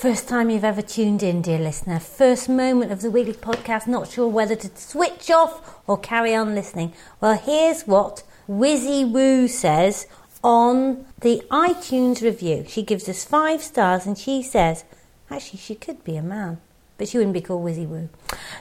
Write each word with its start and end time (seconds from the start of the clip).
First 0.00 0.28
time 0.28 0.48
you've 0.48 0.64
ever 0.64 0.80
tuned 0.80 1.22
in, 1.22 1.42
dear 1.42 1.58
listener. 1.58 2.00
First 2.00 2.48
moment 2.48 2.90
of 2.90 3.02
the 3.02 3.10
weekly 3.10 3.34
podcast, 3.34 3.86
not 3.86 4.08
sure 4.08 4.28
whether 4.28 4.56
to 4.56 4.70
switch 4.74 5.30
off 5.30 5.78
or 5.86 5.98
carry 5.98 6.34
on 6.34 6.54
listening. 6.54 6.94
Well, 7.20 7.36
here's 7.36 7.82
what 7.82 8.22
Wizzy 8.48 9.06
Woo 9.06 9.46
says 9.46 10.06
on 10.42 11.04
the 11.20 11.42
iTunes 11.50 12.22
review. 12.22 12.64
She 12.66 12.82
gives 12.82 13.10
us 13.10 13.26
five 13.26 13.60
stars 13.62 14.06
and 14.06 14.16
she 14.16 14.42
says, 14.42 14.84
actually, 15.30 15.58
she 15.58 15.74
could 15.74 16.02
be 16.02 16.16
a 16.16 16.22
man, 16.22 16.62
but 16.96 17.06
she 17.06 17.18
wouldn't 17.18 17.34
be 17.34 17.42
called 17.42 17.66
Wizzy 17.66 17.86
Woo. 17.86 18.08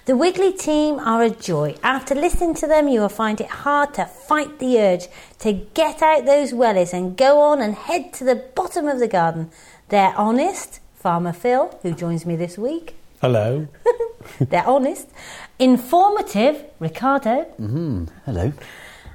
The 0.07 0.17
Wiggly 0.17 0.51
team 0.51 0.99
are 0.99 1.23
a 1.23 1.29
joy. 1.29 1.77
After 1.81 2.15
listening 2.15 2.55
to 2.55 2.67
them, 2.67 2.89
you 2.89 2.99
will 2.99 3.07
find 3.07 3.39
it 3.39 3.47
hard 3.47 3.93
to 3.93 4.05
fight 4.05 4.59
the 4.59 4.77
urge 4.77 5.07
to 5.39 5.53
get 5.53 6.01
out 6.01 6.25
those 6.25 6.51
wellies 6.51 6.91
and 6.91 7.15
go 7.15 7.39
on 7.39 7.61
and 7.61 7.75
head 7.75 8.11
to 8.15 8.25
the 8.25 8.35
bottom 8.35 8.89
of 8.89 8.99
the 8.99 9.07
garden. 9.07 9.51
They're 9.87 10.13
honest, 10.17 10.81
Farmer 10.99 11.31
Phil, 11.33 11.77
who 11.81 11.93
joins 11.93 12.25
me 12.25 12.35
this 12.35 12.57
week. 12.57 12.95
Hello. 13.21 13.67
They're 14.39 14.67
honest, 14.67 15.07
informative, 15.57 16.65
Ricardo, 16.79 17.45
Mm-hmm. 17.59 18.05
Hello. 18.25 18.51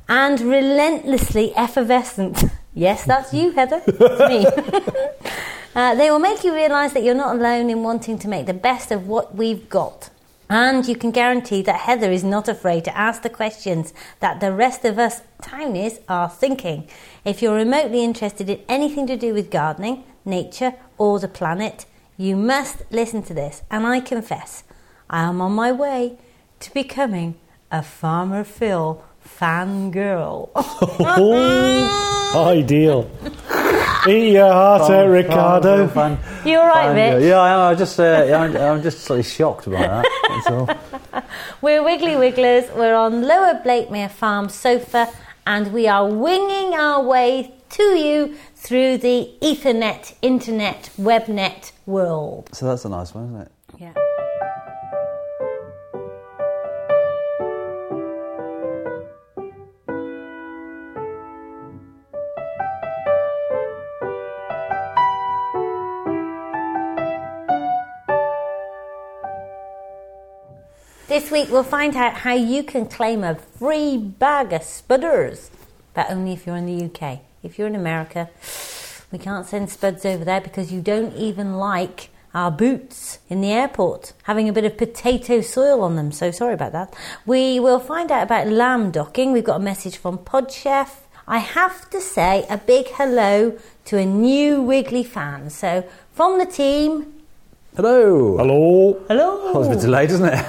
and 0.09 0.41
relentlessly 0.41 1.55
effervescent. 1.57 2.45
Yes, 2.77 3.05
that's 3.05 3.33
you, 3.33 3.53
Heather. 3.53 3.81
It's 3.87 4.29
me. 4.29 4.45
uh, 5.77 5.95
they 5.95 6.11
will 6.11 6.19
make 6.19 6.43
you 6.43 6.53
realise 6.53 6.93
that 6.95 7.05
you're 7.05 7.15
not 7.15 7.37
alone 7.37 7.71
in 7.71 7.85
wanting 7.85 8.19
to 8.19 8.27
make 8.27 8.47
the 8.47 8.53
best 8.53 8.91
of 8.91 9.07
what 9.07 9.37
we've 9.37 9.69
got. 9.69 10.11
And 10.51 10.85
you 10.85 10.97
can 10.97 11.13
guarantee 11.13 11.63
that 11.63 11.83
Heather 11.83 12.11
is 12.11 12.25
not 12.25 12.49
afraid 12.49 12.83
to 12.87 12.97
ask 12.99 13.23
the 13.23 13.31
questions 13.31 13.95
that 14.19 14.41
the 14.41 14.51
rest 14.53 14.85
of 14.85 14.99
us 14.99 15.23
townies 15.41 16.01
are 16.09 16.29
thinking. 16.29 16.89
If 17.25 17.43
you're 17.43 17.55
remotely 17.55 18.03
interested 18.03 18.51
in 18.51 18.59
anything 18.69 19.07
to 19.07 19.17
do 19.17 19.33
with 19.33 19.53
gardening, 19.53 20.03
nature, 20.25 20.75
or 20.99 21.19
the 21.19 21.29
planet, 21.29 21.87
you 22.17 22.37
must 22.37 22.83
listen 22.91 23.23
to 23.25 23.35
this. 23.35 23.63
And 23.71 23.87
I 23.87 24.01
confess, 24.01 24.65
I 25.11 25.23
am 25.25 25.41
on 25.41 25.53
my 25.53 25.73
way 25.73 26.19
to 26.61 26.73
becoming 26.73 27.35
a 27.71 27.83
Farmer 27.83 28.45
Phil 28.45 29.03
fangirl. 29.27 30.51
Ideal. 32.35 33.11
Eat 34.09 34.33
your 34.33 34.53
heart 34.53 34.91
out, 34.91 35.07
Ricardo. 35.09 35.89
Fan- 35.89 36.19
You 36.45 36.59
all 36.59 36.67
right, 36.67 36.95
fan- 36.95 37.15
Rich? 37.17 37.25
Yeah, 37.25 37.39
I 37.41 37.51
am. 37.53 37.61
I 37.73 37.75
just, 37.75 37.99
uh, 37.99 38.05
I'm, 38.37 38.57
I'm 38.57 38.83
just 38.83 39.01
slightly 39.01 39.23
shocked 39.23 39.65
by 39.71 39.81
that. 39.81 40.05
That's 40.29 40.47
all. 40.49 41.23
We're 41.63 41.83
Wiggly 41.83 42.17
Wigglers. 42.17 42.65
We're 42.77 42.95
on 42.95 43.23
Lower 43.23 43.61
Blakemere 43.65 44.11
Farm 44.11 44.49
sofa, 44.51 45.09
and 45.47 45.73
we 45.73 45.89
are 45.89 46.07
winging 46.07 46.75
our 46.75 47.03
way 47.03 47.55
to 47.75 47.83
you 47.83 48.37
through 48.55 48.99
the 48.99 49.31
Ethernet, 49.41 50.15
Internet, 50.23 50.91
Webnet 50.97 51.73
world. 51.87 52.49
So 52.53 52.67
that's 52.67 52.85
a 52.85 52.89
nice 52.89 53.13
one, 53.13 53.25
isn't 53.25 53.41
it? 53.41 53.53
Yeah. 53.81 53.93
This 71.09 71.33
week 71.33 71.49
we'll 71.51 71.65
find 71.65 71.97
out 71.97 72.15
how 72.15 72.35
you 72.35 72.63
can 72.63 72.87
claim 72.87 73.25
a 73.25 73.35
free 73.35 73.99
bag 73.99 74.53
of 74.53 74.63
spudders, 74.63 75.51
but 75.93 76.09
only 76.09 76.35
if 76.35 76.47
you're 76.47 76.57
in 76.57 76.67
the 76.67 76.85
UK. 76.85 77.21
If 77.45 77.59
you're 77.59 77.69
in 77.69 77.77
America, 77.77 78.31
we 79.13 79.19
can't 79.19 79.47
send 79.47 79.69
spuds 79.69 80.07
over 80.07 80.25
there 80.25 80.41
because 80.41 80.73
you 80.73 80.81
don't 80.81 81.15
even 81.15 81.59
like 81.59 82.09
our 82.33 82.51
boots 82.51 83.19
in 83.29 83.43
the 83.43 83.53
airport 83.53 84.15
having 84.25 84.49
a 84.49 84.53
bit 84.53 84.65
of 84.65 84.79
potato 84.79 85.43
soil 85.43 85.83
on 85.83 85.95
them. 85.95 86.11
So 86.11 86.31
sorry 86.31 86.55
about 86.55 86.73
that. 86.73 86.95
We 87.27 87.61
will 87.61 87.79
find 87.79 88.11
out 88.11 88.23
about 88.23 88.49
lamb 88.49 88.91
docking. 88.91 89.33
We've 89.33 89.45
got 89.45 89.57
a 89.57 89.65
message 89.65 89.99
from 89.99 90.19
Podchef. 90.19 90.89
I 91.29 91.39
have 91.39 91.89
to 91.91 92.01
say 92.01 92.47
a 92.49 92.57
big 92.57 92.87
hello 92.89 93.59
to 93.85 93.99
a 93.99 94.07
new 94.07 94.63
Wiggly 94.63 95.05
fan. 95.05 95.51
So 95.51 95.87
from 96.13 96.39
the 96.39 96.47
team, 96.47 97.13
Hello. 97.77 98.39
Hello. 98.39 99.05
hello. 99.09 99.41
Oh, 99.43 99.53
that 99.53 99.59
was 99.59 99.67
a 99.67 99.71
bit 99.73 99.81
delayed, 99.81 100.11
isn't 100.11 100.25
it? 100.33 100.45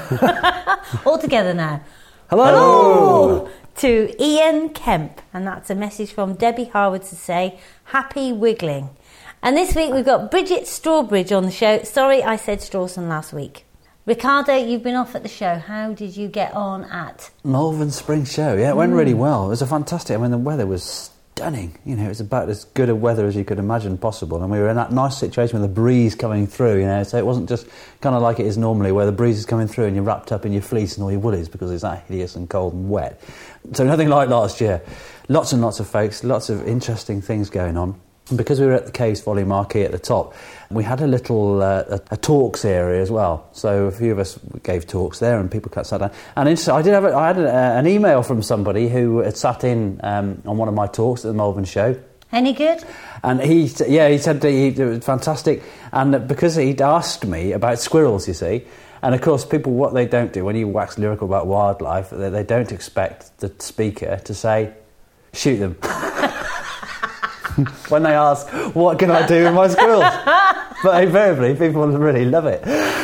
All 1.06 1.18
together 1.18 1.54
now. 1.56 1.82
Hello. 2.30 2.46
Hello 2.46 3.50
to 3.78 4.24
Ian 4.24 4.70
Kemp, 4.70 5.22
and 5.34 5.46
that's 5.46 5.70
a 5.70 5.76
message 5.76 6.12
from 6.12 6.36
Debbie 6.36 6.66
Harwood 6.66 7.04
to 7.04 7.16
say 7.16 7.60
happy 7.86 8.32
wiggling. 8.32 8.90
And 9.44 9.56
this 9.56 9.76
week 9.76 9.94
we've 9.94 10.06
got 10.06 10.32
Bridget 10.32 10.64
Strawbridge 10.64 11.36
on 11.36 11.44
the 11.44 11.52
show. 11.52 11.84
Sorry, 11.84 12.24
I 12.24 12.36
said 12.36 12.60
Strawson 12.60 13.08
last 13.08 13.34
week. 13.34 13.66
Ricardo, 14.06 14.56
you've 14.56 14.84
been 14.84 14.96
off 14.96 15.16
at 15.16 15.24
the 15.24 15.30
show. 15.30 15.56
How 15.56 15.94
did 15.94 16.16
you 16.16 16.28
get 16.28 16.54
on 16.54 16.84
at? 16.86 17.32
Malvern 17.44 17.90
Spring 17.90 18.24
Show. 18.24 18.56
Yeah, 18.56 18.70
it 18.70 18.76
went 18.76 18.94
really 18.94 19.14
hmm. 19.14 19.20
well. 19.20 19.46
It 19.48 19.50
was 19.50 19.64
a 19.64 19.68
fantastic. 19.68 20.16
I 20.16 20.22
mean, 20.22 20.32
the 20.32 20.38
weather 20.38 20.68
was 20.68 21.10
stunning. 21.36 21.78
You 21.84 21.98
know, 21.98 22.06
it 22.06 22.08
was 22.08 22.22
about 22.22 22.48
as 22.48 22.64
good 22.64 22.88
a 22.88 22.96
weather 22.96 23.28
as 23.28 23.36
you 23.36 23.44
could 23.44 23.60
imagine 23.60 23.98
possible. 23.98 24.42
And 24.42 24.50
we 24.50 24.58
were 24.58 24.70
in 24.70 24.78
that 24.78 24.94
nice 24.94 25.18
situation 25.18 25.60
with 25.60 25.70
the 25.70 25.74
breeze 25.74 26.16
coming 26.16 26.48
through. 26.48 26.80
You 26.80 26.86
know, 26.86 27.04
so 27.04 27.18
it 27.18 27.26
wasn't 27.26 27.50
just 27.50 27.68
kind 28.00 28.16
of 28.16 28.22
like 28.22 28.40
it 28.40 28.46
is 28.46 28.58
normally, 28.58 28.94
where 28.94 29.06
the 29.06 29.12
breeze 29.12 29.38
is 29.38 29.46
coming 29.46 29.68
through 29.68 29.84
and 29.88 29.96
you're 29.98 30.06
wrapped 30.06 30.32
up 30.32 30.46
in 30.46 30.54
your 30.54 30.62
fleece 30.62 30.96
and 30.96 31.04
all 31.04 31.12
your 31.12 31.20
woolies 31.20 31.50
because 31.50 31.72
it's 31.72 31.82
that 31.82 32.06
hideous 32.08 32.38
and 32.38 32.50
cold 32.50 32.74
and 32.74 32.90
wet. 32.90 33.22
So 33.74 33.84
nothing 33.84 34.08
like 34.08 34.30
last 34.30 34.62
year. 34.62 34.82
Lots 35.28 35.52
and 35.52 35.62
lots 35.62 35.82
of 35.82 35.90
folks, 35.90 36.24
lots 36.24 36.50
of 36.50 36.66
interesting 36.66 37.22
things 37.22 37.50
going 37.50 37.76
on. 37.76 38.00
Because 38.34 38.60
we 38.60 38.66
were 38.66 38.74
at 38.74 38.88
the 38.88 38.92
Caves 38.92 39.22
Folly 39.22 39.44
Marquee 39.44 39.84
at 39.84 39.92
the 39.92 40.00
top, 40.00 40.34
we 40.72 40.84
had 40.84 41.02
a 41.02 41.08
little 41.08 41.62
uh, 41.62 41.84
a, 41.88 42.02
a 42.12 42.18
talks 42.18 42.66
area 42.66 43.02
as 43.02 43.12
well. 43.12 43.48
So 43.52 43.86
a 43.86 43.92
few 43.92 44.12
of 44.12 44.18
us 44.18 44.40
gave 44.64 44.88
talks 44.88 45.20
there, 45.20 45.40
and 45.40 45.52
people 45.52 45.72
sat 45.84 46.00
down. 46.00 46.12
And 46.36 46.50
I 46.50 46.82
did 46.82 46.94
have 46.94 47.06
a, 47.06 47.16
I 47.16 47.28
had 47.28 47.38
a, 47.38 47.52
an 47.52 47.86
email 47.86 48.24
from 48.24 48.42
somebody 48.42 48.90
who 48.90 49.20
had 49.20 49.38
sat 49.38 49.64
in 49.64 50.00
um, 50.04 50.42
on 50.46 50.58
one 50.58 50.68
of 50.68 50.74
my 50.74 50.88
talks 50.88 51.24
at 51.24 51.28
the 51.28 51.34
Malvern 51.36 51.66
show. 51.66 51.96
Any 52.32 52.54
good? 52.54 52.84
And 53.24 53.40
he, 53.42 53.72
yeah, 53.88 54.10
he 54.10 54.18
said 54.18 54.42
that 54.42 54.50
he, 54.50 54.68
it 54.68 54.78
was 54.80 55.06
fantastic. 55.06 55.64
And 55.92 56.28
because 56.28 56.56
he'd 56.56 56.82
asked 56.82 57.26
me 57.26 57.52
about 57.52 57.80
squirrels, 57.80 58.28
you 58.28 58.34
see, 58.34 58.66
and 59.02 59.14
of 59.14 59.22
course, 59.22 59.46
people, 59.46 59.74
what 59.74 59.94
they 59.94 60.08
don't 60.08 60.34
do 60.34 60.44
when 60.44 60.56
you 60.56 60.68
wax 60.68 60.98
lyrical 60.98 61.28
about 61.28 61.46
wildlife, 61.46 62.10
they, 62.10 62.30
they 62.30 62.44
don't 62.44 62.72
expect 62.72 63.38
the 63.38 63.54
speaker 63.60 64.20
to 64.26 64.34
say, 64.34 64.74
shoot 65.32 65.58
them. 65.58 65.78
when 67.90 68.04
they 68.04 68.14
ask, 68.14 68.48
what 68.76 69.00
can 69.00 69.12
I 69.12 69.26
do 69.28 69.46
with 69.46 69.54
my 69.54 69.68
squirrels? 69.68 70.04
but 70.84 71.04
invariably, 71.04 71.56
people 71.56 71.88
really 71.88 72.26
love 72.26 72.46
it. 72.46 72.64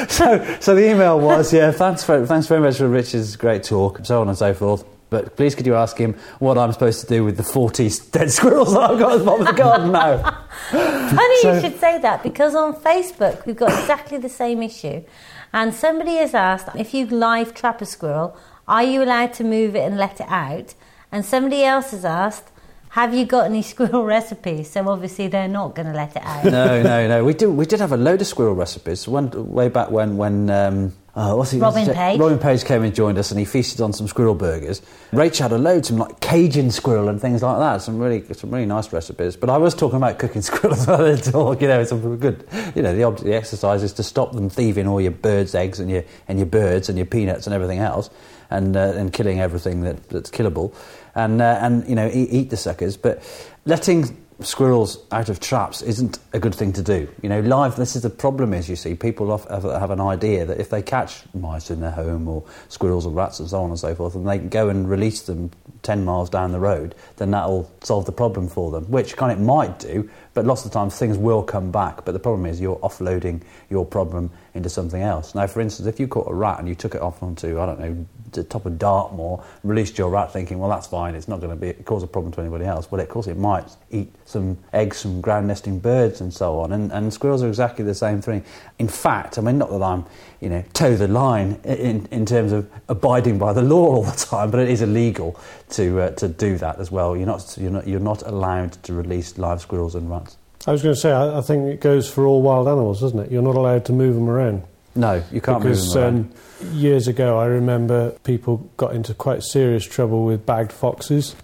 So, 0.09 0.57
so 0.59 0.75
the 0.75 0.91
email 0.91 1.19
was, 1.19 1.53
yeah, 1.53 1.71
thanks, 1.71 2.03
for, 2.03 2.25
thanks 2.25 2.47
very 2.47 2.61
much 2.61 2.77
for 2.77 2.87
Richard's 2.87 3.35
great 3.35 3.63
talk, 3.63 3.97
and 3.97 4.07
so 4.07 4.21
on 4.21 4.27
and 4.27 4.37
so 4.37 4.53
forth. 4.53 4.83
But 5.09 5.35
please 5.35 5.55
could 5.55 5.65
you 5.65 5.75
ask 5.75 5.97
him 5.97 6.13
what 6.39 6.57
I'm 6.57 6.71
supposed 6.71 7.01
to 7.01 7.07
do 7.07 7.25
with 7.25 7.35
the 7.35 7.43
40 7.43 7.89
dead 8.11 8.31
squirrels 8.31 8.73
that 8.73 8.91
I've 8.91 8.99
got 8.99 9.11
at 9.13 9.19
the 9.19 9.25
bottom 9.25 9.45
of 9.45 9.55
the 9.55 9.61
garden 9.61 9.91
now? 9.91 10.45
Funny 10.69 11.41
So- 11.41 11.53
you 11.53 11.61
should 11.61 11.79
say 11.79 11.99
that 11.99 12.23
because 12.23 12.55
on 12.55 12.73
Facebook 12.73 13.45
we've 13.45 13.57
got 13.57 13.77
exactly 13.77 14.17
the 14.17 14.29
same 14.29 14.63
issue. 14.63 15.03
And 15.51 15.73
somebody 15.73 16.15
has 16.15 16.33
asked 16.33 16.69
if 16.77 16.93
you 16.93 17.07
live 17.07 17.53
trap 17.53 17.81
a 17.81 17.85
squirrel, 17.85 18.37
are 18.69 18.83
you 18.83 19.03
allowed 19.03 19.33
to 19.33 19.43
move 19.43 19.75
it 19.75 19.81
and 19.81 19.97
let 19.97 20.21
it 20.21 20.27
out? 20.29 20.75
And 21.11 21.25
somebody 21.25 21.65
else 21.65 21.91
has 21.91 22.05
asked, 22.05 22.50
have 22.91 23.13
you 23.13 23.25
got 23.25 23.45
any 23.45 23.61
squirrel 23.73 24.03
recipes? 24.03 24.69
So 24.69 24.87
obviously 24.87 25.27
they're 25.27 25.47
not 25.47 25.75
going 25.75 25.87
to 25.87 25.93
let 25.93 26.15
it 26.15 26.23
out. 26.23 26.45
no, 26.45 26.81
no, 26.83 27.07
no. 27.07 27.23
We 27.25 27.33
did, 27.33 27.47
we 27.47 27.65
did 27.65 27.79
have 27.79 27.91
a 27.91 27.97
load 27.97 28.21
of 28.21 28.27
squirrel 28.27 28.53
recipes. 28.53 29.07
One 29.07 29.29
way 29.51 29.69
back 29.69 29.91
when, 29.91 30.17
when 30.17 30.49
um, 30.49 30.93
oh, 31.15 31.37
what's 31.37 31.51
he, 31.51 31.59
Robin 31.59 31.85
what's 31.85 31.97
Page. 31.97 32.19
Robin 32.19 32.37
Page 32.37 32.65
came 32.65 32.83
and 32.83 32.93
joined 32.93 33.17
us, 33.17 33.31
and 33.31 33.39
he 33.39 33.45
feasted 33.45 33.79
on 33.79 33.93
some 33.93 34.09
squirrel 34.09 34.35
burgers. 34.35 34.81
Rach 35.11 35.39
had 35.39 35.53
a 35.53 35.57
load, 35.57 35.85
some 35.85 35.97
like 35.97 36.19
Cajun 36.19 36.69
squirrel 36.69 37.07
and 37.07 37.19
things 37.19 37.41
like 37.41 37.59
that. 37.59 37.81
Some 37.81 37.97
really, 37.97 38.25
some 38.33 38.51
really 38.51 38.65
nice 38.65 38.91
recipes. 38.91 39.37
But 39.37 39.49
I 39.49 39.57
was 39.57 39.73
talking 39.73 39.97
about 39.97 40.19
cooking 40.19 40.41
squirrels 40.49 40.85
while 40.85 40.97
they 40.97 41.15
talk. 41.15 41.61
You 41.61 41.69
know, 41.69 41.79
it's 41.79 41.89
some 41.91 42.17
good. 42.17 42.45
You 42.75 42.81
know, 42.81 42.93
the, 42.93 43.05
ob- 43.05 43.19
the 43.19 43.33
exercise 43.33 43.83
is 43.83 43.93
to 43.93 44.03
stop 44.03 44.33
them 44.33 44.49
thieving 44.49 44.87
all 44.87 44.99
your 44.99 45.11
birds' 45.11 45.55
eggs 45.55 45.79
and 45.79 45.89
your 45.89 46.03
and 46.27 46.39
your 46.39 46.47
birds 46.47 46.89
and 46.89 46.97
your 46.97 47.07
peanuts 47.07 47.47
and 47.47 47.53
everything 47.53 47.79
else, 47.79 48.09
and 48.49 48.75
uh, 48.75 48.93
and 48.95 49.13
killing 49.13 49.39
everything 49.39 49.81
that, 49.81 50.09
that's 50.09 50.29
killable, 50.29 50.73
and 51.15 51.41
uh, 51.41 51.59
and 51.61 51.87
you 51.87 51.95
know 51.95 52.09
eat, 52.11 52.29
eat 52.31 52.49
the 52.49 52.57
suckers. 52.57 52.97
But 52.97 53.23
letting 53.65 54.17
squirrels 54.45 54.97
out 55.11 55.29
of 55.29 55.39
traps 55.39 55.81
isn't 55.81 56.19
a 56.33 56.39
good 56.39 56.55
thing 56.55 56.73
to 56.73 56.81
do. 56.81 57.07
You 57.21 57.29
know, 57.29 57.39
live. 57.41 57.75
This 57.75 57.95
is 57.95 58.01
the 58.01 58.09
problem. 58.09 58.53
Is 58.53 58.69
you 58.69 58.75
see, 58.75 58.95
people 58.95 59.37
have, 59.37 59.91
an 59.91 60.01
idea 60.01 60.45
that 60.45 60.59
if 60.59 60.69
they 60.69 60.81
catch 60.81 61.23
mice 61.33 61.69
in 61.69 61.79
their 61.79 61.91
home 61.91 62.27
or 62.27 62.43
squirrels 62.69 63.05
or 63.05 63.11
rats 63.11 63.39
and 63.39 63.49
so 63.49 63.61
on 63.61 63.69
and 63.69 63.79
so 63.79 63.93
forth, 63.95 64.15
and 64.15 64.27
they 64.27 64.39
go 64.39 64.69
and 64.69 64.89
release 64.89 65.21
them 65.21 65.51
ten 65.83 66.05
miles 66.05 66.29
down 66.29 66.51
the 66.51 66.59
road, 66.59 66.95
then 67.17 67.31
that'll 67.31 67.71
solve 67.81 68.05
the 68.05 68.11
problem 68.11 68.47
for 68.47 68.71
them. 68.71 68.85
Which 68.85 69.15
kind 69.15 69.31
of 69.31 69.39
it 69.39 69.41
might 69.41 69.79
do, 69.79 70.09
but 70.33 70.45
lots 70.45 70.65
of 70.65 70.71
times 70.71 70.97
things 70.97 71.17
will 71.17 71.43
come 71.43 71.71
back. 71.71 72.05
But 72.05 72.13
the 72.13 72.19
problem 72.19 72.45
is 72.45 72.59
you're 72.59 72.79
offloading 72.79 73.41
your 73.69 73.85
problem 73.85 74.31
into 74.53 74.69
something 74.69 75.01
else. 75.01 75.35
Now, 75.35 75.47
for 75.47 75.61
instance, 75.61 75.87
if 75.87 75.99
you 75.99 76.07
caught 76.07 76.29
a 76.29 76.33
rat 76.33 76.59
and 76.59 76.67
you 76.67 76.75
took 76.75 76.95
it 76.95 77.01
off 77.01 77.21
onto 77.23 77.59
I 77.59 77.65
don't 77.65 77.79
know 77.79 78.05
the 78.31 78.43
top 78.43 78.65
of 78.65 78.77
Dartmoor, 78.77 79.43
released 79.63 79.97
your 79.97 80.09
rat, 80.09 80.31
thinking, 80.31 80.59
well, 80.59 80.69
that's 80.69 80.87
fine. 80.87 81.15
It's 81.15 81.27
not 81.27 81.39
going 81.41 81.57
to 81.57 81.73
be 81.73 81.73
cause 81.83 82.03
a 82.03 82.07
problem 82.07 82.31
to 82.33 82.41
anybody 82.41 82.65
else. 82.65 82.91
Well, 82.91 83.01
of 83.01 83.09
course, 83.09 83.27
it 83.27 83.37
might 83.37 83.69
eat 83.89 84.13
some 84.25 84.57
eggs 84.73 85.01
from 85.01 85.21
ground 85.21 85.47
nesting 85.47 85.79
birds 85.79 86.21
and 86.21 86.33
so 86.33 86.59
on. 86.59 86.71
And, 86.71 86.91
and 86.91 87.13
squirrels 87.13 87.43
are 87.43 87.47
exactly 87.47 87.85
the 87.85 87.95
same 87.95 88.21
thing. 88.21 88.43
In 88.79 88.87
fact, 88.87 89.37
I 89.37 89.41
mean, 89.41 89.57
not 89.57 89.69
that 89.69 89.81
I'm, 89.81 90.05
you 90.39 90.49
know, 90.49 90.63
toe 90.73 90.95
the 90.95 91.07
line 91.07 91.59
in, 91.63 92.07
in 92.11 92.25
terms 92.25 92.51
of 92.51 92.69
abiding 92.87 93.37
by 93.37 93.53
the 93.53 93.61
law 93.61 93.95
all 93.95 94.03
the 94.03 94.11
time, 94.11 94.51
but 94.51 94.59
it 94.59 94.69
is 94.69 94.81
illegal 94.81 95.39
to, 95.71 96.01
uh, 96.01 96.11
to 96.11 96.27
do 96.27 96.57
that 96.57 96.79
as 96.79 96.91
well. 96.91 97.15
You're 97.15 97.27
not, 97.27 97.57
you're, 97.59 97.71
not, 97.71 97.87
you're 97.87 97.99
not 97.99 98.21
allowed 98.23 98.73
to 98.83 98.93
release 98.93 99.37
live 99.37 99.61
squirrels 99.61 99.95
and 99.95 100.09
rats. 100.09 100.37
I 100.67 100.71
was 100.71 100.83
going 100.83 100.93
to 100.93 101.01
say, 101.01 101.11
I, 101.11 101.39
I 101.39 101.41
think 101.41 101.67
it 101.67 101.81
goes 101.81 102.09
for 102.09 102.25
all 102.27 102.41
wild 102.41 102.67
animals, 102.67 103.01
doesn't 103.01 103.17
it? 103.17 103.31
You're 103.31 103.41
not 103.41 103.55
allowed 103.55 103.85
to 103.85 103.93
move 103.93 104.15
them 104.15 104.29
around. 104.29 104.63
No, 104.95 105.23
you 105.31 105.41
can't 105.41 105.61
because, 105.61 105.85
move 105.85 105.93
them 105.93 106.03
around. 106.03 106.37
Um, 106.61 106.77
years 106.77 107.07
ago, 107.07 107.39
I 107.39 107.45
remember 107.45 108.11
people 108.23 108.69
got 108.77 108.93
into 108.93 109.13
quite 109.13 109.43
serious 109.43 109.85
trouble 109.85 110.25
with 110.25 110.45
bagged 110.45 110.71
foxes. 110.71 111.35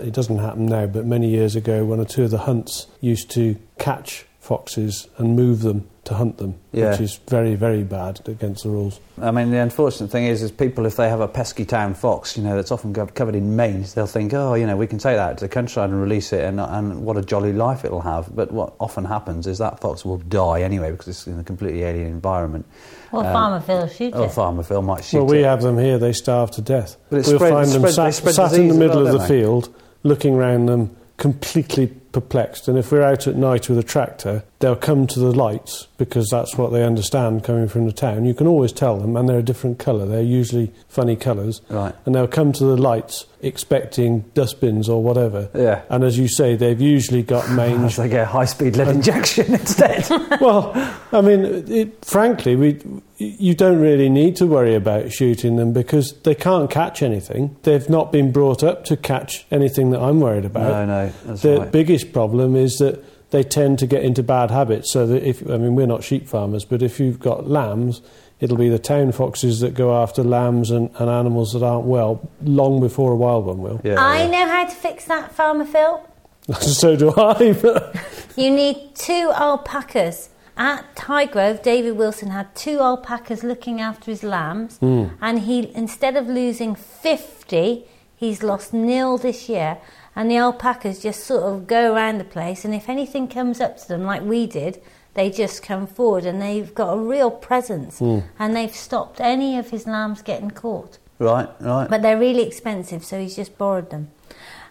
It 0.00 0.12
doesn't 0.12 0.38
happen 0.38 0.66
now, 0.66 0.86
but 0.86 1.06
many 1.06 1.30
years 1.30 1.56
ago, 1.56 1.84
one 1.84 2.00
or 2.00 2.04
two 2.04 2.24
of 2.24 2.30
the 2.30 2.38
hunts 2.38 2.86
used 3.00 3.30
to 3.32 3.56
catch 3.78 4.26
foxes 4.40 5.08
and 5.16 5.36
move 5.36 5.62
them 5.62 5.88
to 6.08 6.14
hunt 6.14 6.36
them, 6.38 6.54
Yeah. 6.72 6.90
which 6.90 7.00
is 7.00 7.20
very, 7.28 7.54
very 7.54 7.82
bad 7.84 8.20
against 8.26 8.64
the 8.64 8.70
rules. 8.70 9.00
I 9.20 9.30
mean, 9.30 9.50
the 9.50 9.58
unfortunate 9.58 10.10
thing 10.10 10.24
is, 10.26 10.42
is 10.42 10.50
people, 10.50 10.84
if 10.86 10.96
they 10.96 11.08
have 11.08 11.20
a 11.20 11.28
pesky 11.28 11.64
town 11.64 11.94
fox, 11.94 12.36
you 12.36 12.42
know, 12.42 12.56
that's 12.56 12.70
often 12.72 12.92
covered 12.94 13.34
in 13.34 13.56
mange, 13.56 13.92
they'll 13.94 14.06
think, 14.06 14.32
oh, 14.34 14.54
you 14.54 14.66
know, 14.66 14.76
we 14.76 14.86
can 14.86 14.98
take 14.98 15.16
that 15.16 15.38
to 15.38 15.44
the 15.44 15.48
countryside 15.48 15.90
and 15.90 16.00
release 16.00 16.32
it, 16.32 16.44
and, 16.44 16.60
and 16.60 17.04
what 17.04 17.16
a 17.16 17.22
jolly 17.22 17.52
life 17.52 17.84
it'll 17.84 18.00
have. 18.00 18.34
But 18.34 18.50
what 18.52 18.74
often 18.80 19.04
happens 19.04 19.46
is 19.46 19.58
that 19.58 19.80
fox 19.80 20.04
will 20.04 20.18
die 20.18 20.62
anyway 20.62 20.90
because 20.90 21.08
it's 21.08 21.26
in 21.26 21.38
a 21.38 21.44
completely 21.44 21.82
alien 21.84 22.06
environment. 22.08 22.66
Or 23.12 23.24
Um, 23.24 23.32
Farmer 23.32 23.60
Phil 23.60 23.86
shoot 23.88 24.14
Or 24.14 24.24
it. 24.26 24.32
farmer 24.32 24.62
Phil 24.62 24.82
might 24.82 25.04
shoot 25.04 25.18
it. 25.18 25.20
well, 25.20 25.30
we 25.30 25.38
it. 25.40 25.44
have 25.46 25.62
them 25.62 25.78
here, 25.78 25.98
they 25.98 26.12
starve 26.12 26.50
to 26.52 26.60
death. 26.62 26.96
But 27.10 27.26
we'll 27.26 27.36
spread- 27.36 27.52
find 27.52 27.70
them 27.70 27.80
spread- 27.90 28.14
sat, 28.14 28.34
sat 28.34 28.52
in 28.54 28.68
the 28.68 28.74
middle 28.74 29.02
well, 29.04 29.06
of 29.06 29.12
the 29.12 29.18
they? 29.18 29.40
field, 29.40 29.68
looking 30.02 30.36
round 30.36 30.68
them, 30.68 30.90
completely 31.18 31.88
perplexed. 32.12 32.68
And 32.68 32.78
if 32.78 32.90
we're 32.92 33.02
out 33.02 33.26
at 33.26 33.36
night 33.36 33.68
with 33.68 33.78
a 33.78 33.82
tractor, 33.82 34.42
they'll 34.60 34.76
come 34.76 35.06
to 35.06 35.20
the 35.20 35.32
lights 35.32 35.86
because 35.98 36.28
that's 36.30 36.56
what 36.56 36.72
they 36.72 36.82
understand 36.82 37.44
coming 37.44 37.68
from 37.68 37.86
the 37.86 37.92
town. 37.92 38.24
You 38.24 38.34
can 38.34 38.46
always 38.46 38.72
tell 38.72 38.98
them, 38.98 39.16
and 39.16 39.28
they're 39.28 39.38
a 39.38 39.42
different 39.42 39.78
colour. 39.78 40.06
They're 40.06 40.22
usually 40.22 40.72
funny 40.88 41.16
colours. 41.16 41.60
Right. 41.68 41.94
And 42.04 42.14
they'll 42.14 42.26
come 42.26 42.52
to 42.54 42.64
the 42.64 42.76
lights 42.76 43.26
expecting 43.40 44.20
dustbins 44.34 44.88
or 44.88 45.02
whatever. 45.02 45.48
Yeah. 45.54 45.82
And 45.88 46.02
as 46.02 46.18
you 46.18 46.26
say, 46.26 46.56
they've 46.56 46.80
usually 46.80 47.22
got 47.22 47.48
mange 47.50 47.96
they 47.96 48.08
get 48.08 48.26
high 48.26 48.46
speed 48.46 48.76
lead 48.76 48.88
injection 48.88 49.54
instead. 49.54 50.08
well, 50.40 50.72
I 51.12 51.20
mean, 51.20 51.44
it, 51.70 52.04
frankly, 52.04 52.56
we, 52.56 52.80
you 53.18 53.54
don't 53.54 53.80
really 53.80 54.08
need 54.08 54.34
to 54.36 54.46
worry 54.46 54.74
about 54.74 55.12
shooting 55.12 55.56
them 55.56 55.72
because 55.72 56.14
they 56.24 56.34
can't 56.34 56.68
catch 56.68 57.02
anything. 57.02 57.56
They've 57.62 57.88
not 57.88 58.10
been 58.10 58.32
brought 58.32 58.64
up 58.64 58.84
to 58.86 58.96
catch 58.96 59.46
anything 59.52 59.90
that 59.90 60.00
I'm 60.00 60.20
worried 60.20 60.44
about. 60.44 60.70
no, 60.70 60.86
no, 60.86 61.12
that's 61.24 61.42
the 61.42 61.60
right. 61.60 61.72
biggest 61.72 62.12
problem 62.12 62.56
is 62.56 62.78
that 62.78 63.04
they 63.30 63.42
tend 63.42 63.78
to 63.80 63.86
get 63.86 64.02
into 64.02 64.22
bad 64.22 64.50
habits. 64.50 64.90
So 64.92 65.06
that 65.06 65.22
if 65.22 65.42
I 65.48 65.56
mean, 65.56 65.74
we're 65.74 65.86
not 65.86 66.04
sheep 66.04 66.28
farmers, 66.28 66.64
but 66.64 66.82
if 66.82 66.98
you've 66.98 67.20
got 67.20 67.48
lambs, 67.48 68.00
it'll 68.40 68.56
be 68.56 68.68
the 68.68 68.78
town 68.78 69.12
foxes 69.12 69.60
that 69.60 69.74
go 69.74 69.96
after 70.00 70.22
lambs 70.22 70.70
and, 70.70 70.90
and 70.98 71.10
animals 71.10 71.52
that 71.52 71.62
aren't 71.62 71.86
well 71.86 72.28
long 72.42 72.80
before 72.80 73.12
a 73.12 73.16
wild 73.16 73.46
one 73.46 73.58
will. 73.58 73.80
yeah, 73.84 73.96
I 73.98 74.22
yeah. 74.22 74.30
know 74.30 74.46
how 74.46 74.64
to 74.64 74.74
fix 74.74 75.04
that, 75.06 75.32
Farmer 75.32 75.64
Phil. 75.64 76.06
so 76.60 76.96
do 76.96 77.12
I. 77.16 77.92
You 78.36 78.52
need 78.52 78.94
two 78.94 79.32
alpacas. 79.34 80.28
At 80.56 80.94
Highgrove, 80.96 81.62
David 81.62 81.96
Wilson 81.96 82.30
had 82.30 82.54
two 82.54 82.78
alpacas 82.80 83.42
looking 83.44 83.80
after 83.80 84.10
his 84.10 84.22
lambs, 84.22 84.78
hmm. 84.78 85.06
and 85.20 85.40
he 85.40 85.72
instead 85.74 86.16
of 86.16 86.28
losing 86.28 86.74
fifty, 86.74 87.84
he's 88.16 88.42
lost 88.42 88.72
nil 88.72 89.18
this 89.18 89.48
year. 89.48 89.78
And 90.18 90.28
the 90.28 90.36
alpacas 90.36 90.98
just 90.98 91.22
sort 91.22 91.44
of 91.44 91.68
go 91.68 91.94
around 91.94 92.18
the 92.18 92.24
place, 92.24 92.64
and 92.64 92.74
if 92.74 92.88
anything 92.88 93.28
comes 93.28 93.60
up 93.60 93.78
to 93.78 93.86
them, 93.86 94.02
like 94.02 94.20
we 94.20 94.48
did, 94.48 94.82
they 95.14 95.30
just 95.30 95.62
come 95.62 95.86
forward, 95.86 96.26
and 96.26 96.42
they've 96.42 96.74
got 96.74 96.92
a 96.92 96.98
real 96.98 97.30
presence, 97.30 98.00
and 98.00 98.56
they've 98.56 98.74
stopped 98.74 99.20
any 99.20 99.56
of 99.56 99.70
his 99.70 99.86
lambs 99.86 100.20
getting 100.22 100.50
caught. 100.50 100.98
Right, 101.20 101.48
right. 101.60 101.88
But 101.88 102.02
they're 102.02 102.18
really 102.18 102.42
expensive, 102.42 103.04
so 103.04 103.20
he's 103.20 103.36
just 103.36 103.56
borrowed 103.56 103.90
them. 103.90 104.10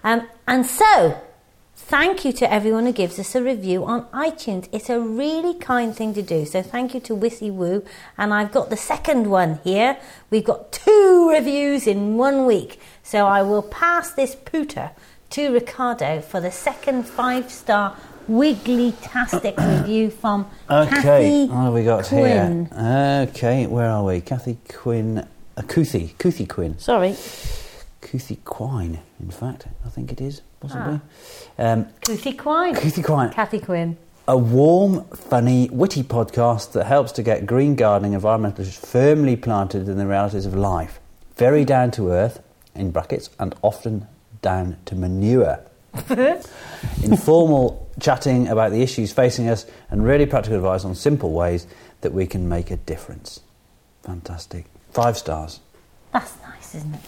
Um, 0.04 0.28
and 0.50 0.66
so, 0.66 1.18
thank 1.78 2.26
you 2.26 2.34
to 2.34 2.52
everyone 2.52 2.86
who 2.86 2.92
gives 2.92 3.18
us 3.18 3.34
a 3.34 3.42
review 3.42 3.86
on 3.86 4.04
iTunes. 4.08 4.68
It's 4.74 4.90
a 4.90 5.00
really 5.00 5.54
kind 5.54 5.96
thing 5.96 6.14
to 6.16 6.22
do. 6.22 6.46
So, 6.46 6.62
thank 6.62 6.94
you 6.94 7.00
to 7.00 7.16
Wizzy 7.16 7.54
Woo. 7.54 7.86
And 8.18 8.34
I've 8.34 8.52
got 8.52 8.70
the 8.70 8.76
second 8.76 9.30
one 9.30 9.62
here. 9.64 9.98
We've 10.30 10.44
got 10.44 10.74
two 10.74 11.30
reviews 11.30 11.88
in 11.88 12.18
one 12.18 12.46
week. 12.46 12.82
So, 13.02 13.28
I 13.28 13.44
will 13.44 13.64
pass 13.64 14.12
this 14.12 14.36
pooter 14.36 14.92
to 15.32 15.52
Ricardo 15.52 16.22
for 16.22 16.40
the 16.40 16.52
second 16.52 17.04
five 17.08 17.52
star 17.52 17.96
wiggly-tastic 18.28 19.58
review 19.60 20.10
from 20.10 20.48
Okay, 20.70 20.90
Kathy 20.90 21.46
what 21.48 21.56
have 21.64 21.74
we 21.74 21.84
got 21.84 22.06
Quinn. 22.06 22.66
here? 22.66 23.28
Okay, 23.30 23.68
where 23.68 23.88
are 23.90 24.04
we? 24.04 24.22
Kathy 24.22 24.58
Quinn, 24.74 25.20
uh, 25.56 25.62
Couthie 25.62 26.48
Quinn, 26.48 26.78
Sorry, 26.78 27.12
Couthie 28.02 28.44
Quine, 28.44 29.00
in 29.20 29.32
fact, 29.32 29.68
I 29.86 29.90
think 29.90 30.12
it 30.12 30.22
is, 30.22 30.42
possibly. 30.60 31.00
Ah. 31.58 31.72
Um, 31.72 31.86
Quine. 32.38 32.76
Couthie 32.76 33.04
Quine, 33.04 33.30
Kathy 33.32 33.60
Quinn. 33.60 33.98
a 34.28 34.38
warm, 34.38 35.06
funny, 35.10 35.70
witty 35.72 36.04
podcast 36.04 36.74
that 36.74 36.86
helps 36.86 37.12
to 37.14 37.24
get 37.24 37.46
green 37.46 37.76
gardening 37.76 38.12
environmentalists 38.20 38.86
firmly 38.86 39.36
planted 39.38 39.88
in 39.88 39.98
the 39.98 40.06
realities 40.08 40.46
of 40.46 40.54
life. 40.54 41.00
Very 41.38 41.64
down 41.64 41.92
to 41.92 42.12
earth, 42.12 42.42
in 42.76 42.92
brackets, 42.92 43.30
and 43.40 43.56
often 43.62 44.08
down 44.42 44.78
to 44.86 44.96
manure. 44.96 45.60
Informal 47.04 47.90
chatting 48.00 48.48
about 48.48 48.72
the 48.72 48.82
issues 48.82 49.12
facing 49.12 49.50
us 49.50 49.66
and 49.90 50.06
really 50.06 50.26
practical 50.26 50.58
advice 50.58 50.86
on 50.86 50.96
simple 50.96 51.32
ways 51.32 51.68
that 52.02 52.14
we 52.14 52.28
can 52.28 52.48
make 52.48 52.72
a 52.72 52.78
difference. 52.78 53.42
Fantastic. 54.04 54.66
Five 54.92 55.18
stars. 55.18 55.60
That's 56.14 56.34
nice, 56.42 56.76
isn't 56.76 56.94
it? 56.94 57.02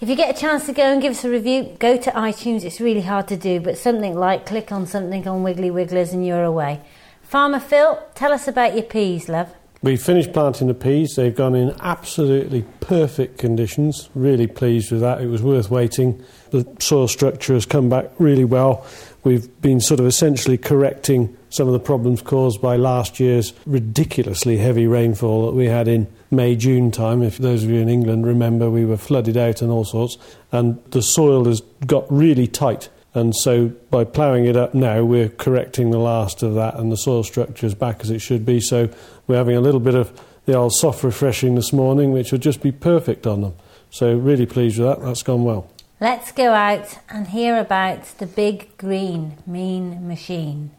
If 0.00 0.10
you 0.10 0.16
get 0.16 0.36
a 0.36 0.38
chance 0.38 0.66
to 0.66 0.72
go 0.72 0.82
and 0.82 1.00
give 1.00 1.12
us 1.12 1.24
a 1.24 1.30
review, 1.30 1.74
go 1.78 1.96
to 1.96 2.10
iTunes. 2.10 2.64
It's 2.64 2.80
really 2.80 3.00
hard 3.00 3.28
to 3.28 3.36
do, 3.36 3.60
but 3.60 3.78
something 3.78 4.14
like 4.14 4.44
click 4.44 4.70
on 4.70 4.86
something 4.86 5.26
on 5.26 5.42
Wiggly 5.42 5.70
Wigglers 5.70 6.12
and 6.12 6.26
you're 6.26 6.44
away. 6.44 6.82
Farmer 7.22 7.60
Phil, 7.60 7.98
tell 8.14 8.32
us 8.32 8.46
about 8.46 8.74
your 8.74 8.82
peas, 8.82 9.28
love. 9.28 9.52
We 9.82 9.96
finished 9.96 10.32
planting 10.32 10.68
the 10.68 10.74
peas. 10.74 11.14
They've 11.16 11.34
gone 11.34 11.54
in 11.54 11.74
absolutely 11.80 12.64
perfect 12.80 13.38
conditions. 13.38 14.08
Really 14.14 14.46
pleased 14.46 14.90
with 14.90 15.02
that. 15.02 15.20
It 15.20 15.26
was 15.26 15.42
worth 15.42 15.70
waiting. 15.70 16.24
The 16.50 16.66
soil 16.80 17.08
structure 17.08 17.54
has 17.54 17.66
come 17.66 17.88
back 17.88 18.10
really 18.18 18.44
well. 18.44 18.86
We've 19.22 19.48
been 19.60 19.80
sort 19.80 20.00
of 20.00 20.06
essentially 20.06 20.56
correcting 20.56 21.36
some 21.50 21.66
of 21.66 21.72
the 21.72 21.80
problems 21.80 22.22
caused 22.22 22.62
by 22.62 22.76
last 22.76 23.20
year's 23.20 23.52
ridiculously 23.66 24.56
heavy 24.56 24.86
rainfall 24.86 25.46
that 25.46 25.54
we 25.54 25.66
had 25.66 25.88
in 25.88 26.06
May, 26.30 26.56
June 26.56 26.90
time. 26.90 27.22
If 27.22 27.38
those 27.38 27.62
of 27.62 27.70
you 27.70 27.80
in 27.80 27.88
England 27.88 28.26
remember, 28.26 28.70
we 28.70 28.84
were 28.84 28.96
flooded 28.96 29.36
out 29.36 29.62
and 29.62 29.70
all 29.70 29.84
sorts. 29.84 30.16
And 30.52 30.82
the 30.90 31.02
soil 31.02 31.44
has 31.44 31.60
got 31.86 32.10
really 32.10 32.46
tight. 32.46 32.88
And 33.16 33.34
so 33.34 33.68
by 33.90 34.04
ploughing 34.04 34.44
it 34.44 34.58
up 34.58 34.74
now, 34.74 35.02
we're 35.02 35.30
correcting 35.30 35.90
the 35.90 35.98
last 35.98 36.42
of 36.42 36.54
that, 36.54 36.74
and 36.74 36.92
the 36.92 36.98
soil 36.98 37.24
structure 37.24 37.66
is 37.66 37.74
back 37.74 38.02
as 38.02 38.10
it 38.10 38.18
should 38.18 38.44
be. 38.44 38.60
So 38.60 38.90
we're 39.26 39.38
having 39.38 39.56
a 39.56 39.60
little 39.62 39.80
bit 39.80 39.94
of 39.94 40.12
the 40.44 40.54
old 40.54 40.74
soft 40.74 41.02
refreshing 41.02 41.54
this 41.54 41.72
morning, 41.72 42.12
which 42.12 42.30
will 42.30 42.38
just 42.38 42.60
be 42.60 42.72
perfect 42.72 43.26
on 43.26 43.40
them. 43.40 43.54
So 43.88 44.14
really 44.14 44.44
pleased 44.44 44.78
with 44.78 44.88
that. 44.88 45.02
That's 45.02 45.22
gone 45.22 45.44
well. 45.44 45.70
Let's 45.98 46.30
go 46.30 46.52
out 46.52 46.98
and 47.08 47.26
hear 47.28 47.58
about 47.58 48.04
the 48.18 48.26
big 48.26 48.76
green 48.76 49.38
mean 49.46 50.06
machine. 50.06 50.72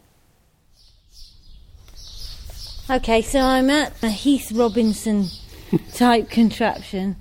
Okay, 2.88 3.24
so 3.24 3.40
I'm 3.40 3.72
at 3.72 4.02
a 4.04 4.10
Heath 4.10 4.52
Robinson 4.52 5.26
type 5.96 6.30
contraption, 6.30 7.16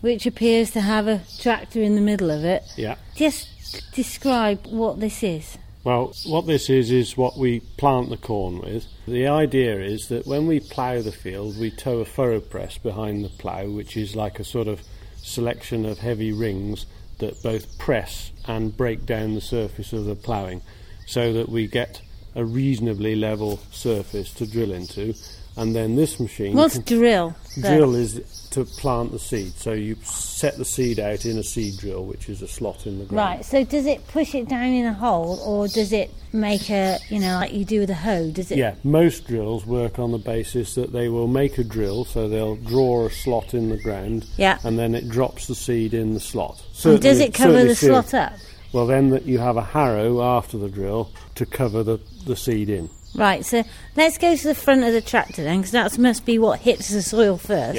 which 0.00 0.26
appears 0.26 0.70
to 0.70 0.80
have 0.80 1.08
a 1.08 1.22
tractor 1.40 1.82
in 1.82 1.96
the 1.96 2.00
middle 2.00 2.30
of 2.30 2.44
it. 2.44 2.62
Yeah. 2.76 2.94
Just 3.16 3.48
describe 3.92 4.66
what 4.66 5.00
this 5.00 5.22
is. 5.22 5.58
Well, 5.82 6.12
what 6.26 6.46
this 6.46 6.68
is 6.68 6.90
is 6.90 7.16
what 7.16 7.38
we 7.38 7.60
plant 7.78 8.10
the 8.10 8.18
corn 8.18 8.60
with. 8.60 8.86
The 9.08 9.26
idea 9.26 9.80
is 9.80 10.08
that 10.08 10.26
when 10.26 10.46
we 10.46 10.60
plough 10.60 11.00
the 11.00 11.12
field, 11.12 11.58
we 11.58 11.70
tow 11.70 12.00
a 12.00 12.04
furrow 12.04 12.40
press 12.40 12.76
behind 12.76 13.24
the 13.24 13.30
plough, 13.30 13.70
which 13.70 13.96
is 13.96 14.14
like 14.14 14.38
a 14.38 14.44
sort 14.44 14.68
of 14.68 14.82
selection 15.16 15.86
of 15.86 15.98
heavy 15.98 16.32
rings 16.32 16.84
that 17.18 17.42
both 17.42 17.78
press 17.78 18.30
and 18.46 18.76
break 18.76 19.06
down 19.06 19.34
the 19.34 19.40
surface 19.40 19.92
of 19.92 20.04
the 20.04 20.14
ploughing, 20.14 20.60
so 21.06 21.32
that 21.32 21.48
we 21.48 21.66
get 21.66 22.02
a 22.34 22.44
reasonably 22.44 23.16
level 23.16 23.58
surface 23.70 24.32
to 24.34 24.46
drill 24.46 24.72
into. 24.72 25.14
And 25.56 25.74
then 25.74 25.96
this 25.96 26.20
machine 26.20 26.54
What's 26.56 26.78
drill? 26.78 27.34
drill 27.60 27.94
is 27.94 28.39
to 28.50 28.64
plant 28.64 29.12
the 29.12 29.18
seed. 29.18 29.52
So 29.56 29.72
you 29.72 29.96
set 30.02 30.56
the 30.58 30.64
seed 30.64 30.98
out 30.98 31.24
in 31.24 31.38
a 31.38 31.42
seed 31.42 31.76
drill, 31.78 32.04
which 32.04 32.28
is 32.28 32.42
a 32.42 32.48
slot 32.48 32.86
in 32.86 32.98
the 32.98 33.04
ground. 33.04 33.16
Right, 33.38 33.44
so 33.44 33.64
does 33.64 33.86
it 33.86 34.06
push 34.08 34.34
it 34.34 34.48
down 34.48 34.68
in 34.72 34.86
a 34.86 34.92
hole 34.92 35.38
or 35.44 35.68
does 35.68 35.92
it 35.92 36.10
make 36.32 36.68
a, 36.70 36.98
you 37.08 37.20
know, 37.20 37.34
like 37.36 37.52
you 37.52 37.64
do 37.64 37.80
with 37.80 37.90
a 37.90 37.94
hoe? 37.94 38.30
Does 38.30 38.50
it? 38.50 38.58
Yeah, 38.58 38.74
most 38.82 39.26
drills 39.26 39.64
work 39.66 39.98
on 39.98 40.10
the 40.12 40.18
basis 40.18 40.74
that 40.74 40.92
they 40.92 41.08
will 41.08 41.28
make 41.28 41.58
a 41.58 41.64
drill, 41.64 42.04
so 42.04 42.28
they'll 42.28 42.56
draw 42.56 43.06
a 43.06 43.10
slot 43.10 43.54
in 43.54 43.68
the 43.68 43.76
ground, 43.80 44.26
Yeah. 44.36 44.58
and 44.64 44.78
then 44.78 44.94
it 44.94 45.08
drops 45.08 45.46
the 45.46 45.54
seed 45.54 45.94
in 45.94 46.14
the 46.14 46.20
slot. 46.20 46.62
So 46.72 46.98
does 46.98 47.20
it 47.20 47.34
cover 47.34 47.64
the 47.64 47.74
cereal- 47.74 48.02
slot 48.02 48.32
up? 48.32 48.38
Well, 48.72 48.86
then 48.86 49.10
that 49.10 49.26
you 49.26 49.38
have 49.38 49.56
a 49.56 49.64
harrow 49.64 50.22
after 50.22 50.56
the 50.56 50.68
drill 50.68 51.10
to 51.34 51.44
cover 51.46 51.82
the, 51.82 51.98
the 52.26 52.36
seed 52.36 52.68
in. 52.68 52.88
Right, 53.16 53.44
so 53.44 53.64
let's 53.96 54.16
go 54.18 54.36
to 54.36 54.46
the 54.46 54.54
front 54.54 54.84
of 54.84 54.92
the 54.92 55.00
tractor 55.00 55.42
then, 55.42 55.58
because 55.58 55.72
that 55.72 55.98
must 55.98 56.24
be 56.24 56.38
what 56.38 56.60
hits 56.60 56.90
the 56.90 57.02
soil 57.02 57.36
first. 57.36 57.76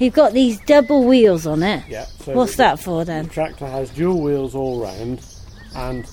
You've 0.00 0.14
got 0.14 0.32
these 0.32 0.58
double 0.62 1.04
wheels 1.04 1.46
on 1.46 1.62
it. 1.62 1.84
Yeah. 1.88 2.06
So 2.24 2.32
What's 2.32 2.52
the- 2.52 2.64
that 2.64 2.80
for 2.80 3.04
then? 3.04 3.26
The 3.26 3.30
tractor 3.34 3.66
has 3.66 3.90
dual 3.90 4.20
wheels 4.20 4.54
all 4.54 4.80
round, 4.82 5.20
and 5.76 6.04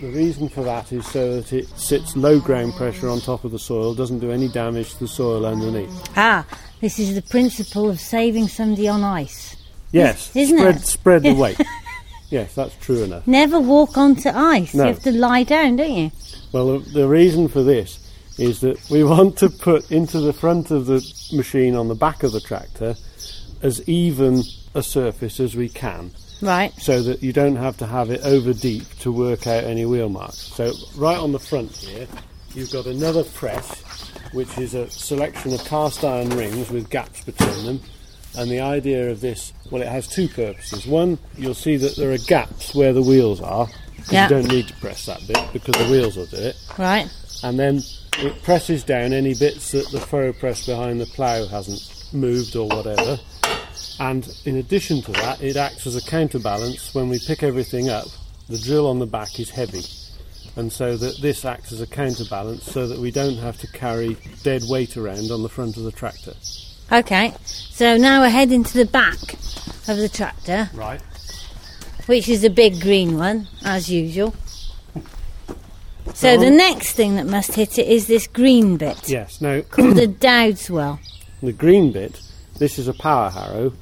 the 0.00 0.08
reason 0.08 0.48
for 0.48 0.62
that 0.64 0.92
is 0.92 1.06
so 1.06 1.36
that 1.40 1.52
it 1.52 1.68
sits 1.78 2.16
low 2.16 2.40
ground 2.40 2.74
pressure 2.74 3.08
on 3.08 3.20
top 3.20 3.44
of 3.44 3.52
the 3.52 3.58
soil, 3.58 3.94
doesn't 3.94 4.18
do 4.18 4.30
any 4.32 4.48
damage 4.48 4.94
to 4.94 4.98
the 5.00 5.08
soil 5.08 5.46
underneath. 5.46 5.90
Ah, 6.16 6.44
this 6.80 6.98
is 6.98 7.14
the 7.14 7.22
principle 7.22 7.88
of 7.88 8.00
saving 8.00 8.48
somebody 8.48 8.88
on 8.88 9.04
ice. 9.04 9.54
Yes, 9.92 10.34
Isn't 10.34 10.58
spread, 10.58 10.76
it? 10.76 10.82
spread 10.86 11.22
the 11.22 11.32
weight. 11.34 11.60
yes, 12.30 12.52
that's 12.56 12.74
true 12.78 13.04
enough. 13.04 13.26
Never 13.28 13.60
walk 13.60 13.96
onto 13.96 14.28
ice. 14.28 14.74
No. 14.74 14.82
You 14.82 14.88
have 14.94 15.02
to 15.04 15.12
lie 15.12 15.44
down, 15.44 15.76
don't 15.76 15.92
you? 15.94 16.10
Well, 16.52 16.78
the, 16.80 16.90
the 16.90 17.08
reason 17.08 17.46
for 17.46 17.62
this 17.62 18.00
is 18.38 18.60
that 18.60 18.78
we 18.90 19.04
want 19.14 19.38
to 19.38 19.48
put 19.48 19.90
into 19.92 20.18
the 20.20 20.32
front 20.32 20.72
of 20.72 20.86
the 20.86 21.00
machine 21.32 21.76
on 21.76 21.86
the 21.86 21.94
back 21.94 22.24
of 22.24 22.32
the 22.32 22.40
tractor 22.40 22.96
as 23.62 23.86
even 23.88 24.42
a 24.74 24.82
surface 24.82 25.40
as 25.40 25.56
we 25.56 25.68
can. 25.68 26.10
Right. 26.42 26.70
so 26.74 27.02
that 27.02 27.22
you 27.22 27.32
don't 27.32 27.56
have 27.56 27.78
to 27.78 27.86
have 27.86 28.10
it 28.10 28.20
over 28.22 28.52
deep 28.52 28.86
to 28.98 29.10
work 29.10 29.46
out 29.46 29.64
any 29.64 29.86
wheel 29.86 30.10
marks. 30.10 30.36
So 30.36 30.72
right 30.96 31.16
on 31.16 31.32
the 31.32 31.38
front 31.38 31.74
here, 31.74 32.06
you've 32.54 32.70
got 32.70 32.84
another 32.86 33.24
press, 33.24 33.80
which 34.32 34.58
is 34.58 34.74
a 34.74 34.90
selection 34.90 35.54
of 35.54 35.64
cast 35.64 36.04
iron 36.04 36.28
rings 36.28 36.70
with 36.70 36.90
gaps 36.90 37.24
between 37.24 37.64
them. 37.64 37.80
And 38.36 38.50
the 38.50 38.60
idea 38.60 39.10
of 39.10 39.22
this, 39.22 39.54
well, 39.70 39.80
it 39.80 39.88
has 39.88 40.06
two 40.06 40.28
purposes. 40.28 40.86
One, 40.86 41.18
you'll 41.38 41.54
see 41.54 41.76
that 41.78 41.96
there 41.96 42.12
are 42.12 42.18
gaps 42.18 42.74
where 42.74 42.92
the 42.92 43.00
wheels 43.00 43.40
are. 43.40 43.66
Yeah. 44.10 44.24
You 44.24 44.28
don't 44.28 44.48
need 44.48 44.68
to 44.68 44.74
press 44.74 45.06
that 45.06 45.26
bit 45.26 45.38
because 45.54 45.74
the 45.74 45.90
wheels 45.90 46.16
will 46.16 46.26
do 46.26 46.36
it. 46.36 46.56
Right. 46.78 47.08
And 47.42 47.58
then 47.58 47.80
it 48.18 48.42
presses 48.42 48.84
down 48.84 49.14
any 49.14 49.34
bits 49.34 49.72
that 49.72 49.90
the 49.90 50.00
furrow 50.00 50.34
press 50.34 50.66
behind 50.66 51.00
the 51.00 51.06
plough 51.06 51.46
hasn't 51.46 52.12
moved 52.12 52.56
or 52.56 52.68
whatever. 52.68 53.18
And 53.98 54.28
in 54.44 54.56
addition 54.56 55.02
to 55.02 55.12
that, 55.12 55.42
it 55.42 55.56
acts 55.56 55.86
as 55.86 55.96
a 55.96 56.02
counterbalance 56.10 56.94
when 56.94 57.08
we 57.08 57.18
pick 57.18 57.42
everything 57.42 57.88
up. 57.88 58.06
The 58.48 58.58
drill 58.58 58.86
on 58.86 58.98
the 58.98 59.06
back 59.06 59.40
is 59.40 59.50
heavy, 59.50 59.82
and 60.54 60.70
so 60.72 60.96
that 60.96 61.20
this 61.20 61.44
acts 61.44 61.72
as 61.72 61.80
a 61.80 61.86
counterbalance 61.86 62.62
so 62.64 62.86
that 62.86 62.98
we 62.98 63.10
don't 63.10 63.38
have 63.38 63.58
to 63.58 63.66
carry 63.68 64.16
dead 64.42 64.62
weight 64.68 64.96
around 64.96 65.30
on 65.30 65.42
the 65.42 65.48
front 65.48 65.76
of 65.76 65.82
the 65.82 65.90
tractor. 65.92 66.34
Okay. 66.92 67.34
So 67.42 67.96
now 67.96 68.20
we're 68.20 68.28
heading 68.30 68.62
to 68.62 68.74
the 68.74 68.84
back 68.86 69.18
of 69.88 69.96
the 69.96 70.08
tractor, 70.08 70.70
Right. 70.74 71.00
which 72.06 72.28
is 72.28 72.44
a 72.44 72.50
big 72.50 72.80
green 72.80 73.18
one, 73.18 73.48
as 73.64 73.90
usual. 73.90 74.34
So 76.14 76.38
the 76.38 76.48
um, 76.48 76.56
next 76.56 76.92
thing 76.92 77.16
that 77.16 77.26
must 77.26 77.54
hit 77.54 77.78
it 77.78 77.88
is 77.88 78.06
this 78.06 78.26
green 78.26 78.76
bit 78.76 79.08
Yes. 79.08 79.40
Now 79.40 79.60
called 79.62 79.96
the 79.96 80.06
Dowdeswell. 80.06 80.98
the 81.42 81.52
green 81.52 81.92
bit. 81.92 82.20
This 82.58 82.78
is 82.78 82.88
a 82.88 82.94
power 82.94 83.28
harrow, 83.28 83.72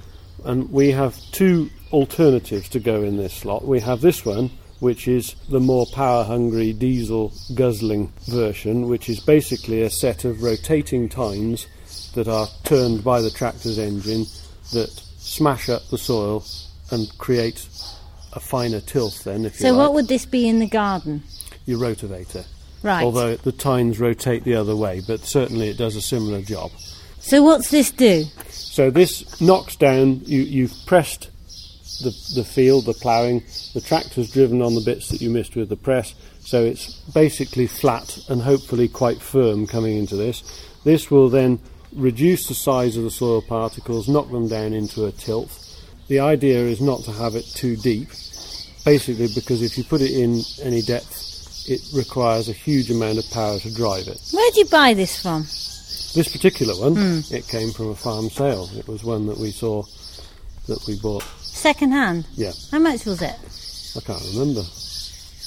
and 0.44 0.70
we 0.70 0.90
have 0.92 1.16
two 1.32 1.70
alternatives 1.92 2.68
to 2.70 2.80
go 2.80 3.02
in 3.02 3.16
this 3.16 3.32
slot. 3.34 3.64
We 3.66 3.80
have 3.80 4.00
this 4.00 4.24
one, 4.24 4.50
which 4.80 5.08
is 5.08 5.34
the 5.48 5.60
more 5.60 5.86
power 5.86 6.24
hungry 6.24 6.72
diesel 6.72 7.32
guzzling 7.54 8.12
version, 8.28 8.88
which 8.88 9.08
is 9.08 9.20
basically 9.20 9.82
a 9.82 9.90
set 9.90 10.24
of 10.24 10.42
rotating 10.42 11.08
tines 11.08 11.66
that 12.14 12.28
are 12.28 12.46
turned 12.64 13.02
by 13.04 13.20
the 13.20 13.30
tractor's 13.30 13.78
engine 13.78 14.24
that 14.72 14.90
smash 15.18 15.68
up 15.68 15.82
the 15.90 15.98
soil 15.98 16.44
and 16.90 17.10
create 17.18 17.66
a 18.34 18.40
finer 18.40 18.80
tilth 18.80 19.24
then 19.24 19.44
if 19.44 19.54
you 19.60 19.66
So 19.66 19.70
like 19.72 19.78
what 19.78 19.94
would 19.94 20.08
this 20.08 20.26
be 20.26 20.48
in 20.48 20.58
the 20.58 20.66
garden? 20.66 21.22
your 21.66 21.78
rotavator 21.78 22.44
Right. 22.82 23.02
although 23.02 23.36
the 23.36 23.52
tines 23.52 23.98
rotate 23.98 24.44
the 24.44 24.54
other 24.56 24.76
way 24.76 25.00
but 25.06 25.20
certainly 25.20 25.68
it 25.70 25.78
does 25.78 25.96
a 25.96 26.02
similar 26.02 26.42
job 26.42 26.70
So 27.20 27.42
what's 27.42 27.70
this 27.70 27.90
do? 27.90 28.24
So 28.74 28.90
this 28.90 29.40
knocks 29.40 29.76
down. 29.76 30.22
You, 30.24 30.42
you've 30.42 30.74
pressed 30.84 31.30
the 32.02 32.10
the 32.34 32.42
field, 32.42 32.86
the 32.86 32.92
ploughing. 32.94 33.44
The 33.72 33.80
tractor's 33.80 34.32
driven 34.32 34.60
on 34.62 34.74
the 34.74 34.80
bits 34.80 35.10
that 35.10 35.20
you 35.20 35.30
missed 35.30 35.54
with 35.54 35.68
the 35.68 35.76
press. 35.76 36.12
So 36.40 36.64
it's 36.64 36.92
basically 37.14 37.68
flat 37.68 38.18
and 38.28 38.42
hopefully 38.42 38.88
quite 38.88 39.22
firm 39.22 39.68
coming 39.68 39.96
into 39.96 40.16
this. 40.16 40.42
This 40.82 41.08
will 41.08 41.28
then 41.28 41.60
reduce 41.94 42.48
the 42.48 42.54
size 42.54 42.96
of 42.96 43.04
the 43.04 43.12
soil 43.12 43.42
particles, 43.42 44.08
knock 44.08 44.28
them 44.32 44.48
down 44.48 44.72
into 44.72 45.06
a 45.06 45.12
tilth. 45.12 45.54
The 46.08 46.18
idea 46.18 46.58
is 46.58 46.80
not 46.80 47.04
to 47.04 47.12
have 47.12 47.36
it 47.36 47.44
too 47.44 47.76
deep, 47.76 48.08
basically 48.84 49.28
because 49.36 49.62
if 49.62 49.78
you 49.78 49.84
put 49.84 50.00
it 50.00 50.10
in 50.10 50.42
any 50.64 50.82
depth, 50.82 51.68
it 51.68 51.80
requires 51.94 52.48
a 52.48 52.52
huge 52.52 52.90
amount 52.90 53.18
of 53.18 53.30
power 53.30 53.56
to 53.60 53.72
drive 53.72 54.08
it. 54.08 54.20
Where 54.32 54.50
do 54.50 54.58
you 54.58 54.66
buy 54.66 54.94
this 54.94 55.22
from? 55.22 55.46
This 56.14 56.28
particular 56.28 56.74
one, 56.74 56.96
it 57.30 57.48
came 57.48 57.70
from 57.72 57.88
a 57.90 57.94
farm 57.94 58.30
sale. 58.30 58.68
It 58.78 58.86
was 58.86 59.02
one 59.02 59.26
that 59.26 59.38
we 59.38 59.50
saw 59.50 59.82
that 60.68 60.78
we 60.86 60.96
bought. 61.00 61.24
Second 61.40 61.92
hand. 61.92 62.26
Yeah, 62.34 62.52
How 62.70 62.78
much 62.78 63.04
was 63.04 63.20
it? 63.22 63.34
I 63.96 64.00
can't 64.00 64.22
remember. 64.32 64.62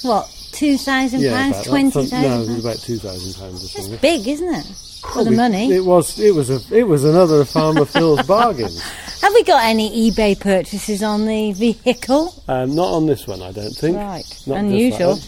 What? 0.02 0.28
Two 0.52 0.76
thousand 0.78 1.20
Yeah, 1.20 1.32
pounds? 1.52 1.66
Twenty 1.66 2.10
No, 2.10 2.42
it 2.42 2.48
was 2.48 2.64
about 2.64 2.78
two 2.78 2.98
thousand 2.98 3.34
pounds 3.40 3.62
or 3.62 3.64
It's 3.66 3.72
something. 3.74 3.98
big, 4.00 4.26
isn't 4.28 4.54
it? 4.54 4.66
For 5.12 5.24
the 5.24 5.30
We- 5.30 5.36
money. 5.36 5.72
It 5.72 5.84
was. 5.84 6.18
It 6.18 6.34
was 6.34 6.50
a. 6.50 6.60
It 6.76 6.84
was 6.84 7.04
another 7.04 7.40
of 7.42 7.48
farmer 7.48 7.84
Phil's 7.84 8.22
bargain. 8.26 8.70
Have 9.22 9.32
we 9.34 9.42
got 9.44 9.64
any 9.64 10.10
eBay 10.10 10.38
purchases 10.38 11.02
on 11.02 11.26
the 11.26 11.52
vehicle? 11.52 12.34
Um, 12.48 12.74
not 12.74 12.92
on 12.92 13.06
this 13.06 13.26
one, 13.26 13.42
I 13.42 13.52
don't 13.52 13.74
think. 13.74 13.96
Right. 13.96 14.24
Not 14.46 14.58
Unusual. 14.58 15.18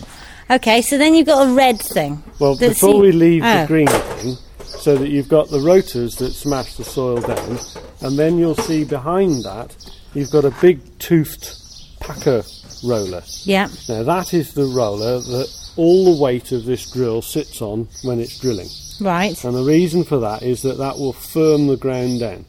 Okay, 0.50 0.82
so 0.82 0.99
then 0.99 1.14
you've 1.14 1.26
got 1.26 1.49
a 1.49 1.52
red 1.52 1.78
thing. 1.80 2.23
Well, 2.38 2.56
before 2.56 2.99
we 3.00 3.12
leave 3.12 3.42
Oh. 3.44 3.61
the 3.62 3.66
green 3.66 3.87
thing, 3.87 4.37
so 4.78 4.96
that 4.96 5.08
you've 5.08 5.28
got 5.28 5.48
the 5.48 5.60
rotors 5.60 6.16
that 6.16 6.32
smash 6.32 6.74
the 6.74 6.84
soil 6.84 7.20
down, 7.20 7.58
and 8.00 8.18
then 8.18 8.38
you'll 8.38 8.54
see 8.54 8.84
behind 8.84 9.44
that 9.44 9.76
you've 10.14 10.30
got 10.30 10.44
a 10.44 10.54
big 10.60 10.80
toothed 10.98 11.56
packer 12.00 12.42
roller. 12.84 13.22
Yeah. 13.42 13.68
Now 13.88 14.02
that 14.02 14.32
is 14.34 14.54
the 14.54 14.64
roller 14.64 15.20
that 15.20 15.72
all 15.76 16.14
the 16.14 16.22
weight 16.22 16.52
of 16.52 16.64
this 16.64 16.90
drill 16.90 17.22
sits 17.22 17.62
on 17.62 17.88
when 18.02 18.20
it's 18.20 18.38
drilling. 18.38 18.68
Right. 19.00 19.42
And 19.44 19.54
the 19.54 19.64
reason 19.64 20.04
for 20.04 20.18
that 20.18 20.42
is 20.42 20.62
that 20.62 20.78
that 20.78 20.98
will 20.98 21.12
firm 21.12 21.68
the 21.68 21.76
ground 21.76 22.20
down. 22.20 22.44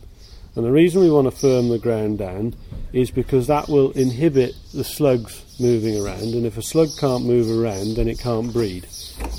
And 0.56 0.66
the 0.66 0.72
reason 0.72 1.02
we 1.02 1.12
want 1.12 1.32
to 1.32 1.38
firm 1.38 1.70
the 1.70 1.80
ground 1.80 2.18
down 2.18 2.56
is 2.92 3.10
because 3.10 3.48
that 3.48 3.70
will 3.70 3.92
inhibit 3.92 4.54
the 4.74 4.84
slugs 4.84 5.46
moving 5.60 6.04
around. 6.04 6.34
And 6.34 6.46
if 6.46 6.58
a 6.58 6.62
slug 6.62 6.90
can't 7.00 7.26
move 7.26 7.50
around, 7.50 7.96
then 7.96 8.10
it 8.10 8.20
can't 8.20 8.52
breed. 8.52 8.86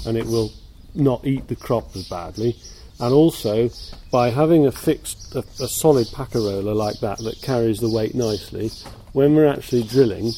And 0.06 0.16
it 0.16 0.24
will 0.24 0.52
not 0.94 1.26
eat 1.26 1.48
the 1.48 1.56
crop 1.56 1.94
as 1.96 2.08
badly. 2.08 2.56
And 3.02 3.12
also, 3.12 3.68
by 4.12 4.30
having 4.30 4.64
a 4.64 4.70
fixed, 4.70 5.34
a, 5.34 5.40
a 5.60 5.66
solid 5.66 6.06
packer 6.12 6.38
roller 6.38 6.72
like 6.72 7.00
that 7.00 7.18
that 7.18 7.42
carries 7.42 7.80
the 7.80 7.90
weight 7.90 8.14
nicely, 8.14 8.70
when 9.12 9.34
we're 9.34 9.48
actually 9.48 9.82
drilling, 9.82 10.30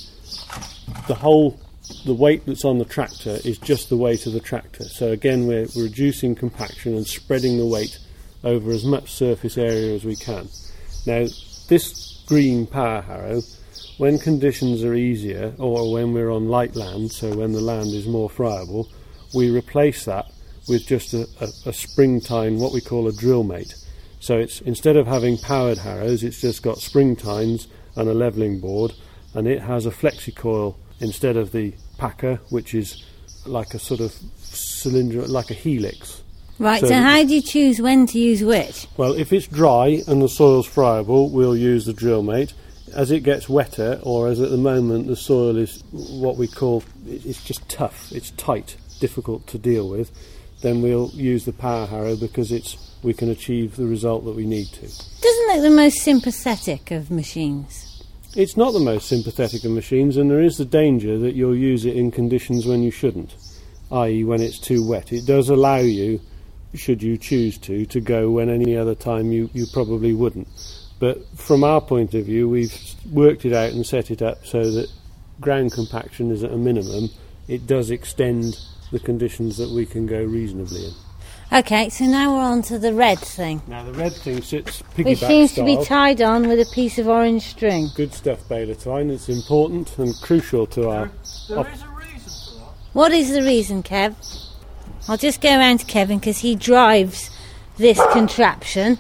the 1.07 1.15
whole 1.15 1.61
the 2.07 2.15
weight 2.15 2.47
that's 2.47 2.65
on 2.65 2.79
the 2.79 2.87
tractor 2.87 3.39
is 3.45 3.59
just 3.59 3.91
the 3.91 3.99
weight 3.99 4.27
of 4.27 4.33
the 4.33 4.41
tractor. 4.41 4.85
So 4.85 5.13
again, 5.13 5.47
we're 5.47 5.67
reducing 5.77 6.35
compaction 6.35 6.97
and 6.97 7.07
spreading 7.07 7.59
the 7.59 7.67
weight 7.67 7.99
over 8.43 8.71
as 8.71 8.87
much 8.87 9.13
surface 9.13 9.59
area 9.59 9.95
as 9.95 10.07
we 10.07 10.17
can. 10.17 10.49
Now, 11.05 11.27
this 11.69 12.23
green 12.27 12.67
power 12.67 13.03
harrow, 13.03 13.43
when 13.99 14.19
conditions 14.19 14.83
are 14.83 14.95
easier 14.95 15.53
or 15.59 15.93
when 15.93 16.15
we're 16.15 16.31
on 16.31 16.49
light 16.49 16.75
land, 16.75 17.13
so 17.13 17.37
when 17.37 17.53
the 17.53 17.61
land 17.61 17.93
is 17.93 18.07
more 18.07 18.31
friable, 18.31 18.89
we 19.35 19.51
replace 19.51 20.07
that 20.07 20.31
with 20.69 20.87
just 20.87 21.15
a, 21.15 21.27
a, 21.41 21.49
a 21.71 21.73
spring-tine, 21.73 22.59
what 22.59 22.73
we 22.73 22.81
call 22.81 23.07
a 23.09 23.13
drill 23.13 23.45
mate. 23.45 23.75
So 24.21 24.39
it's 24.39 24.61
instead 24.63 24.97
of 24.97 25.07
having 25.07 25.37
powered 25.39 25.79
harrows, 25.79 26.23
it's 26.25 26.41
just 26.41 26.63
got 26.63 26.79
spring 26.79 27.15
tines 27.17 27.69
and 27.97 28.09
a 28.09 28.15
levelling 28.15 28.61
board, 28.61 28.93
and 29.35 29.47
it 29.47 29.61
has 29.61 29.85
a 29.87 29.91
flexi 29.91 30.35
coil 30.35 30.77
instead 31.01 31.37
of 31.37 31.53
the 31.53 31.75
packer, 31.99 32.37
which 32.51 32.75
is 32.75 33.05
like 33.47 33.75
a 33.75 33.79
sort 33.79 34.01
of 34.01 34.13
cylinder, 34.39 35.27
like 35.27 35.51
a 35.51 35.55
helix. 35.55 36.23
Right, 36.59 36.81
So- 36.81 36.89
so, 36.89 36.95
how 36.95 37.23
do 37.25 37.35
you 37.35 37.43
choose 37.43 37.81
when 37.83 38.07
to 38.07 38.19
use 38.19 38.43
which? 38.43 38.87
Well, 38.97 39.13
if 39.13 39.33
it's 39.33 39.47
dry 39.47 40.03
and 40.07 40.23
the 40.23 40.29
soil's 40.29 40.67
friable, 40.67 41.29
we'll 41.31 41.57
use 41.57 41.85
the 41.85 41.93
drill 41.93 42.23
mate. 42.23 42.55
As 42.95 43.11
it 43.11 43.21
gets 43.25 43.49
wetter, 43.49 43.99
or 44.05 44.29
as 44.29 44.41
at 44.41 44.51
the 44.51 44.57
moment 44.57 45.09
the 45.09 45.17
soil 45.17 45.57
is 45.57 45.83
what 45.91 46.37
we 46.37 46.47
call 46.47 46.85
it's 47.07 47.43
just 47.43 47.69
tough, 47.69 48.13
it's 48.13 48.31
tight, 48.33 48.77
difficult 49.01 49.47
to 49.49 49.59
deal 49.59 49.89
with, 49.89 50.13
then 50.65 50.81
we'll 50.81 51.11
use 51.11 51.45
the 51.45 51.53
power 51.53 51.87
harrow 51.87 52.17
because 52.17 52.51
it's 52.51 52.77
we 53.03 53.13
can 53.13 53.29
achieve 53.29 53.77
the 53.77 53.85
result 53.85 54.25
that 54.25 54.35
we 54.35 54.47
need 54.47 54.67
to. 54.69 54.81
Doesn't 54.81 55.49
look 55.49 55.63
the 55.63 55.71
most 55.71 55.99
sympathetic 55.99 56.91
of 56.91 57.11
machines. 57.11 58.03
It's 58.35 58.57
not 58.57 58.73
the 58.73 58.81
most 58.81 59.07
sympathetic 59.07 59.63
of 59.65 59.73
machines, 59.73 60.17
and 60.17 60.31
there 60.31 60.41
is 60.41 60.57
the 60.57 60.65
danger 60.65 61.19
that 61.19 61.35
you'll 61.35 61.55
use 61.55 61.85
it 61.85 61.97
in 61.97 62.11
conditions 62.11 62.67
when 62.67 62.83
you 62.83 62.91
shouldn't, 62.91 63.37
i.e., 63.93 64.25
when 64.25 64.41
it's 64.41 64.59
too 64.59 64.89
wet. 64.89 65.13
It 65.13 65.27
does 65.27 65.51
allow 65.51 65.77
you, 65.77 66.21
should 66.73 67.03
you 67.03 67.19
choose 67.19 67.59
to, 67.59 67.85
to 67.87 68.01
go 68.01 68.31
when 68.31 68.49
any 68.49 68.75
other 68.77 68.95
time 68.95 69.31
you, 69.31 69.51
you 69.53 69.67
probably 69.73 70.15
wouldn't. 70.15 70.49
But 70.99 71.25
from 71.37 71.63
our 71.63 71.83
point 71.83 72.15
of 72.15 72.25
view, 72.25 72.49
we've 72.49 72.75
worked 73.13 73.45
it 73.45 73.53
out 73.53 73.73
and 73.73 73.87
set 73.87 74.11
it 74.11 74.23
up 74.23 74.47
so 74.47 74.71
that 74.71 74.91
ground 75.41 75.73
compaction 75.73 76.31
is 76.31 76.43
at 76.43 76.53
a 76.53 76.57
minimum, 76.57 77.11
it 77.47 77.67
does 77.67 77.91
extend 77.91 78.57
the 78.95 79.01
conditions 79.01 79.57
that 79.59 79.69
we 79.71 79.85
can 79.85 80.07
go 80.07 80.23
reasonably 80.25 80.87
in. 80.87 80.93
Okay, 81.53 81.89
so 81.91 82.05
now 82.07 82.35
we're 82.35 82.43
on 82.43 82.63
to 82.63 82.79
the 82.79 82.95
red 82.95 83.19
thing, 83.19 83.61
Now 83.67 83.85
the 83.85 83.93
red 83.93 84.13
thing 84.13 84.41
sits 84.41 84.81
which 84.97 85.07
piggyback 85.07 85.27
seems 85.27 85.51
style. 85.53 85.67
to 85.67 85.77
be 85.79 85.85
tied 85.85 86.23
on 86.23 86.49
with 86.49 86.59
a 86.61 86.75
piece 86.75 86.99
of 86.99 87.07
orange 87.09 87.43
string. 87.43 87.89
Good 87.95 88.15
stuff, 88.15 88.49
baler 88.49 88.75
twine. 88.75 89.11
It's 89.11 89.29
important 89.29 89.99
and 89.99 90.15
crucial 90.23 90.67
to 90.69 90.89
our. 90.89 91.11
There 91.49 91.59
Op- 91.59 91.73
is 91.75 91.83
a 91.83 91.89
reason 91.89 92.21
for 92.21 92.59
that. 92.61 92.73
What 92.95 93.13
is 93.13 93.33
the 93.33 93.43
reason, 93.43 93.83
Kev? 93.83 94.15
I'll 95.09 95.19
just 95.19 95.41
go 95.43 95.51
around 95.51 95.81
to 95.81 95.87
Kevin 95.87 96.19
because 96.19 96.39
he 96.39 96.55
drives 96.55 97.31
this 97.77 98.01
contraption. 98.13 98.99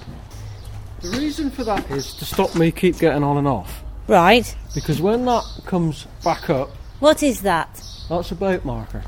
The 1.00 1.10
reason 1.10 1.50
for 1.50 1.64
that 1.64 1.90
is 1.90 2.12
to 2.14 2.24
stop 2.24 2.54
me 2.54 2.70
keep 2.72 2.98
getting 2.98 3.22
on 3.22 3.36
and 3.38 3.48
off. 3.48 3.82
Right. 4.06 4.54
Because 4.74 5.00
when 5.00 5.24
that 5.24 5.44
comes 5.64 6.06
back 6.24 6.50
up, 6.50 6.70
What 7.00 7.22
is 7.22 7.40
that? 7.42 7.82
that's 8.08 8.30
a 8.32 8.34
bout 8.34 8.64
marker. 8.66 9.02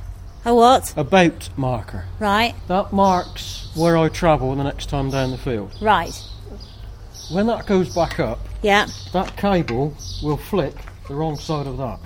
A 0.46 0.54
what? 0.54 0.94
A 0.96 1.02
bout 1.04 1.48
marker. 1.56 2.04
Right, 2.20 2.54
That 2.68 2.92
marks 2.92 3.68
where 3.74 3.98
I 3.98 4.08
travel 4.08 4.54
the 4.54 4.62
next 4.62 4.88
time 4.88 5.10
down 5.10 5.32
the 5.32 5.38
field. 5.38 5.72
right. 5.82 6.14
When 7.32 7.48
that 7.48 7.66
goes 7.66 7.92
back 7.92 8.20
up, 8.20 8.38
Yeah. 8.62 8.86
that 9.12 9.36
cable 9.36 9.92
will 10.22 10.36
flick 10.36 10.74
the 11.08 11.14
wrong 11.14 11.36
side 11.36 11.66
of 11.66 11.76
that. 11.78 11.98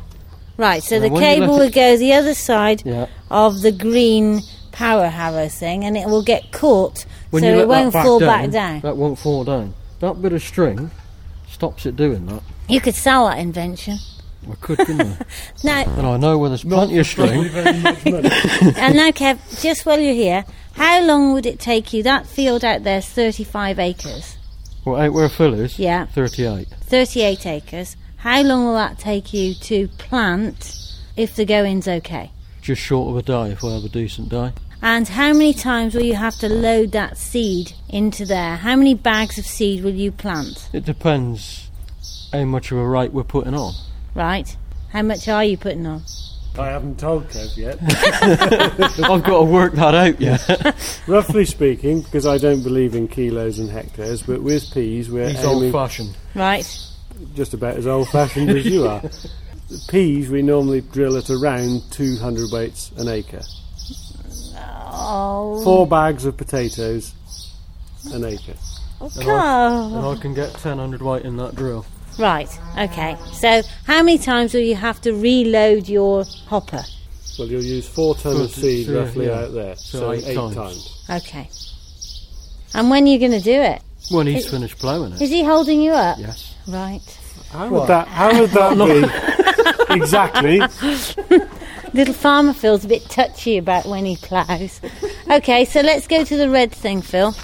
Right, 0.57 0.83
so 0.83 0.99
Now, 0.99 1.09
the 1.11 1.21
cable 1.21 1.57
it- 1.57 1.59
will 1.59 1.71
go 1.71 1.97
the 1.99 2.15
other 2.15 2.33
side 2.35 2.83
Yeah. 2.87 3.07
of 3.31 3.61
the 3.61 3.73
green 3.73 4.41
power 4.73 5.09
harrow 5.09 5.49
thing 5.49 5.85
and 5.85 5.97
it 5.97 6.07
will 6.09 6.23
get 6.23 6.51
caught 6.53 7.05
When 7.31 7.43
so 7.43 7.49
it 7.59 7.69
won't 7.69 7.93
back 7.93 8.05
fall 8.07 8.19
down, 8.21 8.29
back 8.29 8.51
down. 8.51 8.81
That 8.81 8.97
won't 8.97 9.19
fall 9.19 9.45
down. 9.45 9.75
That 10.01 10.23
bit 10.23 10.33
of 10.33 10.43
string 10.43 10.91
stops 11.51 11.85
it 11.85 11.97
doing 11.97 12.25
that. 12.27 12.43
You 12.69 12.81
could 12.81 12.95
sell 12.95 13.27
that 13.29 13.39
invention. 13.39 13.99
I 14.51 14.55
could, 14.61 14.79
couldn't 14.79 15.01
I? 15.01 15.17
Now, 15.65 15.83
And 15.99 16.07
I 16.07 16.17
know 16.17 16.39
where 16.39 16.49
there's 16.49 16.65
plenty 16.65 16.99
of 16.99 17.07
string. 17.07 17.49
very 17.49 17.79
much 17.81 18.05
money. 18.05 18.31
and 18.77 18.97
now, 18.97 19.11
Kev, 19.11 19.39
just 19.61 19.85
while 19.85 19.99
you're 20.01 20.15
here, 20.15 20.45
how 20.75 21.03
long 21.03 21.33
would 21.33 21.47
it 21.47 21.59
take 21.61 21.93
you? 21.93 22.03
That 22.03 22.27
field 22.27 22.65
out 22.65 22.83
there's 22.85 23.07
35 23.07 23.79
acres. 23.79 24.37
Well, 24.85 25.01
out 25.01 25.13
where 25.13 25.29
Phil 25.29 25.55
is, 25.55 25.79
Yeah. 25.79 26.07
38. 26.07 26.69
38 26.83 27.47
acres. 27.47 27.97
How 28.17 28.43
long 28.43 28.65
will 28.67 28.75
that 28.75 28.99
take 28.99 29.33
you 29.35 29.55
to 29.55 29.89
plant 29.89 30.77
if 31.17 31.37
the 31.37 31.45
going's 31.45 31.87
okay? 31.89 32.31
Just 32.63 32.81
short 32.83 33.11
of 33.11 33.17
a 33.17 33.23
day 33.23 33.53
if 33.53 33.65
I 33.65 33.75
have 33.75 33.85
a 33.85 33.89
decent 33.89 34.29
day. 34.31 34.53
And 34.83 35.07
how 35.07 35.33
many 35.35 35.53
times 35.53 35.95
will 35.95 36.03
you 36.05 36.15
have 36.15 36.37
to 36.37 36.49
load 36.49 36.93
that 36.93 37.19
seed 37.19 37.73
into 37.91 38.25
there? 38.25 38.57
How 38.57 38.77
many 38.77 38.95
bags 38.95 39.37
of 39.39 39.45
seed 39.45 39.85
will 39.85 39.95
you 39.95 40.11
plant? 40.13 40.71
It 40.73 40.87
depends 40.87 41.69
how 42.33 42.45
much 42.45 42.73
of 42.73 42.79
a 42.79 42.87
rate 42.89 43.13
we're 43.13 43.23
putting 43.25 43.55
on. 43.55 43.75
Right? 44.15 44.57
How 44.91 45.03
much 45.03 45.29
are 45.29 45.45
you 45.45 45.57
putting 45.57 45.87
on? 45.87 46.03
I 46.59 46.67
haven't 46.67 46.99
told 46.99 47.29
Kev 47.29 47.57
yet. 47.57 47.79
I've 49.11 49.23
got 49.23 49.39
to 49.39 49.45
work 49.45 49.75
that 49.75 49.95
out 49.95 50.21
yet. 50.21 51.03
Roughly 51.07 51.45
speaking, 51.45 52.03
because 52.03 52.27
I 52.27 52.39
don't 52.39 52.63
believe 52.63 52.95
in 52.95 53.07
kilos 53.09 53.59
and 53.59 53.71
hectares, 53.71 54.23
but 54.23 54.43
with 54.43 54.73
peas 54.75 55.11
we're 55.11 55.29
He's 55.31 55.45
old-fashioned. 55.45 56.17
Right? 56.35 56.67
just 57.35 57.55
about 57.55 57.77
as 57.77 57.87
old-fashioned 57.87 58.51
as 58.51 58.65
you 58.65 58.87
are. 58.87 59.03
Peas 59.89 60.29
we 60.29 60.43
normally 60.43 60.81
drill 60.81 61.17
at 61.17 61.31
around 61.31 61.83
200 61.93 62.51
weights 62.51 62.91
an 62.97 63.09
acre. 63.09 63.43
Oh. 64.57 65.61
Four 65.63 65.87
bags 65.87 66.25
of 66.25 66.37
potatoes 66.37 67.15
an 68.13 68.25
acre. 68.25 68.57
Oh, 69.01 69.11
and 69.17 69.25
God. 69.25 70.17
I 70.17 70.21
can 70.21 70.35
get 70.35 70.51
1000 70.53 71.01
weight 71.01 71.25
in 71.25 71.37
that 71.37 71.55
drill. 71.55 71.87
Right, 72.21 72.49
okay. 72.79 73.17
So, 73.33 73.63
how 73.87 74.03
many 74.03 74.19
times 74.19 74.53
will 74.53 74.61
you 74.61 74.75
have 74.75 75.01
to 75.03 75.15
reload 75.15 75.89
your 75.89 76.25
hopper? 76.47 76.83
Well, 77.39 77.49
you'll 77.49 77.63
use 77.63 77.89
four 77.89 78.15
tonnes 78.15 78.45
of 78.45 78.51
seed 78.51 78.89
yeah, 78.89 78.99
roughly 78.99 79.27
yeah. 79.27 79.41
out 79.41 79.53
there, 79.55 79.77
So 79.77 79.99
so, 80.01 80.13
eight 80.13 80.25
eight, 80.27 80.35
times. 80.35 80.55
times. 80.55 81.05
Okay. 81.25 81.49
And 82.75 82.91
when 82.91 83.05
are 83.05 83.07
you 83.07 83.19
going 83.19 83.33
to 83.33 83.41
do 83.41 83.59
it? 83.59 83.83
When 84.11 84.27
he's 84.27 84.45
Is- 84.45 84.51
finished 84.51 84.79
ploughing 84.79 85.15
it. 85.15 85.23
Is 85.23 85.31
he 85.31 85.43
holding 85.43 85.81
you 85.81 85.93
up? 85.93 86.19
Yes. 86.19 86.55
Right. 86.69 87.01
How 87.53 87.69
would 87.71 87.89
that? 87.89 88.07
How 88.09 88.39
would 88.39 88.51
that 88.51 89.89
be? 89.89 89.95
exactly. 89.95 90.61
Little 91.95 92.15
farmer 92.15 92.53
feels 92.53 92.85
a 92.85 92.89
bit 92.89 93.03
touchy 93.09 93.57
about 93.57 93.87
when 93.87 94.05
he 94.05 94.17
ploughs. 94.17 94.81
Okay, 95.31 95.65
so 95.65 95.81
let's 95.81 96.07
go 96.07 96.23
to 96.23 96.37
the 96.37 96.51
red 96.51 96.71
thing, 96.71 97.01
Phil. 97.01 97.35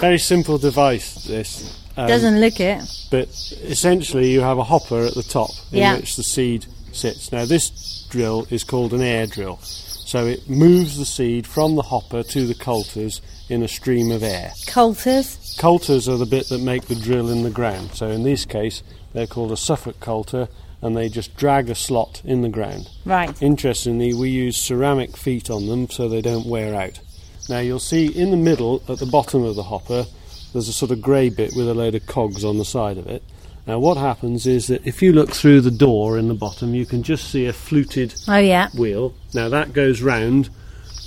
Very 0.00 0.18
simple 0.18 0.56
device. 0.58 1.24
This 1.24 1.76
um, 1.98 2.08
Doesn't 2.08 2.40
look 2.40 2.60
it. 2.60 2.80
but 3.10 3.28
essentially 3.62 4.30
you 4.30 4.40
have 4.40 4.58
a 4.58 4.64
hopper 4.64 5.04
at 5.04 5.14
the 5.14 5.22
top 5.22 5.50
in 5.72 5.78
Yeah. 5.78 5.96
which 5.96 6.16
the 6.16 6.22
seed 6.22 6.66
sits. 6.92 7.30
Now 7.32 7.44
this 7.44 8.06
drill 8.10 8.46
is 8.50 8.64
called 8.64 8.92
an 8.94 9.02
air 9.02 9.26
drill, 9.26 9.58
so 9.62 10.26
it 10.26 10.48
moves 10.48 10.96
the 10.96 11.04
seed 11.04 11.46
from 11.46 11.74
the 11.76 11.82
hopper 11.82 12.22
to 12.22 12.46
the 12.46 12.54
coulters 12.54 13.20
in 13.50 13.62
a 13.62 13.68
stream 13.68 14.10
of 14.10 14.22
air. 14.22 14.52
Coulters. 14.66 15.56
Coulters 15.58 16.08
are 16.08 16.16
the 16.16 16.26
bit 16.26 16.48
that 16.48 16.60
make 16.62 16.86
the 16.86 16.94
drill 16.94 17.28
in 17.30 17.42
the 17.42 17.50
ground. 17.50 17.90
So 17.94 18.08
in 18.08 18.22
this 18.22 18.44
case, 18.44 18.82
they're 19.12 19.26
called 19.26 19.52
a 19.52 19.56
Suffolk 19.56 20.00
coulter, 20.00 20.48
and 20.80 20.96
they 20.96 21.08
just 21.08 21.36
drag 21.36 21.68
a 21.70 21.74
slot 21.74 22.20
in 22.24 22.42
the 22.42 22.48
ground. 22.48 22.88
Right. 23.04 23.30
Interestingly, 23.42 24.14
we 24.14 24.28
use 24.30 24.56
ceramic 24.56 25.16
feet 25.16 25.50
on 25.50 25.66
them 25.66 25.90
so 25.90 26.08
they 26.08 26.20
don't 26.22 26.46
wear 26.46 26.74
out. 26.74 27.00
Now 27.48 27.58
you'll 27.60 27.80
see 27.80 28.06
in 28.06 28.30
the 28.30 28.36
middle, 28.36 28.82
at 28.88 28.98
the 28.98 29.06
bottom 29.06 29.42
of 29.44 29.56
the 29.56 29.62
hopper, 29.64 30.06
there's 30.52 30.68
a 30.68 30.72
sort 30.72 30.90
of 30.90 31.00
grey 31.02 31.28
bit 31.30 31.52
with 31.56 31.68
a 31.68 31.74
load 31.74 31.94
of 31.94 32.06
cogs 32.06 32.44
on 32.44 32.58
the 32.58 32.64
side 32.64 32.98
of 32.98 33.06
it. 33.06 33.22
Now 33.66 33.78
what 33.78 33.96
happens 33.98 34.46
is 34.46 34.68
that 34.68 34.86
if 34.86 35.02
you 35.02 35.12
look 35.12 35.30
through 35.30 35.60
the 35.60 35.70
door 35.70 36.18
in 36.18 36.28
the 36.28 36.34
bottom, 36.34 36.74
you 36.74 36.86
can 36.86 37.02
just 37.02 37.30
see 37.30 37.46
a 37.46 37.52
fluted 37.52 38.14
Oh, 38.26 38.38
yeah. 38.38 38.68
wheel. 38.70 39.14
Now 39.34 39.48
that 39.50 39.72
goes 39.74 40.00
round 40.00 40.48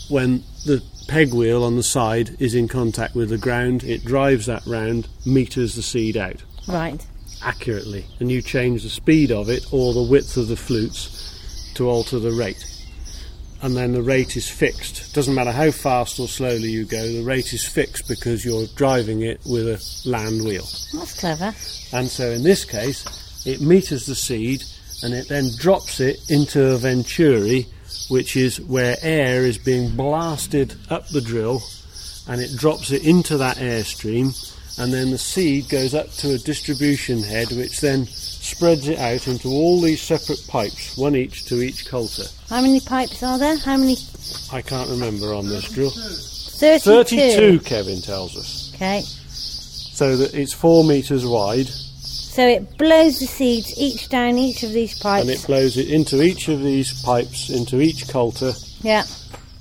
when 0.10 0.43
the 0.65 0.84
peg 1.08 1.34
wheel 1.34 1.63
on 1.63 1.75
the 1.75 1.84
side 1.84 2.36
is 2.39 2.54
in 2.54 2.67
contact 2.67 3.15
with 3.15 3.30
the 3.30 3.38
ground. 3.38 3.84
It 3.84 4.06
drives 4.06 4.45
that 4.45 4.65
round, 4.67 5.08
meters 5.25 5.73
the 5.75 5.82
seed 5.82 6.15
out 6.17 6.43
Right. 6.67 7.04
accurately, 7.43 8.06
and 8.19 8.32
you 8.32 8.41
change 8.43 8.84
the 8.84 8.89
speed 8.89 9.32
of 9.32 9.49
it 9.49 9.65
or 9.71 9.93
the 9.93 10.04
width 10.04 10.38
of 10.38 10.47
the 10.47 10.56
flutes 10.56 11.71
to 11.73 11.89
alter 11.89 12.19
the 12.19 12.32
rate. 12.32 12.63
And 13.63 13.78
then 13.78 13.93
the 13.93 14.02
rate 14.02 14.36
is 14.36 14.50
fixed. 14.50 15.13
Doesn't 15.13 15.36
matter 15.36 15.52
how 15.52 15.69
fast 15.69 16.19
or 16.19 16.28
slowly 16.28 16.69
you 16.69 16.86
go, 16.86 17.02
the 17.02 17.24
rate 17.24 17.54
is 17.54 17.67
fixed 17.67 18.08
because 18.08 18.43
you're 18.43 18.65
driving 18.76 19.21
it 19.21 19.39
with 19.45 19.67
a 19.67 20.10
land 20.10 20.43
wheel. 20.43 20.65
That's 20.93 21.19
clever. 21.19 21.54
And 21.93 22.08
so 22.08 22.32
in 22.32 22.43
this 22.43 22.65
case, 22.65 23.06
it 23.45 23.62
meters 23.62 24.08
the 24.08 24.15
seed 24.15 24.63
and 25.04 25.13
it 25.13 25.28
then 25.28 25.50
drops 25.58 26.00
it 26.00 26.19
into 26.30 26.74
a 26.74 26.78
venturi, 26.78 27.67
which 28.10 28.36
is 28.36 28.60
where 28.62 28.97
air 29.02 29.43
is 29.43 29.58
being 29.58 29.95
blasted 29.95 30.76
up 30.89 31.08
the 31.10 31.21
drill 31.21 31.62
and 32.28 32.41
it 32.41 32.56
drops 32.58 32.91
it 32.91 33.06
into 33.06 33.38
that 33.38 33.58
airstream. 33.58 34.36
And 34.80 34.93
then 34.93 35.12
the 35.12 35.17
seed 35.17 35.69
goes 35.69 35.93
up 35.93 36.10
to 36.13 36.34
a 36.34 36.38
distribution 36.38 37.21
head, 37.21 37.52
which 37.52 37.82
then 37.82 38.08
spreads 38.51 38.87
it 38.87 38.99
out 38.99 39.27
into 39.27 39.47
all 39.47 39.81
these 39.81 40.01
separate 40.01 40.45
pipes, 40.47 40.97
one 40.97 41.15
each 41.15 41.45
to 41.45 41.61
each 41.61 41.85
coulter. 41.87 42.23
How 42.49 42.61
many 42.61 42.79
pipes 42.79 43.23
are 43.23 43.37
there? 43.39 43.57
How 43.57 43.77
many? 43.77 43.95
I 44.51 44.61
can't 44.61 44.89
remember 44.89 45.33
on 45.33 45.47
this 45.47 45.69
drill. 45.71 45.89
32. 45.89 46.89
32, 46.89 47.59
Kevin 47.61 48.01
tells 48.01 48.37
us. 48.37 48.71
Okay. 48.75 49.01
So 49.01 50.15
that 50.17 50.33
it's 50.33 50.53
four 50.53 50.83
metres 50.83 51.25
wide 51.25 51.67
So 51.67 52.47
it 52.47 52.77
blows 52.77 53.19
the 53.19 53.25
seeds 53.27 53.73
each 53.77 54.09
down 54.09 54.37
each 54.37 54.63
of 54.63 54.71
these 54.71 54.97
pipes. 54.99 55.27
and 55.27 55.31
it 55.37 55.45
blows 55.45 55.77
it 55.77 55.89
into 55.89 56.21
each 56.21 56.47
of 56.47 56.61
these 56.61 57.01
pipes, 57.03 57.49
into 57.49 57.81
each 57.81 58.07
coulter, 58.07 58.53
yeah. 58.81 59.03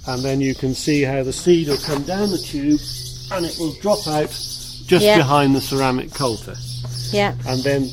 and 0.08 0.22
then 0.22 0.40
you 0.40 0.54
can 0.54 0.74
see 0.74 1.02
how 1.02 1.22
the 1.22 1.32
seed 1.32 1.68
will 1.68 1.76
come 1.78 2.02
down 2.04 2.30
the 2.30 2.38
tube 2.38 2.80
and 3.32 3.44
it 3.46 3.56
will 3.58 3.74
drop 3.80 4.06
out 4.06 4.28
just 4.30 5.04
Yeah. 5.04 5.16
behind 5.18 5.54
the 5.54 5.60
ceramic 5.60 6.12
coulter. 6.14 6.56
Yeah. 7.12 7.34
And 7.46 7.62
then 7.62 7.88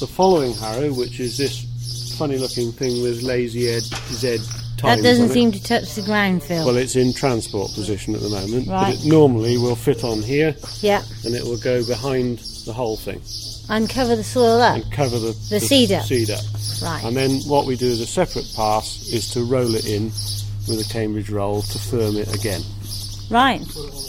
the 0.00 0.06
following 0.06 0.52
harrow, 0.54 0.92
which 0.92 1.20
is 1.20 1.36
this 1.36 2.16
funny 2.18 2.38
looking 2.38 2.72
thing 2.72 3.02
with 3.02 3.22
lazy 3.22 3.68
ed, 3.68 3.82
Z 3.82 4.38
That 4.82 5.02
doesn't 5.02 5.24
on 5.24 5.30
it. 5.30 5.34
seem 5.34 5.52
to 5.52 5.62
touch 5.62 5.94
the 5.94 6.02
ground, 6.02 6.42
Phil. 6.42 6.64
Well, 6.66 6.76
it's 6.76 6.96
in 6.96 7.12
transport 7.12 7.72
position 7.74 8.14
at 8.14 8.20
the 8.22 8.28
moment, 8.30 8.66
Right. 8.68 8.94
but 8.96 9.04
it 9.04 9.08
normally 9.08 9.56
will 9.58 9.76
fit 9.76 10.04
on 10.04 10.22
here 10.22 10.54
yeah. 10.80 11.02
and 11.24 11.34
it 11.34 11.44
will 11.44 11.58
go 11.58 11.84
behind 11.86 12.38
the 12.66 12.72
whole 12.72 12.96
thing 12.96 13.20
And 13.68 13.88
cover 13.88 14.16
the 14.16 14.24
soil 14.24 14.60
up. 14.60 14.76
and 14.82 14.92
cover 14.92 15.18
the, 15.18 15.32
The 15.50 15.60
seed 15.60 15.92
up. 15.92 16.04
seed 16.04 16.30
up. 16.30 16.40
Right. 16.82 17.04
And 17.04 17.16
then 17.16 17.40
what 17.46 17.66
we 17.66 17.76
do 17.76 17.90
as 17.90 18.00
a 18.00 18.06
separate 18.06 18.50
pass 18.56 19.08
is 19.12 19.30
to 19.32 19.44
roll 19.44 19.74
it 19.74 19.86
in 19.86 20.06
with 20.68 20.80
a 20.86 20.92
Cambridge 20.92 21.30
roll 21.30 21.62
to 21.62 21.78
firm 21.78 22.16
it 22.16 22.34
again 22.34 22.62
Right. 23.30 23.60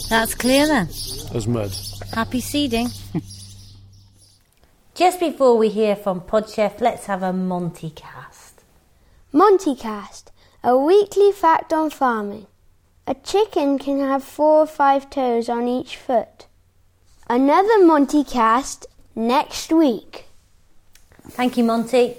That's 0.08 0.34
clear 0.34 0.66
then. 0.66 0.88
as 1.34 1.46
mud. 1.46 1.72
Happy 2.12 2.40
seeding. 2.40 2.90
Just 4.94 5.20
before 5.20 5.56
we 5.56 5.70
hear 5.70 5.96
from 5.96 6.20
Podchef, 6.20 6.82
let's 6.82 7.06
have 7.06 7.22
a 7.22 7.32
Monty 7.32 7.88
cast. 7.88 8.60
Montycast, 9.32 10.24
a 10.62 10.76
weekly 10.76 11.32
fact 11.32 11.72
on 11.72 11.88
farming. 11.88 12.46
A 13.06 13.14
chicken 13.14 13.78
can 13.78 14.00
have 14.00 14.22
four 14.22 14.58
or 14.58 14.66
five 14.66 15.08
toes 15.08 15.48
on 15.48 15.66
each 15.66 15.96
foot. 15.96 16.46
Another 17.26 17.78
Montycast 17.78 18.84
next 19.14 19.72
week. 19.72 20.26
Thank 21.30 21.56
you, 21.56 21.64
Monty. 21.64 22.16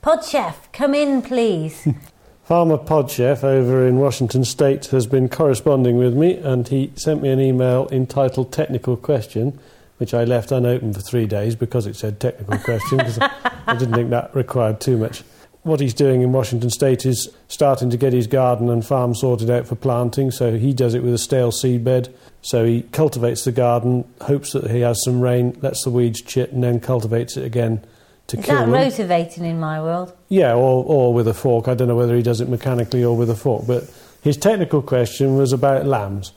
Pod 0.00 0.24
Chef, 0.24 0.72
come 0.72 0.94
in, 0.94 1.20
please. 1.20 1.86
Farmer 2.44 2.78
Podchef 2.78 3.44
over 3.44 3.86
in 3.86 3.98
Washington 3.98 4.44
State 4.44 4.86
has 4.86 5.06
been 5.06 5.28
corresponding 5.28 5.98
with 5.98 6.14
me 6.14 6.36
and 6.36 6.68
he 6.68 6.90
sent 6.94 7.20
me 7.20 7.28
an 7.28 7.40
email 7.40 7.86
entitled 7.92 8.50
Technical 8.50 8.96
Question, 8.96 9.58
which 9.98 10.12
I 10.14 10.24
left 10.24 10.50
unopened 10.52 10.94
for 10.94 11.00
three 11.00 11.26
days 11.26 11.54
because 11.54 11.86
it 11.86 11.96
said 11.96 12.20
technical 12.20 12.58
question 12.58 12.98
because 12.98 13.18
I 13.20 13.76
didn't 13.78 13.94
think 13.94 14.10
that 14.10 14.34
required 14.34 14.80
too 14.80 14.96
much. 14.96 15.22
What 15.62 15.80
he's 15.80 15.94
doing 15.94 16.20
in 16.20 16.32
Washington 16.32 16.68
State 16.68 17.06
is 17.06 17.30
starting 17.48 17.88
to 17.88 17.96
get 17.96 18.12
his 18.12 18.26
garden 18.26 18.68
and 18.68 18.84
farm 18.84 19.14
sorted 19.14 19.48
out 19.48 19.66
for 19.66 19.76
planting, 19.76 20.30
so 20.30 20.58
he 20.58 20.74
does 20.74 20.92
it 20.94 21.02
with 21.02 21.14
a 21.14 21.18
stale 21.18 21.50
seed 21.52 21.82
bed. 21.84 22.14
So 22.42 22.66
he 22.66 22.82
cultivates 22.82 23.44
the 23.44 23.52
garden, 23.52 24.04
hopes 24.20 24.52
that 24.52 24.70
he 24.70 24.80
has 24.80 25.02
some 25.02 25.22
rain, 25.22 25.56
lets 25.62 25.82
the 25.84 25.90
weeds 25.90 26.20
chit, 26.20 26.52
and 26.52 26.62
then 26.62 26.80
cultivates 26.80 27.38
it 27.38 27.46
again 27.46 27.82
to 28.26 28.38
Is 28.38 28.44
kill 28.44 28.56
that 28.56 28.60
them. 28.62 28.72
motivating 28.72 29.46
in 29.46 29.58
my 29.58 29.80
world? 29.80 30.12
Yeah, 30.28 30.52
or, 30.52 30.84
or 30.84 31.14
with 31.14 31.26
a 31.28 31.32
fork. 31.34 31.66
I 31.66 31.72
don't 31.74 31.88
know 31.88 31.96
whether 31.96 32.14
he 32.14 32.22
does 32.22 32.42
it 32.42 32.48
mechanically 32.50 33.02
or 33.02 33.16
with 33.16 33.30
a 33.30 33.34
fork. 33.36 33.66
But 33.66 33.84
his 34.20 34.36
technical 34.36 34.82
question 34.82 35.36
was 35.36 35.54
about 35.54 35.86
lambs, 35.86 36.32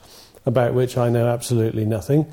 about 0.46 0.72
which 0.72 0.96
I 0.96 1.10
know 1.10 1.26
absolutely 1.26 1.84
nothing. 1.84 2.24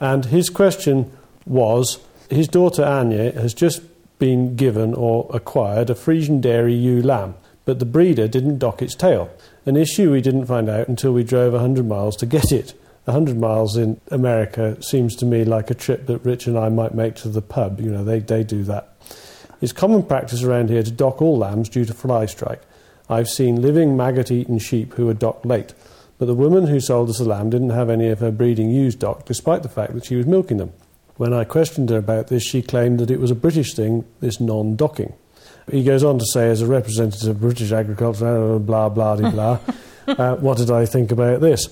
And 0.00 0.26
his 0.26 0.48
question 0.48 1.10
was 1.46 1.98
his 2.30 2.48
daughter 2.48 2.84
Anya 2.84 3.32
has 3.32 3.54
just 3.54 3.82
been 4.18 4.56
given 4.56 4.94
or 4.94 5.30
acquired 5.32 5.90
a 5.90 5.94
Frisian 5.94 6.40
Dairy 6.40 6.74
ewe 6.74 7.02
lamb, 7.02 7.34
but 7.64 7.78
the 7.78 7.86
breeder 7.86 8.28
didn't 8.28 8.58
dock 8.58 8.82
its 8.82 8.94
tail. 8.94 9.30
An 9.66 9.76
issue 9.76 10.12
we 10.12 10.20
didn't 10.20 10.46
find 10.46 10.68
out 10.68 10.88
until 10.88 11.12
we 11.12 11.24
drove 11.24 11.52
100 11.52 11.86
miles 11.86 12.16
to 12.16 12.26
get 12.26 12.52
it. 12.52 12.74
100 13.04 13.38
miles 13.38 13.76
in 13.76 14.00
America 14.10 14.80
seems 14.82 15.16
to 15.16 15.24
me 15.24 15.44
like 15.44 15.70
a 15.70 15.74
trip 15.74 16.06
that 16.06 16.18
Rich 16.18 16.46
and 16.46 16.58
I 16.58 16.68
might 16.68 16.94
make 16.94 17.14
to 17.16 17.28
the 17.28 17.40
pub. 17.40 17.80
You 17.80 17.90
know, 17.90 18.04
they, 18.04 18.18
they 18.18 18.44
do 18.44 18.62
that. 18.64 18.94
It's 19.60 19.72
common 19.72 20.02
practice 20.02 20.42
around 20.42 20.68
here 20.68 20.82
to 20.82 20.90
dock 20.90 21.22
all 21.22 21.38
lambs 21.38 21.68
due 21.68 21.84
to 21.86 21.94
fly 21.94 22.26
strike. 22.26 22.60
I've 23.08 23.28
seen 23.28 23.62
living 23.62 23.96
maggot 23.96 24.30
eaten 24.30 24.58
sheep 24.58 24.94
who 24.94 25.06
were 25.06 25.14
docked 25.14 25.46
late, 25.46 25.72
but 26.18 26.26
the 26.26 26.34
woman 26.34 26.66
who 26.66 26.80
sold 26.80 27.08
us 27.10 27.18
the 27.18 27.24
lamb 27.24 27.50
didn't 27.50 27.70
have 27.70 27.88
any 27.88 28.08
of 28.08 28.18
her 28.18 28.30
breeding 28.30 28.70
ewes 28.70 28.94
docked, 28.94 29.26
despite 29.26 29.62
the 29.62 29.68
fact 29.68 29.94
that 29.94 30.04
she 30.04 30.16
was 30.16 30.26
milking 30.26 30.56
them. 30.56 30.72
When 31.16 31.32
I 31.32 31.44
questioned 31.44 31.90
her 31.90 31.96
about 31.96 32.28
this, 32.28 32.44
she 32.44 32.62
claimed 32.62 32.98
that 33.00 33.10
it 33.10 33.20
was 33.20 33.30
a 33.30 33.34
British 33.36 33.74
thing, 33.74 34.04
this 34.20 34.40
non 34.40 34.76
docking. 34.76 35.12
He 35.70 35.84
goes 35.84 36.02
on 36.02 36.18
to 36.18 36.24
say, 36.26 36.48
as 36.48 36.62
a 36.62 36.66
representative 36.66 37.28
of 37.28 37.40
British 37.40 37.72
agriculture, 37.72 38.58
blah, 38.58 38.88
blah, 38.88 39.16
blah, 39.16 39.30
blah, 39.30 39.58
uh, 40.06 40.36
what 40.36 40.58
did 40.58 40.70
I 40.70 40.86
think 40.86 41.12
about 41.12 41.40
this? 41.40 41.68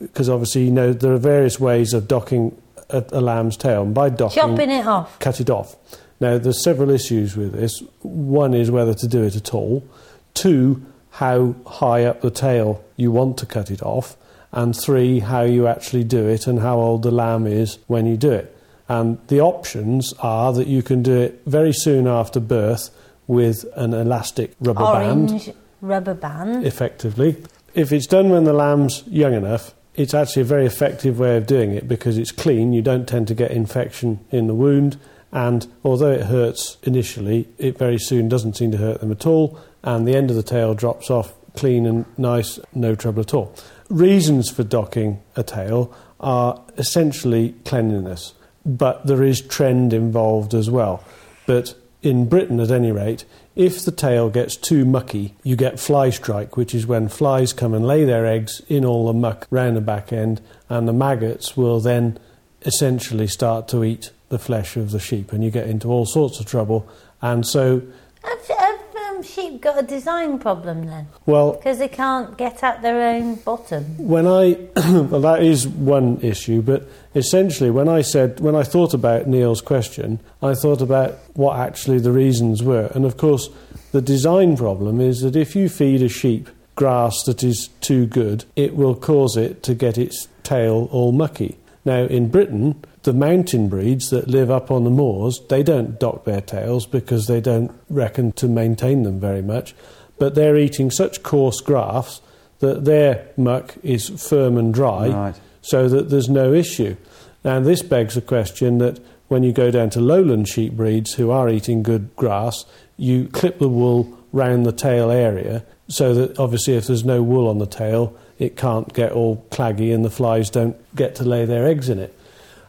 Because 0.00 0.28
obviously, 0.28 0.64
you 0.64 0.70
know, 0.70 0.92
there 0.92 1.12
are 1.12 1.18
various 1.18 1.58
ways 1.58 1.92
of 1.92 2.06
docking 2.06 2.56
a, 2.90 3.04
a 3.12 3.20
lamb's 3.20 3.56
tail, 3.56 3.82
and 3.82 3.94
by 3.94 4.10
docking, 4.10 4.40
Chopping 4.42 4.70
it 4.70 4.86
off. 4.86 5.18
cut 5.18 5.40
it 5.40 5.50
off. 5.50 5.76
Now, 6.20 6.38
there's 6.38 6.62
several 6.62 6.90
issues 6.90 7.36
with 7.36 7.52
this. 7.52 7.82
One 8.02 8.54
is 8.54 8.70
whether 8.70 8.94
to 8.94 9.06
do 9.08 9.22
it 9.24 9.36
at 9.36 9.52
all. 9.52 9.86
Two, 10.34 10.84
how 11.10 11.54
high 11.66 12.04
up 12.04 12.20
the 12.20 12.30
tail 12.30 12.82
you 12.96 13.10
want 13.10 13.38
to 13.38 13.46
cut 13.46 13.70
it 13.70 13.82
off. 13.82 14.16
And 14.52 14.74
three, 14.74 15.20
how 15.20 15.42
you 15.42 15.66
actually 15.66 16.04
do 16.04 16.26
it 16.26 16.46
and 16.46 16.60
how 16.60 16.78
old 16.78 17.02
the 17.02 17.10
lamb 17.10 17.46
is 17.46 17.78
when 17.86 18.06
you 18.06 18.16
do 18.16 18.32
it. 18.32 18.56
And 18.88 19.18
the 19.28 19.40
options 19.40 20.14
are 20.20 20.52
that 20.52 20.66
you 20.66 20.82
can 20.82 21.02
do 21.02 21.20
it 21.20 21.42
very 21.46 21.72
soon 21.72 22.06
after 22.06 22.40
birth 22.40 22.90
with 23.26 23.64
an 23.74 23.92
elastic 23.92 24.54
rubber 24.60 24.80
band 24.80 25.30
Orange 25.30 25.50
rubber 25.80 26.14
band. 26.14 26.64
effectively. 26.66 27.42
If 27.74 27.92
it's 27.92 28.06
done 28.06 28.30
when 28.30 28.44
the 28.44 28.52
lamb's 28.52 29.02
young 29.06 29.34
enough, 29.34 29.74
it's 29.94 30.14
actually 30.14 30.42
a 30.42 30.46
very 30.46 30.66
effective 30.66 31.18
way 31.18 31.36
of 31.36 31.46
doing 31.46 31.72
it 31.72 31.88
because 31.88 32.16
it's 32.16 32.32
clean. 32.32 32.72
You 32.72 32.82
don't 32.82 33.08
tend 33.08 33.28
to 33.28 33.34
get 33.34 33.50
infection 33.50 34.20
in 34.30 34.46
the 34.46 34.54
wound, 34.54 34.98
and 35.32 35.66
although 35.84 36.12
it 36.12 36.26
hurts 36.26 36.76
initially, 36.82 37.48
it 37.58 37.76
very 37.78 37.98
soon 37.98 38.28
doesn't 38.28 38.56
seem 38.56 38.70
to 38.72 38.78
hurt 38.78 39.00
them 39.00 39.10
at 39.10 39.26
all, 39.26 39.58
and 39.82 40.06
the 40.06 40.14
end 40.14 40.30
of 40.30 40.36
the 40.36 40.42
tail 40.42 40.74
drops 40.74 41.10
off 41.10 41.34
clean 41.56 41.86
and 41.86 42.04
nice, 42.18 42.58
no 42.74 42.94
trouble 42.94 43.20
at 43.20 43.34
all. 43.34 43.54
Reasons 43.88 44.50
for 44.50 44.62
docking 44.62 45.20
a 45.34 45.42
tail 45.42 45.94
are 46.20 46.62
essentially 46.76 47.54
cleanliness, 47.64 48.34
but 48.64 49.06
there 49.06 49.22
is 49.22 49.40
trend 49.40 49.92
involved 49.92 50.54
as 50.54 50.70
well. 50.70 51.02
But 51.46 51.74
in 52.02 52.28
Britain, 52.28 52.60
at 52.60 52.70
any 52.70 52.92
rate, 52.92 53.24
if 53.54 53.84
the 53.84 53.90
tail 53.90 54.28
gets 54.28 54.56
too 54.56 54.84
mucky, 54.84 55.34
you 55.42 55.56
get 55.56 55.80
fly 55.80 56.10
strike, 56.10 56.56
which 56.56 56.74
is 56.74 56.86
when 56.86 57.08
flies 57.08 57.52
come 57.52 57.74
and 57.74 57.86
lay 57.86 58.04
their 58.04 58.26
eggs 58.26 58.60
in 58.68 58.84
all 58.84 59.06
the 59.06 59.12
muck 59.12 59.46
round 59.50 59.76
the 59.76 59.80
back 59.80 60.12
end, 60.12 60.40
and 60.68 60.86
the 60.86 60.92
maggots 60.92 61.56
will 61.56 61.80
then 61.80 62.18
essentially 62.62 63.26
start 63.26 63.68
to 63.68 63.82
eat 63.82 64.10
the 64.28 64.38
flesh 64.38 64.76
of 64.76 64.90
the 64.90 64.98
sheep, 64.98 65.32
and 65.32 65.42
you 65.42 65.50
get 65.50 65.68
into 65.68 65.88
all 65.88 66.04
sorts 66.04 66.38
of 66.40 66.46
trouble. 66.46 66.88
And 67.22 67.46
so, 67.46 67.82
Have, 68.22 68.46
have 68.48 68.80
um, 69.16 69.22
sheep 69.22 69.60
got 69.60 69.78
a 69.78 69.82
design 69.82 70.38
problem 70.38 70.86
then? 70.86 71.08
well, 71.26 71.52
Because 71.52 71.78
they 71.78 71.88
can't 71.88 72.36
get 72.36 72.62
at 72.62 72.82
their 72.82 73.00
own 73.14 73.36
bottom. 73.36 73.84
when 73.98 74.26
I 74.26 74.58
well, 74.76 75.20
that 75.20 75.42
is 75.42 75.66
one 75.66 76.18
issue, 76.22 76.62
but 76.62 76.88
essentially, 77.14 77.70
when 77.70 77.88
I 77.88 78.02
said 78.02 78.40
when 78.40 78.54
I 78.54 78.62
thought 78.62 78.94
about 78.94 79.26
Neil's 79.26 79.60
question, 79.60 80.20
I 80.42 80.54
thought 80.54 80.80
about 80.80 81.14
what 81.34 81.58
actually 81.58 81.98
the 81.98 82.12
reasons 82.12 82.62
were, 82.62 82.90
and 82.94 83.04
of 83.04 83.16
course, 83.16 83.48
the 83.92 84.02
design 84.02 84.56
problem 84.56 85.00
is 85.00 85.20
that 85.20 85.36
if 85.36 85.56
you 85.56 85.68
feed 85.68 86.02
a 86.02 86.08
sheep 86.08 86.48
grass 86.74 87.22
that 87.24 87.42
is 87.42 87.68
too 87.80 88.06
good, 88.06 88.44
it 88.54 88.76
will 88.76 88.94
cause 88.94 89.36
it 89.36 89.62
to 89.62 89.74
get 89.74 89.96
its 89.96 90.28
tail 90.42 90.88
all 90.92 91.12
mucky. 91.12 91.56
Now, 91.84 92.04
in 92.04 92.28
Britain, 92.28 92.84
the 93.06 93.14
mountain 93.14 93.68
breeds 93.68 94.10
that 94.10 94.28
live 94.28 94.50
up 94.50 94.70
on 94.70 94.84
the 94.84 94.90
moors, 94.90 95.40
they 95.48 95.62
don't 95.62 95.98
dock 95.98 96.24
their 96.24 96.42
tails 96.42 96.84
because 96.86 97.26
they 97.26 97.40
don't 97.40 97.72
reckon 97.88 98.32
to 98.32 98.46
maintain 98.48 99.04
them 99.04 99.18
very 99.18 99.40
much. 99.40 99.74
But 100.18 100.34
they're 100.34 100.56
eating 100.58 100.90
such 100.90 101.22
coarse 101.22 101.60
grass 101.62 102.20
that 102.58 102.84
their 102.84 103.28
muck 103.36 103.74
is 103.82 104.08
firm 104.28 104.58
and 104.58 104.74
dry, 104.74 105.08
Right. 105.08 105.34
so 105.62 105.88
that 105.88 106.10
there's 106.10 106.28
no 106.28 106.52
issue. 106.52 106.96
Now, 107.44 107.60
this 107.60 107.80
begs 107.82 108.14
the 108.16 108.20
question 108.20 108.78
that 108.78 108.98
when 109.28 109.42
you 109.42 109.52
go 109.52 109.70
down 109.70 109.90
to 109.90 110.00
lowland 110.00 110.48
sheep 110.48 110.72
breeds 110.74 111.14
who 111.14 111.30
are 111.30 111.48
eating 111.48 111.82
good 111.82 112.14
grass, 112.16 112.64
you 112.96 113.28
clip 113.28 113.58
the 113.58 113.68
wool 113.68 114.16
round 114.32 114.66
the 114.66 114.72
tail 114.72 115.10
area 115.10 115.64
so 115.88 116.12
that 116.14 116.38
obviously 116.38 116.74
if 116.74 116.86
there's 116.88 117.04
no 117.04 117.22
wool 117.22 117.46
on 117.48 117.58
the 117.58 117.66
tail, 117.66 118.16
it 118.38 118.56
can't 118.56 118.92
get 118.92 119.12
all 119.12 119.44
claggy 119.50 119.94
and 119.94 120.04
the 120.04 120.10
flies 120.10 120.50
don't 120.50 120.76
get 120.96 121.14
to 121.14 121.24
lay 121.24 121.44
their 121.44 121.66
eggs 121.66 121.88
in 121.88 121.98
it. 121.98 122.12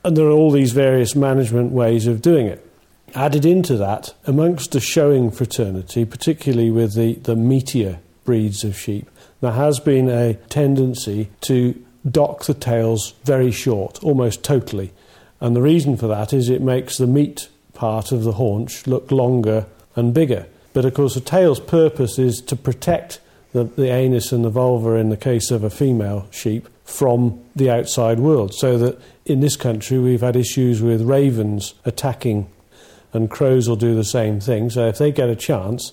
And 0.03 0.15
there 0.15 0.27
are 0.27 0.31
all 0.31 0.51
these 0.51 0.71
various 0.71 1.15
management 1.15 1.71
ways 1.71 2.07
of 2.07 2.21
doing 2.21 2.47
it. 2.47 2.63
Added 3.15 3.45
into 3.45 3.77
that, 3.77 4.13
amongst 4.25 4.71
the 4.71 4.79
showing 4.79 5.31
fraternity, 5.31 6.05
particularly 6.05 6.71
with 6.71 6.93
the, 6.93 7.15
the 7.15 7.35
meatier 7.35 7.99
breeds 8.25 8.63
of 8.63 8.77
sheep, 8.77 9.09
there 9.41 9.53
has 9.53 9.79
been 9.79 10.09
a 10.09 10.33
tendency 10.33 11.29
to 11.41 11.81
dock 12.09 12.45
the 12.45 12.53
tails 12.53 13.13
very 13.23 13.51
short, 13.51 14.03
almost 14.03 14.43
totally. 14.43 14.93
And 15.39 15.55
the 15.55 15.61
reason 15.61 15.97
for 15.97 16.07
that 16.07 16.33
is 16.33 16.49
it 16.49 16.61
makes 16.61 16.97
the 16.97 17.07
meat 17.07 17.49
part 17.73 18.11
of 18.11 18.23
the 18.23 18.33
haunch 18.33 18.87
look 18.87 19.11
longer 19.11 19.65
and 19.95 20.13
bigger. 20.13 20.47
But 20.73 20.85
of 20.85 20.93
course, 20.93 21.13
the 21.13 21.21
tail's 21.21 21.59
purpose 21.59 22.19
is 22.19 22.41
to 22.41 22.55
protect 22.55 23.19
the, 23.53 23.63
the 23.63 23.91
anus 23.91 24.31
and 24.31 24.43
the 24.43 24.49
vulva, 24.49 24.91
in 24.95 25.09
the 25.09 25.17
case 25.17 25.51
of 25.51 25.63
a 25.63 25.69
female 25.69 26.27
sheep, 26.31 26.67
from 26.87 27.43
the 27.55 27.69
outside 27.69 28.19
world. 28.19 28.53
So 28.53 28.77
that 28.77 28.99
in 29.25 29.41
this 29.41 29.55
country, 29.55 29.99
we've 29.99 30.21
had 30.21 30.35
issues 30.35 30.81
with 30.81 31.01
ravens 31.01 31.75
attacking, 31.85 32.49
and 33.13 33.29
crows 33.29 33.67
will 33.67 33.75
do 33.75 33.93
the 33.93 34.05
same 34.05 34.39
thing. 34.39 34.69
So 34.69 34.87
if 34.87 34.97
they 34.97 35.11
get 35.11 35.29
a 35.29 35.35
chance, 35.35 35.91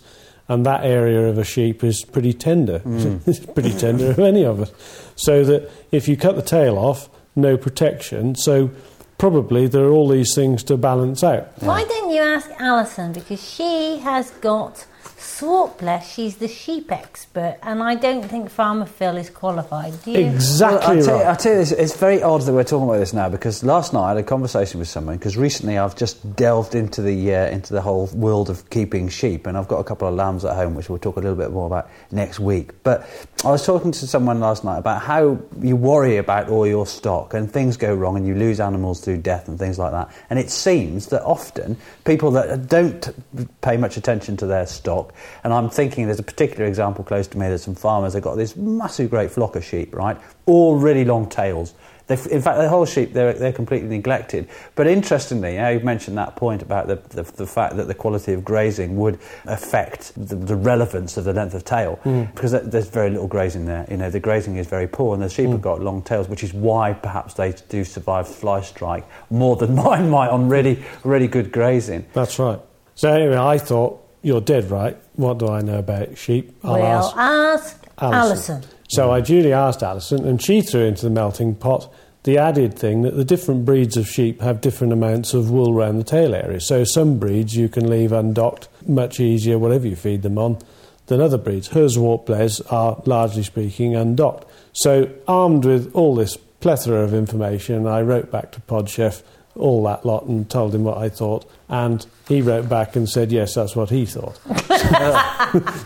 and 0.48 0.64
that 0.64 0.84
area 0.84 1.28
of 1.28 1.36
a 1.36 1.44
sheep 1.44 1.82
is 1.82 2.04
pretty 2.04 2.32
tender, 2.32 2.78
mm. 2.80 3.20
it's 3.26 3.40
pretty 3.40 3.72
tender 3.72 4.10
of 4.10 4.18
any 4.20 4.44
of 4.44 4.60
us. 4.60 4.72
So 5.16 5.44
that 5.44 5.70
if 5.90 6.06
you 6.06 6.16
cut 6.16 6.36
the 6.36 6.42
tail 6.42 6.78
off, 6.78 7.08
no 7.34 7.56
protection. 7.56 8.36
So 8.36 8.70
probably 9.18 9.66
there 9.66 9.84
are 9.84 9.90
all 9.90 10.08
these 10.08 10.34
things 10.34 10.62
to 10.64 10.76
balance 10.76 11.24
out. 11.24 11.50
Why 11.60 11.84
don't 11.84 12.10
you 12.10 12.20
ask 12.20 12.50
Alison? 12.58 13.12
Because 13.12 13.42
she 13.42 13.98
has 13.98 14.30
got 14.30 14.86
Zwartbles, 15.04 16.02
she's 16.14 16.36
the 16.36 16.48
sheep 16.48 16.92
expert, 16.92 17.58
and 17.62 17.82
I 17.82 17.96
don't 17.96 18.24
think 18.24 18.50
Farmer 18.50 18.86
Phil 18.86 19.16
is 19.16 19.30
qualified. 19.30 20.00
Do 20.04 20.12
you? 20.12 20.18
Exactly 20.18 20.76
Well, 20.76 20.78
I'll 20.78 21.04
tell, 21.04 21.16
you, 21.16 21.22
right. 21.22 21.26
I'll 21.26 21.36
tell 21.36 21.52
you 21.52 21.58
this, 21.58 21.72
it's 21.72 21.96
very 21.96 22.22
odd 22.22 22.42
that 22.42 22.52
we're 22.52 22.64
talking 22.64 22.88
about 22.88 22.98
this 22.98 23.12
now 23.12 23.28
because 23.28 23.64
last 23.64 23.92
night 23.92 24.04
I 24.04 24.08
had 24.10 24.16
a 24.18 24.22
conversation 24.22 24.78
with 24.78 24.88
someone 24.88 25.16
because 25.16 25.36
recently 25.36 25.76
I've 25.76 25.96
just 25.96 26.36
delved 26.36 26.74
into 26.74 27.02
the 27.02 27.34
uh, 27.34 27.48
into 27.48 27.72
the 27.72 27.80
whole 27.80 28.06
world 28.14 28.48
of 28.48 28.70
keeping 28.70 29.08
sheep 29.08 29.46
and 29.46 29.58
I've 29.58 29.68
got 29.68 29.78
a 29.78 29.84
couple 29.84 30.06
of 30.06 30.14
lambs 30.14 30.44
at 30.44 30.54
home 30.54 30.74
which 30.74 30.88
we'll 30.88 30.98
talk 30.98 31.16
a 31.16 31.20
little 31.20 31.36
bit 31.36 31.50
more 31.50 31.66
about 31.66 31.90
next 32.10 32.38
week. 32.38 32.70
But 32.82 33.08
I 33.44 33.50
was 33.50 33.66
talking 33.66 33.92
to 33.92 34.06
someone 34.06 34.40
last 34.40 34.64
night 34.64 34.78
about 34.78 35.02
how 35.02 35.38
you 35.60 35.76
worry 35.76 36.16
about 36.16 36.48
all 36.48 36.66
your 36.66 36.86
stock 36.86 37.34
and 37.34 37.52
things 37.52 37.76
go 37.76 37.94
wrong 37.94 38.16
and 38.16 38.26
you 38.26 38.34
lose 38.34 38.60
animals 38.60 39.00
through 39.00 39.18
death 39.18 39.48
and 39.48 39.58
things 39.58 39.78
like 39.78 39.92
that. 39.92 40.10
And 40.30 40.38
it 40.38 40.48
seems 40.48 41.08
that 41.08 41.22
often 41.24 41.76
people 42.04 42.30
that 42.30 42.68
don't 42.68 43.12
pay 43.60 43.76
much 43.76 43.96
attention 43.96 44.36
to 44.38 44.46
their 44.46 44.66
stock, 44.66 44.93
and 45.42 45.52
I'm 45.52 45.70
thinking 45.70 46.06
there's 46.06 46.18
a 46.18 46.22
particular 46.22 46.66
example 46.66 47.04
close 47.04 47.26
to 47.28 47.38
me. 47.38 47.48
There's 47.48 47.62
some 47.62 47.74
farmers. 47.74 48.12
They've 48.12 48.22
got 48.22 48.36
this 48.36 48.56
massive, 48.56 49.10
great 49.10 49.30
flock 49.30 49.56
of 49.56 49.64
sheep, 49.64 49.94
right? 49.94 50.16
All 50.46 50.76
really 50.76 51.04
long 51.04 51.28
tails. 51.28 51.74
They, 52.06 52.16
in 52.30 52.42
fact, 52.42 52.58
the 52.58 52.68
whole 52.68 52.84
sheep 52.84 53.14
they're 53.14 53.32
they're 53.32 53.52
completely 53.52 53.88
neglected. 53.88 54.48
But 54.74 54.86
interestingly, 54.86 55.54
you 55.54 55.58
know, 55.58 55.70
you've 55.70 55.84
mentioned 55.84 56.18
that 56.18 56.36
point 56.36 56.60
about 56.60 56.86
the, 56.86 56.96
the 56.96 57.22
the 57.22 57.46
fact 57.46 57.76
that 57.76 57.88
the 57.88 57.94
quality 57.94 58.34
of 58.34 58.44
grazing 58.44 58.96
would 58.98 59.18
affect 59.46 60.12
the, 60.14 60.36
the 60.36 60.54
relevance 60.54 61.16
of 61.16 61.24
the 61.24 61.32
length 61.32 61.54
of 61.54 61.64
tail 61.64 61.96
hmm. 62.02 62.24
because 62.24 62.52
there's 62.52 62.88
very 62.88 63.08
little 63.08 63.26
grazing 63.26 63.64
there. 63.64 63.86
You 63.90 63.96
know, 63.96 64.10
the 64.10 64.20
grazing 64.20 64.56
is 64.56 64.66
very 64.66 64.86
poor, 64.86 65.14
and 65.14 65.22
the 65.22 65.30
sheep 65.30 65.46
hmm. 65.46 65.52
have 65.52 65.62
got 65.62 65.80
long 65.80 66.02
tails, 66.02 66.28
which 66.28 66.44
is 66.44 66.52
why 66.52 66.92
perhaps 66.92 67.34
they 67.34 67.52
do 67.70 67.84
survive 67.84 68.28
fly 68.28 68.60
strike 68.60 69.06
more 69.30 69.56
than 69.56 69.74
mine 69.84 70.10
might 70.10 70.28
on 70.28 70.48
really 70.50 70.82
really 71.04 71.28
good 71.28 71.52
grazing. 71.52 72.04
That's 72.12 72.38
right. 72.38 72.60
So 72.94 73.12
anyway, 73.12 73.36
I 73.36 73.56
thought 73.56 74.03
you're 74.24 74.40
dead 74.40 74.70
right. 74.70 74.96
What 75.14 75.38
do 75.38 75.48
I 75.48 75.60
know 75.60 75.78
about 75.78 76.16
sheep? 76.18 76.56
I'll 76.64 76.74
We'll 76.74 76.84
ask 76.84 77.16
ask 77.16 77.84
Alison. 77.98 78.56
Alison. 78.56 78.70
So 78.88 79.10
I 79.10 79.20
duly 79.20 79.52
asked 79.52 79.82
Alison, 79.82 80.26
and 80.26 80.42
she 80.42 80.60
threw 80.60 80.84
into 80.84 81.02
the 81.02 81.10
melting 81.10 81.54
pot 81.54 81.92
the 82.24 82.38
added 82.38 82.78
thing 82.78 83.02
that 83.02 83.16
the 83.16 83.24
different 83.24 83.66
breeds 83.66 83.98
of 83.98 84.08
sheep 84.08 84.40
have 84.40 84.62
different 84.62 84.92
amounts 84.94 85.34
of 85.34 85.50
wool 85.50 85.70
around 85.70 85.98
the 85.98 86.04
tail 86.04 86.34
area. 86.34 86.58
So 86.58 86.82
some 86.84 87.18
breeds 87.18 87.54
you 87.54 87.68
can 87.68 87.88
leave 87.88 88.12
undocked 88.12 88.68
much 88.86 89.20
easier, 89.20 89.58
whatever 89.58 89.86
you 89.86 89.94
feed 89.94 90.22
them 90.22 90.38
on, 90.38 90.58
than 91.06 91.20
other 91.20 91.36
breeds. 91.36 91.68
Her 91.68 91.84
Zwartbles 91.84 92.60
are, 92.72 93.02
largely 93.04 93.42
speaking, 93.42 93.94
undocked. 93.94 94.50
So 94.72 95.10
armed 95.28 95.66
with 95.66 95.94
all 95.94 96.14
this 96.14 96.38
plethora 96.60 97.02
of 97.04 97.12
information, 97.12 97.86
I 97.86 98.00
wrote 98.00 98.30
back 98.30 98.52
to 98.52 98.60
Podchef 98.62 99.22
all 99.56 99.82
that 99.84 100.04
lot 100.04 100.24
and 100.26 100.48
told 100.50 100.74
him 100.74 100.84
what 100.84 100.98
I 100.98 101.08
thought, 101.08 101.44
and 101.68 102.04
he 102.28 102.40
wrote 102.42 102.68
back 102.68 102.96
and 102.96 103.08
said, 103.08 103.30
yes, 103.32 103.54
that's 103.54 103.76
what 103.76 103.90
he 103.90 104.04
thought. 104.06 104.36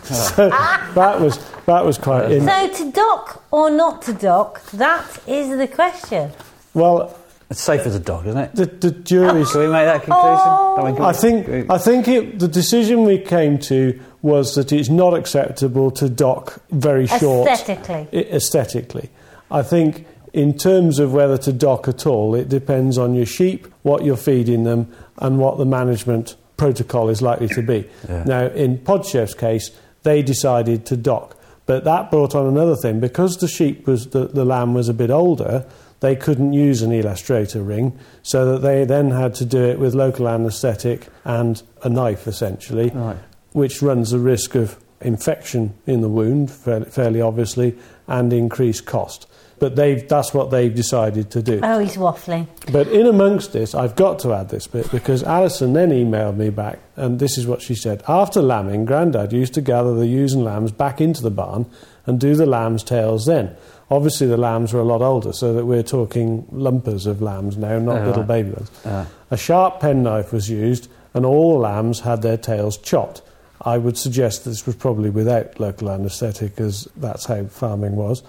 so 0.05 0.49
that 0.95 1.17
was 1.19 1.37
that 1.65 1.85
was 1.85 1.97
quite. 1.97 2.31
In- 2.31 2.45
So 2.45 2.67
to 2.85 2.91
dock 2.91 3.43
or 3.51 3.69
not 3.69 4.01
to 4.03 4.13
dock, 4.13 4.61
that 4.71 5.05
is 5.27 5.57
the 5.57 5.67
question. 5.67 6.31
well, 6.73 7.15
It's 7.49 7.61
safe 7.61 7.81
as 7.85 7.95
a 7.95 7.99
dog, 7.99 8.27
isn't 8.27 8.37
it? 8.39 8.55
the, 8.55 8.65
the 8.65 8.91
jury's. 8.91 9.51
Can 9.51 9.61
we 9.61 9.67
make 9.67 9.85
that 9.85 10.03
conclusion? 10.03 10.39
Oh. 10.45 10.77
I, 10.79 10.83
mean, 10.85 10.95
can 10.95 11.05
I 11.05 11.07
we- 11.11 11.13
think 11.17 11.69
I 11.69 11.77
think 11.77 12.07
it, 12.07 12.39
the 12.39 12.47
decision 12.47 13.03
we 13.03 13.17
came 13.19 13.57
to 13.59 13.99
was 14.21 14.55
that 14.55 14.71
it's 14.73 14.89
not 14.89 15.13
acceptable 15.13 15.91
to 15.91 16.09
dock 16.09 16.61
very 16.71 17.07
short 17.07 17.49
Aesthetically. 17.49 18.07
i- 18.13 18.35
aesthetically. 18.35 19.09
I 19.51 19.61
think 19.63 20.05
in 20.33 20.57
terms 20.57 20.99
of 20.99 21.13
whether 21.13 21.37
to 21.39 21.51
dock 21.53 21.87
at 21.87 22.05
all, 22.05 22.35
it 22.35 22.49
depends 22.49 22.97
on 22.97 23.15
your 23.15 23.25
sheep, 23.25 23.67
what 23.83 24.03
you're 24.03 24.17
feeding 24.17 24.63
them, 24.63 24.91
and 25.17 25.39
what 25.39 25.57
the 25.57 25.65
management 25.65 26.35
protocol 26.57 27.09
is 27.09 27.21
likely 27.21 27.47
to 27.49 27.61
be. 27.61 27.87
Yeah. 28.07 28.23
Now, 28.25 28.45
in 28.47 28.77
Podchef's 28.79 29.33
case, 29.33 29.71
they 30.03 30.21
decided 30.21 30.85
to 30.87 30.97
dock, 30.97 31.35
but 31.65 31.83
that 31.85 32.09
brought 32.11 32.35
on 32.35 32.45
another 32.47 32.75
thing 32.75 32.99
because 32.99 33.37
the 33.37 33.47
sheep 33.47 33.85
was 33.87 34.07
the, 34.07 34.27
the 34.27 34.45
lamb 34.45 34.73
was 34.73 34.89
a 34.89 34.93
bit 34.93 35.09
older. 35.09 35.65
They 36.01 36.15
couldn't 36.15 36.53
use 36.53 36.81
an 36.81 36.91
elastrator 36.91 37.65
ring, 37.67 37.97
so 38.23 38.53
that 38.53 38.59
they 38.59 38.85
then 38.85 39.11
had 39.11 39.35
to 39.35 39.45
do 39.45 39.61
it 39.63 39.79
with 39.79 39.93
local 39.95 40.29
anaesthetic 40.29 41.07
and 41.25 41.61
a 41.83 41.89
knife, 41.89 42.27
essentially 42.27 42.89
Right. 42.93 43.17
which 43.51 43.81
runs 43.81 44.11
the 44.11 44.19
risk 44.19 44.55
of 44.55 44.77
infection 45.01 45.73
in 45.85 46.01
the 46.01 46.09
wound, 46.09 46.51
fairly, 46.51 46.85
fairly 46.85 47.21
obviously, 47.21 47.75
and 48.07 48.31
increased 48.31 48.85
cost. 48.85 49.27
But 49.59 49.75
they've, 49.75 50.07
that's 50.07 50.33
what 50.33 50.51
they've 50.51 50.73
decided 50.73 51.31
to 51.31 51.41
do. 51.41 51.59
Oh, 51.61 51.79
he's 51.79 51.97
waffling. 51.97 52.47
But 52.71 52.87
in 52.87 53.05
amongst 53.05 53.51
this, 53.51 53.75
I've 53.75 53.95
got 53.95 54.19
to 54.19 54.33
add 54.33 54.49
this 54.49 54.67
bit 54.67 54.89
because 54.91 55.21
Alison 55.23 55.73
then 55.73 55.89
emailed 55.91 56.37
me 56.37 56.49
back, 56.49 56.79
and 56.95 57.19
this 57.19 57.37
is 57.37 57.45
what 57.45 57.61
she 57.61 57.75
said. 57.75 58.01
After 58.07 58.41
lambing, 58.41 58.85
Grandad 58.85 59.33
used 59.33 59.53
to 59.55 59.61
gather 59.61 59.93
the 59.95 60.07
ewes 60.07 60.33
and 60.33 60.43
lambs 60.45 60.71
back 60.71 61.01
into 61.01 61.21
the 61.21 61.29
barn 61.31 61.65
and 62.05 62.19
do 62.19 62.35
the 62.35 62.45
lambs' 62.45 62.83
tails 62.83 63.25
then. 63.25 63.55
Obviously, 63.91 64.27
the 64.27 64.37
lambs 64.37 64.71
were 64.71 64.79
a 64.79 64.85
lot 64.85 65.01
older, 65.01 65.33
so 65.33 65.53
that 65.53 65.65
we're 65.65 65.83
talking 65.83 66.45
lumpers 66.51 67.05
of 67.05 67.21
lambs 67.21 67.57
now, 67.57 67.79
not 67.79 68.01
Oh, 68.01 68.05
little 68.05 68.21
right. 68.23 68.27
baby 68.27 68.51
ones. 68.51 68.71
Uh, 68.85 69.05
A 69.31 69.37
sharp 69.37 69.79
penknife 69.81 70.31
was 70.31 70.49
used, 70.49 70.87
and 71.13 71.25
all 71.25 71.53
the 71.53 71.59
lambs 71.59 71.99
had 72.01 72.21
their 72.21 72.37
tails 72.37 72.77
chopped. 72.77 73.21
I 73.61 73.77
would 73.77 73.97
suggest 73.97 74.45
this 74.45 74.65
was 74.65 74.75
probably 74.75 75.09
without 75.09 75.59
local 75.59 75.89
anaesthetic, 75.89 76.61
as 76.61 76.87
that's 76.95 77.25
how 77.25 77.43
farming 77.45 77.95
was. 77.97 78.23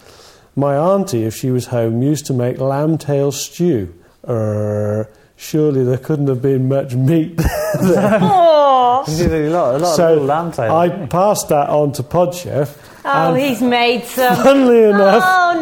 My 0.57 0.77
auntie, 0.77 1.25
if 1.25 1.35
she 1.35 1.51
was 1.51 1.67
home, 1.67 2.03
used 2.03 2.27
to 2.27 2.33
make 2.35 2.59
lamb 2.59 2.99
tail 2.99 3.33
stew. 3.33 3.95
Er, 4.29 5.09
surely 5.37 5.85
there 5.85 5.97
couldn't 5.99 6.27
have 6.29 6.43
been 6.43 6.69
much 6.69 6.95
meat 6.95 7.37
there. 7.81 8.19
Oh, 8.21 9.05
you 9.09 9.29
do 9.29 9.49
a 9.49 9.51
lot, 9.51 9.75
a 9.77 9.79
lot 9.79 9.91
of 9.91 9.97
so 9.97 10.09
little 10.11 10.25
lamb 10.25 10.53
tails. 10.53 10.71
I 10.73 10.89
don't 10.89 11.01
you? 11.03 11.07
passed 11.07 11.49
that 11.49 11.69
on 11.71 11.93
to 11.93 12.03
Podchef. 12.03 12.77
oh 13.05 13.35
he's 13.35 13.63
made 13.63 14.05
some. 14.05 14.37
funnily 14.37 14.85
enough, 14.85 15.23
Oh 15.27 15.61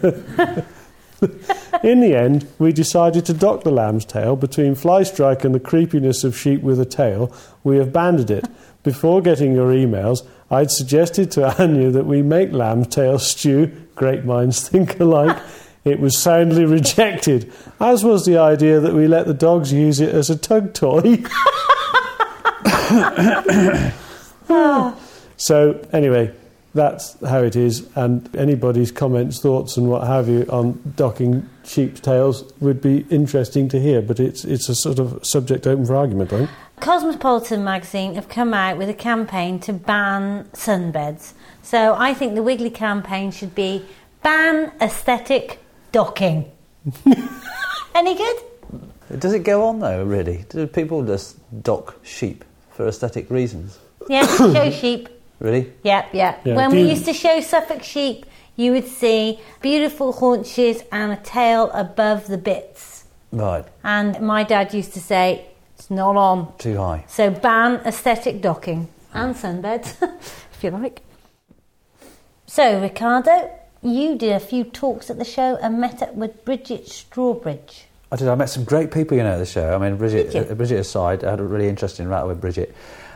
no! 0.00 0.64
In 1.82 2.00
the 2.00 2.14
end, 2.16 2.46
we 2.58 2.72
decided 2.72 3.26
to 3.26 3.34
dock 3.34 3.62
the 3.64 3.70
lamb's 3.70 4.04
tail 4.04 4.36
between 4.36 4.74
fly 4.74 5.02
strike 5.02 5.44
and 5.44 5.54
the 5.54 5.60
creepiness 5.60 6.22
of 6.24 6.36
sheep 6.36 6.62
with 6.62 6.80
a 6.80 6.84
tail. 6.86 7.34
We 7.62 7.76
have 7.78 7.92
banded 7.92 8.30
it. 8.30 8.46
Before 8.84 9.20
getting 9.22 9.54
your 9.54 9.72
emails, 9.72 10.24
I'd 10.50 10.70
suggested 10.70 11.32
to 11.32 11.60
Anya 11.62 11.90
that 11.90 12.06
we 12.06 12.22
make 12.22 12.52
lamb 12.52 12.84
tail 12.84 13.18
stew. 13.18 13.72
Great 13.96 14.24
minds 14.24 14.68
think 14.68 15.00
alike. 15.00 15.36
It 15.84 16.00
was 16.00 16.16
soundly 16.16 16.64
rejected, 16.64 17.52
as 17.78 18.02
was 18.02 18.24
the 18.24 18.38
idea 18.38 18.80
that 18.80 18.94
we 18.94 19.06
let 19.06 19.26
the 19.26 19.34
dogs 19.34 19.70
use 19.70 20.00
it 20.00 20.14
as 20.14 20.30
a 20.30 20.34
tug 20.34 20.72
toy. 20.72 21.22
so, 25.36 25.86
anyway, 25.92 26.32
that's 26.72 27.20
how 27.20 27.42
it 27.42 27.54
is, 27.54 27.86
and 27.96 28.34
anybody's 28.34 28.90
comments, 28.92 29.40
thoughts, 29.40 29.76
and 29.76 29.90
what 29.90 30.06
have 30.06 30.26
you 30.26 30.46
on 30.48 30.94
docking 30.96 31.50
sheep's 31.64 32.00
tails 32.00 32.50
would 32.60 32.80
be 32.80 33.04
interesting 33.10 33.68
to 33.68 33.78
hear. 33.78 34.00
But 34.00 34.18
it's 34.20 34.46
it's 34.46 34.70
a 34.70 34.74
sort 34.74 34.98
of 34.98 35.24
subject 35.24 35.66
open 35.66 35.84
for 35.84 35.96
argument, 35.96 36.32
I 36.32 36.38
think. 36.38 36.50
Cosmopolitan 36.80 37.64
magazine 37.64 38.14
have 38.16 38.28
come 38.28 38.52
out 38.52 38.76
with 38.76 38.88
a 38.88 38.94
campaign 38.94 39.58
to 39.60 39.72
ban 39.72 40.44
sunbeds. 40.52 41.32
So 41.62 41.94
I 41.94 42.12
think 42.14 42.34
the 42.34 42.42
Wiggly 42.42 42.70
campaign 42.70 43.30
should 43.30 43.54
be 43.54 43.84
ban 44.22 44.72
aesthetic 44.80 45.60
docking. 45.92 46.50
Any 47.94 48.14
good? 48.16 48.36
Does 49.18 49.32
it 49.32 49.44
go 49.44 49.64
on 49.66 49.78
though? 49.80 50.04
Really? 50.04 50.44
Do 50.48 50.66
people 50.66 51.04
just 51.04 51.36
dock 51.62 51.98
sheep 52.02 52.44
for 52.70 52.88
aesthetic 52.88 53.30
reasons? 53.30 53.78
Yeah, 54.08 54.26
show 54.26 54.70
sheep. 54.82 55.08
Really? 55.40 55.72
Yep, 55.84 56.14
yep. 56.14 56.40
Yeah, 56.44 56.56
when 56.56 56.70
we 56.70 56.80
you- 56.82 56.88
used 56.88 57.04
to 57.06 57.12
show 57.12 57.40
Suffolk 57.40 57.82
sheep, 57.82 58.26
you 58.56 58.72
would 58.72 58.86
see 58.86 59.40
beautiful 59.62 60.12
haunches 60.12 60.82
and 60.92 61.12
a 61.12 61.16
tail 61.16 61.70
above 61.72 62.26
the 62.26 62.38
bits. 62.38 63.04
Right. 63.32 63.64
And 63.82 64.20
my 64.20 64.44
dad 64.44 64.72
used 64.74 64.92
to 64.94 65.00
say, 65.00 65.46
it's 65.84 65.90
not 65.90 66.16
on. 66.16 66.56
Too 66.56 66.78
high. 66.78 67.04
So 67.08 67.30
ban 67.30 67.74
aesthetic 67.84 68.40
docking 68.40 68.88
and 69.12 69.34
sunbeds, 69.34 70.00
if 70.54 70.64
you 70.64 70.70
like. 70.70 71.02
So, 72.46 72.80
Ricardo, 72.80 73.50
you 73.82 74.16
did 74.16 74.32
a 74.32 74.40
few 74.40 74.64
talks 74.64 75.10
at 75.10 75.18
the 75.18 75.26
show 75.26 75.56
and 75.56 75.78
met 75.78 76.00
up 76.00 76.14
with 76.14 76.42
Bridget 76.46 76.86
Strawbridge. 76.86 77.82
I 78.10 78.16
did. 78.16 78.28
I 78.28 78.34
met 78.34 78.48
some 78.48 78.64
great 78.64 78.92
people, 78.92 79.18
you 79.18 79.24
know, 79.24 79.32
at 79.34 79.38
the 79.38 79.44
show. 79.44 79.74
I 79.74 79.78
mean, 79.78 79.98
Bridget, 79.98 80.34
uh, 80.34 80.54
Bridget 80.54 80.78
aside, 80.78 81.22
I 81.22 81.32
had 81.32 81.40
a 81.40 81.44
really 81.44 81.68
interesting 81.68 82.08
rattle 82.08 82.28
with 82.28 82.40
Bridget. 82.40 82.74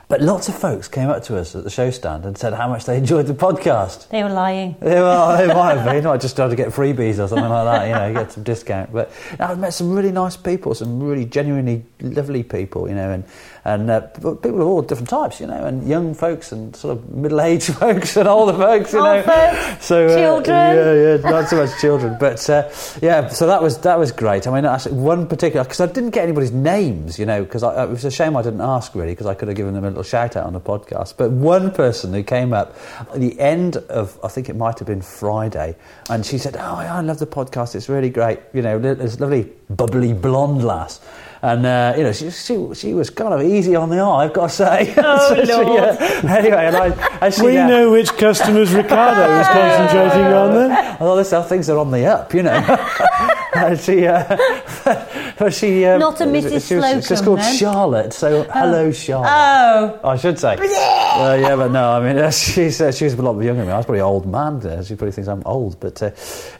But 0.08 0.22
lots 0.22 0.48
of 0.48 0.54
folks 0.54 0.88
came 0.88 1.10
up 1.10 1.22
to 1.24 1.36
us 1.36 1.54
at 1.54 1.64
the 1.64 1.70
show 1.70 1.90
stand 1.90 2.24
and 2.24 2.36
said 2.36 2.54
how 2.54 2.66
much 2.66 2.86
they 2.86 2.96
enjoyed 2.96 3.26
the 3.26 3.34
podcast. 3.34 4.08
They 4.08 4.22
were 4.22 4.30
lying. 4.30 4.74
Yeah, 4.80 5.02
well, 5.02 5.36
they 5.46 5.46
might 5.52 5.76
have 5.76 5.84
been. 5.84 6.06
I 6.06 6.16
just 6.16 6.34
tried 6.34 6.48
to 6.48 6.56
get 6.56 6.68
freebies 6.68 7.18
or 7.18 7.28
something 7.28 7.46
like 7.46 7.64
that, 7.66 7.86
you 7.88 7.92
know, 7.92 8.22
get 8.22 8.32
some 8.32 8.42
discount. 8.42 8.90
But 8.90 9.12
I've 9.38 9.58
met 9.58 9.74
some 9.74 9.92
really 9.92 10.10
nice 10.10 10.34
people, 10.34 10.74
some 10.74 11.02
really 11.02 11.26
genuinely 11.26 11.84
lovely 12.00 12.42
people, 12.42 12.88
you 12.88 12.94
know, 12.94 13.10
and 13.10 13.24
and 13.66 13.90
uh, 13.90 14.00
people 14.00 14.62
of 14.62 14.66
all 14.66 14.80
different 14.80 15.10
types, 15.10 15.40
you 15.40 15.46
know, 15.46 15.66
and 15.66 15.86
young 15.86 16.14
folks 16.14 16.52
and 16.52 16.74
sort 16.74 16.96
of 16.96 17.10
middle-aged 17.10 17.74
folks 17.74 18.16
and 18.16 18.26
older 18.26 18.54
folks, 18.54 18.94
you 18.94 19.02
know. 19.02 19.22
folks, 19.22 19.84
so 19.84 20.06
uh, 20.06 20.16
children. 20.16 20.56
yeah, 20.56 20.94
yeah, 20.94 21.30
not 21.30 21.50
so 21.50 21.56
much 21.56 21.78
children, 21.78 22.16
but 22.18 22.48
uh, 22.48 22.66
yeah. 23.02 23.28
So 23.28 23.46
that 23.46 23.62
was 23.62 23.76
that 23.80 23.98
was 23.98 24.10
great. 24.10 24.46
I 24.46 24.54
mean, 24.54 24.64
actually, 24.64 24.94
one 24.96 25.26
particular 25.26 25.64
because 25.64 25.80
I 25.80 25.86
didn't 25.86 26.10
get 26.10 26.22
anybody's 26.22 26.52
names, 26.52 27.18
you 27.18 27.26
know, 27.26 27.44
because 27.44 27.62
it 27.62 27.90
was 27.90 28.06
a 28.06 28.10
shame 28.10 28.38
I 28.38 28.42
didn't 28.42 28.62
ask 28.62 28.94
really 28.94 29.12
because 29.12 29.26
I 29.26 29.34
could 29.34 29.48
have 29.48 29.56
given 29.56 29.74
them 29.74 29.97
a 29.97 29.97
little 29.98 30.08
shout 30.08 30.36
out 30.36 30.46
on 30.46 30.52
the 30.52 30.60
podcast. 30.60 31.14
But 31.16 31.30
one 31.30 31.72
person 31.72 32.12
who 32.12 32.22
came 32.22 32.52
up 32.52 32.76
at 33.00 33.20
the 33.20 33.38
end 33.40 33.76
of 33.76 34.18
I 34.22 34.28
think 34.28 34.48
it 34.48 34.56
might 34.56 34.78
have 34.78 34.86
been 34.86 35.02
Friday, 35.02 35.76
and 36.08 36.24
she 36.24 36.38
said, 36.38 36.56
"Oh, 36.56 36.80
yeah, 36.80 36.96
I 36.96 37.00
love 37.00 37.18
the 37.18 37.26
podcast. 37.26 37.74
It's 37.74 37.88
really 37.88 38.10
great. 38.10 38.40
You 38.52 38.62
know, 38.62 38.78
this 38.78 39.18
lovely 39.18 39.50
bubbly 39.68 40.12
blonde 40.12 40.64
lass." 40.64 41.00
And 41.42 41.64
uh, 41.64 41.94
you 41.96 42.02
know, 42.02 42.12
she, 42.12 42.30
she 42.30 42.74
she 42.74 42.94
was 42.94 43.10
kind 43.10 43.32
of 43.32 43.42
easy 43.42 43.76
on 43.76 43.90
the 43.90 43.98
eye, 43.98 44.24
I've 44.24 44.32
got 44.32 44.50
to 44.50 44.54
say. 44.54 44.94
Oh, 44.98 45.34
So 45.34 45.44
she, 45.44 45.50
uh, 45.78 46.36
anyway, 46.36 46.66
and 46.66 46.76
I, 46.76 47.18
as 47.20 47.36
she, 47.36 47.42
We 47.42 47.58
uh, 47.58 47.66
know 47.68 47.90
which 47.92 48.12
customers 48.14 48.72
Ricardo 48.74 49.40
is 49.40 49.46
concentrating 49.56 50.26
on 50.32 50.54
then. 50.54 50.96
Although 51.00 51.16
this 51.16 51.30
how 51.30 51.42
things 51.42 51.70
are 51.70 51.78
on 51.78 51.90
the 51.90 52.06
up, 52.06 52.34
you 52.34 52.42
know. 52.42 52.86
And 53.54 53.80
she, 53.80 54.06
uh, 54.06 54.36
but 55.38 55.54
she, 55.54 55.84
um, 55.86 55.98
Not 55.98 56.20
a 56.20 56.24
Mrs. 56.24 56.68
She 56.68 56.74
was, 56.76 57.06
she's 57.06 57.20
called 57.22 57.38
then? 57.38 57.56
Charlotte. 57.56 58.12
So 58.12 58.42
hello, 58.44 58.92
Charlotte. 58.92 60.00
Oh, 60.04 60.08
I 60.10 60.16
should 60.16 60.38
say. 60.38 60.54
Uh, 60.54 61.34
yeah, 61.40 61.56
but 61.56 61.72
no, 61.72 61.92
I 61.92 62.00
mean, 62.00 62.18
uh, 62.22 62.30
she's, 62.30 62.80
uh, 62.80 62.92
she 62.92 63.04
was 63.04 63.14
a 63.14 63.22
lot 63.22 63.32
younger 63.40 63.54
than 63.54 63.66
me. 63.66 63.72
I 63.72 63.78
was 63.78 63.86
probably 63.86 64.00
an 64.00 64.04
old 64.04 64.26
man. 64.26 64.64
Uh, 64.64 64.84
she 64.84 64.94
probably 64.94 65.12
thinks 65.12 65.28
I'm 65.28 65.42
old. 65.46 65.80
But 65.80 66.00
uh, 66.02 66.10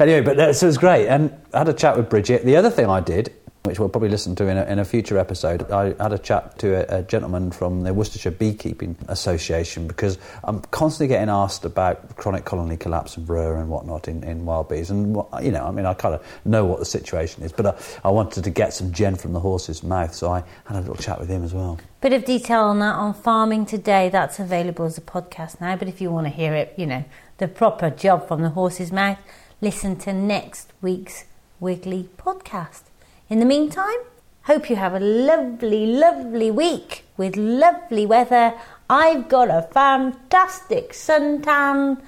anyway, 0.01 0.23
but 0.23 0.41
uh, 0.41 0.53
so 0.55 0.67
it 0.67 0.69
was 0.69 0.79
great. 0.79 1.09
And 1.09 1.31
I 1.53 1.59
had 1.59 1.69
a 1.69 1.75
chat 1.75 1.97
with 1.97 2.09
Bridget. 2.09 2.45
The 2.45 2.57
other 2.57 2.71
thing 2.71 2.87
I 2.87 3.01
did, 3.01 3.33
which 3.65 3.79
we'll 3.79 3.89
probably 3.89 4.09
listen 4.09 4.35
to 4.37 4.47
in 4.47 4.57
a, 4.57 4.65
in 4.65 4.79
a 4.79 4.85
future 4.85 5.19
episode, 5.19 5.71
I 5.71 5.87
had 6.03 6.13
a 6.13 6.19
chat 6.19 6.59
to 6.61 6.91
a, 6.91 7.01
a 7.01 7.03
gentleman 7.03 7.51
from 7.51 7.83
the 7.83 7.93
Worcestershire 7.93 8.31
Beekeeping 8.31 8.97
Association 9.09 9.87
because 9.87 10.19
I'm 10.45 10.61
constantly 10.61 11.09
getting 11.09 11.29
asked 11.29 11.65
about 11.65 12.17
chronic 12.17 12.45
colony 12.45 12.77
collapse 12.77 13.17
and 13.17 13.27
varroa 13.27 13.61
and 13.61 13.69
whatnot 13.69 14.09
in, 14.09 14.23
in 14.25 14.47
wild 14.47 14.69
bees. 14.69 14.91
And, 14.91 15.17
you 15.43 15.51
know, 15.51 15.67
I 15.67 15.71
mean, 15.71 15.87
I 15.87 15.95
kind 15.95 16.15
of 16.15 16.25
know 16.45 16.65
what 16.65 16.79
the 16.79 16.85
situation 16.85 17.43
is, 17.43 17.53
but 17.53 17.67
I, 17.67 18.09
I 18.09 18.11
wanted 18.11 18.45
to 18.45 18.51
get 18.51 18.73
some 18.73 18.93
gen 18.93 19.17
from 19.17 19.33
the 19.33 19.41
horse's 19.41 19.83
mouth, 19.83 20.15
so 20.15 20.31
I 20.31 20.45
had 20.65 20.77
a 20.77 20.81
little 20.81 20.97
chat 20.97 21.19
with 21.19 21.29
him 21.29 21.45
as 21.45 21.53
well. 21.53 21.79
bit 22.01 22.13
of 22.13 22.25
detail 22.25 22.63
on 22.63 22.79
that 22.79 22.95
on 22.95 23.13
Farming 23.13 23.67
Today. 23.67 24.09
That's 24.09 24.39
available 24.39 24.85
as 24.85 24.97
a 24.97 25.03
podcast 25.03 25.61
now. 25.61 25.77
But 25.77 25.89
if 25.89 26.01
you 26.01 26.11
want 26.11 26.27
to 26.27 26.33
hear 26.33 26.55
it, 26.55 26.75
you 26.77 26.87
know, 26.87 27.05
the 27.39 27.49
proper 27.49 27.91
job 27.91 28.27
from 28.29 28.43
the 28.43 28.51
horse's 28.51 28.93
mouth, 28.93 29.19
listen 29.61 29.97
to 29.97 30.13
next 30.13 30.73
week's 30.81 31.25
Wiggly 31.61 32.09
podcast. 32.17 32.88
In 33.31 33.41
the 33.41 33.45
meantime, 33.45 33.99
hope 34.45 34.71
you 34.71 34.77
have 34.77 34.95
a 34.95 35.01
lovely, 35.01 35.85
lovely 35.87 36.51
week 36.51 37.05
with 37.19 37.37
lovely 37.37 38.07
weather. 38.07 38.55
I've 38.89 39.29
got 39.29 39.51
a 39.51 39.69
fantastic 39.71 40.93
suntan. 40.93 42.01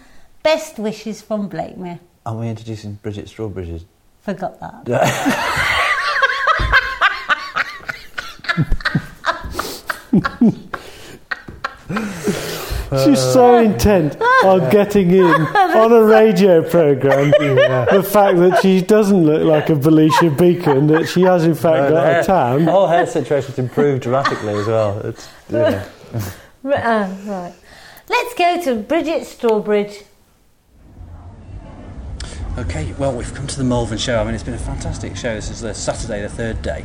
Best 0.42 0.78
wishes 0.78 1.20
from 1.20 1.50
Blakemere. 1.50 1.98
Are 2.24 2.34
we 2.38 2.48
introducing 2.48 2.94
Bridget 2.94 3.26
Strawbridge's 3.26 3.84
Forgot 4.22 4.60
that. 4.60 4.86
She's 13.04 13.20
so 13.20 13.58
intent 13.58 14.20
on 14.44 14.68
getting 14.70 15.10
in 15.12 15.24
on 15.24 15.92
a 15.92 16.02
radio 16.04 16.68
programme. 16.68 17.32
The 17.90 18.02
fact 18.02 18.38
that 18.38 18.60
she 18.62 18.80
doesn't 18.82 19.24
look 19.24 19.42
like 19.44 19.70
a 19.70 19.74
Belisha 19.74 20.36
beacon, 20.36 20.88
that 20.88 21.08
she 21.08 21.22
has 21.22 21.44
in 21.44 21.54
fact 21.54 21.90
got 21.90 22.04
a 22.04 22.20
The 22.20 22.26
tan. 22.26 22.64
whole 22.64 22.88
hair 22.88 23.06
situation's 23.06 23.58
improved 23.58 24.02
dramatically 24.02 24.54
as 24.54 24.66
well. 24.66 24.98
It's, 25.06 25.28
you 25.48 25.58
know. 25.58 25.82
Right, 26.62 26.84
uh, 26.84 27.08
right. 27.24 27.54
Let's 28.08 28.34
go 28.34 28.60
to 28.64 28.74
Bridget 28.82 29.22
Strawbridge. 29.22 30.04
Okay, 32.58 32.92
well, 32.98 33.12
we've 33.14 33.32
come 33.32 33.46
to 33.46 33.56
the 33.56 33.64
Malvern 33.64 33.96
show. 33.96 34.20
I 34.20 34.24
mean, 34.24 34.34
it's 34.34 34.42
been 34.44 34.52
a 34.54 34.58
fantastic 34.58 35.16
show. 35.16 35.34
This 35.34 35.48
is 35.48 35.60
the 35.60 35.72
Saturday, 35.72 36.20
the 36.20 36.28
third 36.28 36.60
day. 36.60 36.84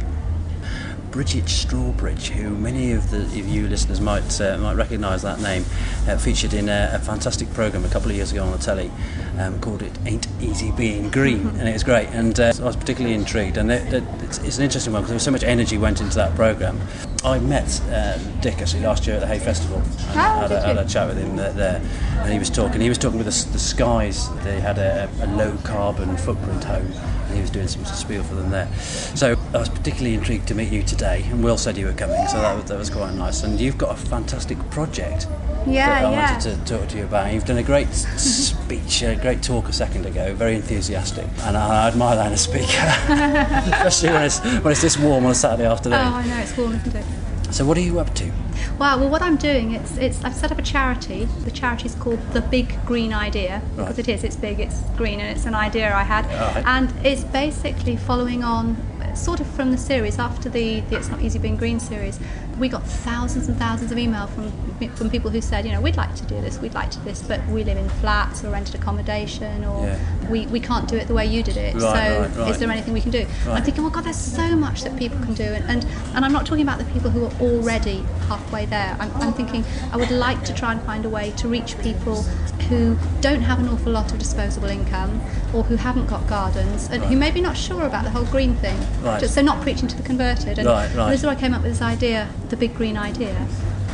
Bridget 1.15 1.45
Strawbridge, 1.45 2.28
who 2.28 2.49
many 2.58 2.91
of 2.91 3.10
the 3.10 3.21
of 3.21 3.47
you 3.47 3.69
listeners 3.69 4.01
might 4.01 4.41
uh, 4.41 4.58
might 4.58 4.73
recognise 4.73 5.21
that 5.21 5.39
name, 5.39 5.63
uh, 6.10 6.17
featured 6.17 6.54
in 6.54 6.67
a, 6.67 6.89
a 6.91 6.99
fantastic 6.99 7.49
programme 7.54 7.86
a 7.86 7.88
couple 7.88 8.10
of 8.10 8.17
years 8.17 8.34
ago 8.34 8.43
on 8.43 8.51
the 8.51 8.58
telly 8.58 8.91
um, 9.39 9.58
called 9.62 9.82
"It 9.82 9.97
Ain't 10.06 10.28
Easy 10.41 10.73
Being 10.73 11.10
Green," 11.10 11.47
and 11.58 11.69
it 11.69 11.71
was 11.71 11.86
great. 11.86 12.10
And 12.10 12.38
uh, 12.38 12.51
I 12.60 12.63
was 12.65 12.75
particularly 12.75 13.15
intrigued. 13.15 13.56
And 13.56 13.71
it, 13.71 13.93
it, 13.93 14.04
it's, 14.23 14.39
it's 14.39 14.58
an 14.58 14.65
interesting 14.65 14.91
one 14.91 15.04
because 15.04 15.12
there 15.12 15.15
was 15.15 15.23
so 15.23 15.32
much 15.32 15.43
energy 15.45 15.78
went 15.78 16.01
into 16.01 16.15
that 16.15 16.36
programme. 16.36 16.82
I 17.23 17.39
met 17.39 17.82
uh, 17.91 18.17
Dick 18.41 18.62
actually 18.62 18.84
last 18.84 19.08
year 19.08 19.15
at 19.15 19.21
the 19.21 19.28
Hay 19.28 19.39
Festival. 19.39 19.78
And 19.78 20.19
had, 20.19 20.51
a, 20.51 20.62
had 20.62 20.78
a 20.78 20.86
chat 20.86 21.08
with 21.08 21.17
him 21.17 21.38
there, 21.38 21.54
there, 21.54 21.82
and 22.17 22.34
he 22.34 22.39
was 22.39 22.49
talking. 22.49 22.82
He 22.82 22.89
was 22.89 22.97
talking 22.97 23.19
with 23.19 23.28
the, 23.28 23.51
the 23.54 23.60
Skies. 23.60 24.28
They 24.43 24.60
had 24.60 24.78
a, 24.80 25.10
a 25.21 25.28
low 25.28 25.56
carbon 25.63 26.17
footprint 26.17 26.65
home 26.65 26.91
he 27.34 27.42
was 27.42 27.50
doing 27.50 27.68
some 27.68 27.84
spiel 27.86 28.24
for 28.24 28.36
them 28.36 28.50
there. 28.50 28.68
So 29.16 29.36
I 29.54 29.58
was 29.58 29.70
particularly 29.70 30.14
intrigued 30.16 30.48
to 30.50 30.56
meet 30.56 30.72
you 30.72 30.84
today, 30.84 31.24
and 31.30 31.44
Will 31.44 31.58
said 31.58 31.78
you 31.78 31.86
were 31.88 31.94
coming, 31.94 32.26
so 32.28 32.40
that 32.42 32.56
was, 32.56 32.66
that 32.66 32.78
was 32.78 32.90
quite 32.90 33.14
nice. 33.16 33.44
And 33.44 33.60
you've 33.60 33.78
got 33.78 33.92
a 33.92 33.96
fantastic 33.98 34.58
project 34.70 35.28
Yeah, 35.68 35.88
that 36.02 36.06
I 36.06 36.12
yeah. 36.12 36.34
wanted 36.34 36.58
to 36.66 36.78
talk 36.78 36.90
to 36.90 36.98
you 36.98 37.04
about. 37.06 37.34
You've 37.34 37.46
done 37.46 37.58
a 37.58 37.64
great 37.64 37.92
speech, 37.94 39.02
a 39.04 39.16
great 39.16 39.42
talk 39.44 39.68
a 39.70 39.74
second 39.74 40.06
ago, 40.06 40.34
very 40.36 40.56
enthusiastic, 40.56 41.28
and 41.44 41.58
I, 41.58 41.86
I 41.86 41.88
admire 41.88 42.16
that 42.16 42.28
in 42.28 42.34
a 42.34 42.38
speaker, 42.38 42.66
especially 43.86 44.10
when 44.10 44.24
it's 44.24 44.40
when 44.64 44.72
it's 44.72 44.82
this 44.82 44.98
warm 44.98 45.26
on 45.26 45.32
a 45.32 45.36
Saturday 45.36 45.68
afternoon. 45.68 46.00
Oh, 46.00 46.14
I 46.16 46.26
know 46.28 46.38
it's 46.38 46.56
warm, 46.58 46.74
isn't 46.76 46.96
it? 46.96 47.06
So 47.54 47.66
what 47.66 47.78
are 47.78 47.82
you 47.82 48.00
up 48.00 48.14
to? 48.16 48.32
Wow. 48.78 49.00
Well, 49.00 49.10
what 49.10 49.22
I'm 49.22 49.38
doing, 49.38 49.72
it's 49.72 49.98
it's 49.98 50.24
I've 50.24 50.36
set 50.36 50.52
up 50.52 50.60
a 50.60 50.62
charity. 50.62 51.26
The 51.46 51.52
charity 51.52 51.86
is 51.86 51.96
called 51.96 52.20
the 52.34 52.42
Big 52.42 52.68
Green 52.86 53.14
Idea 53.14 53.62
because 53.76 53.98
Right. 53.98 54.00
it 54.00 54.10
is. 54.10 54.24
It's 54.24 54.36
big. 54.36 54.60
It's 54.60 54.82
green, 54.98 55.20
and 55.22 55.36
it's 55.36 55.46
an 55.46 55.56
idea 55.56 55.96
I 55.96 56.04
had. 56.04 56.26
Right. 56.26 56.64
And 56.66 56.94
it's 57.06 57.24
basically 57.24 57.96
following 57.96 58.44
on, 58.44 58.76
sort 59.16 59.40
of 59.40 59.48
from 59.48 59.72
the 59.72 59.78
series 59.78 60.20
after 60.20 60.50
the, 60.50 60.82
the 60.82 60.98
It's 60.98 61.08
Not 61.10 61.22
Easy 61.22 61.40
Being 61.40 61.56
Green 61.56 61.80
series. 61.80 62.20
We 62.60 62.70
got 62.70 62.84
thousands 62.88 63.48
and 63.50 63.58
thousands 63.58 63.91
of 63.91 63.98
email 63.98 64.28
from 64.28 64.52
from 64.96 65.10
people 65.10 65.30
who 65.32 65.39
said, 65.41 65.65
you 65.65 65.72
know, 65.72 65.80
we'd 65.80 65.96
like 65.96 66.13
to 66.15 66.24
do 66.26 66.39
this, 66.41 66.60
we'd 66.60 66.74
like 66.74 66.91
to 66.91 66.98
do 67.00 67.06
this, 67.06 67.22
but 67.22 67.46
we 67.48 67.63
live 67.63 67.78
in 67.78 67.88
flats 68.02 68.44
or 68.44 68.50
rented 68.52 68.76
accommodation, 68.76 69.63
or 69.63 69.86
Yeah. 69.86 70.30
we, 70.30 70.48
we 70.48 70.60
can't 70.60 70.86
do 70.88 70.98
it 70.98 71.08
the 71.08 71.13
way 71.13 71.26
you 71.26 71.44
did 71.44 71.56
it. 71.56 71.76
Right, 71.76 71.82
so 71.82 71.88
right, 72.22 72.36
right. 72.38 72.52
is 72.52 72.60
there 72.60 72.70
anything 72.70 72.94
we 72.94 73.00
can 73.00 73.12
do? 73.12 73.26
I'm 73.48 73.63
thinking, 73.63 73.86
oh 73.86 73.89
God, 73.89 74.04
there's 74.04 74.18
so 74.18 74.54
much 74.56 74.84
that 74.84 74.98
people 74.98 75.18
can 75.20 75.34
do, 75.34 75.44
and, 75.44 75.63
and, 75.70 75.86
and 76.13 76.26
I'm 76.26 76.34
not 76.34 76.46
talking 76.46 76.63
about 76.63 76.78
the 76.78 76.84
people 76.86 77.10
who 77.10 77.26
are 77.26 77.32
already 77.39 78.04
halfway 78.28 78.65
there. 78.65 78.98
I'm, 79.00 79.12
I'm 79.15 79.34
thinking 79.34 79.63
I 79.94 79.98
would 79.98 80.12
like 80.12 80.44
to 80.44 80.54
try 80.54 80.74
and 80.74 80.82
find 80.82 81.06
a 81.06 81.10
way 81.10 81.32
to 81.38 81.48
reach 81.48 81.78
people 81.80 82.24
who 82.70 82.98
don't 83.22 83.41
have 83.41 83.60
an 83.60 83.70
awful 83.70 83.91
lot 83.94 84.12
of 84.12 84.20
disposable 84.20 84.68
income, 84.70 85.22
or 85.54 85.63
who 85.63 85.76
haven't 85.78 86.08
got 86.08 86.28
gardens, 86.28 86.89
and 86.89 87.02
who 87.06 87.15
maybe 87.15 87.39
not 87.39 87.56
sure 87.56 87.84
about 87.86 88.04
the 88.04 88.10
whole 88.10 88.26
green 88.26 88.56
thing. 88.56 88.78
Right. 89.02 89.20
Just, 89.22 89.36
so 89.36 89.41
not 89.41 89.62
preaching 89.62 89.88
to 89.88 89.96
the 89.96 90.04
converted. 90.04 90.60
And 90.60 90.68
Right, 90.68 90.94
right. 90.96 91.12
this 91.12 91.22
is 91.22 91.26
where 91.26 91.36
I 91.36 91.39
came 91.39 91.54
up 91.54 91.62
with 91.63 91.72
this 91.72 91.82
idea, 91.82 92.28
the 92.49 92.58
big 92.58 92.75
green 92.75 92.97
idea, 92.97 93.47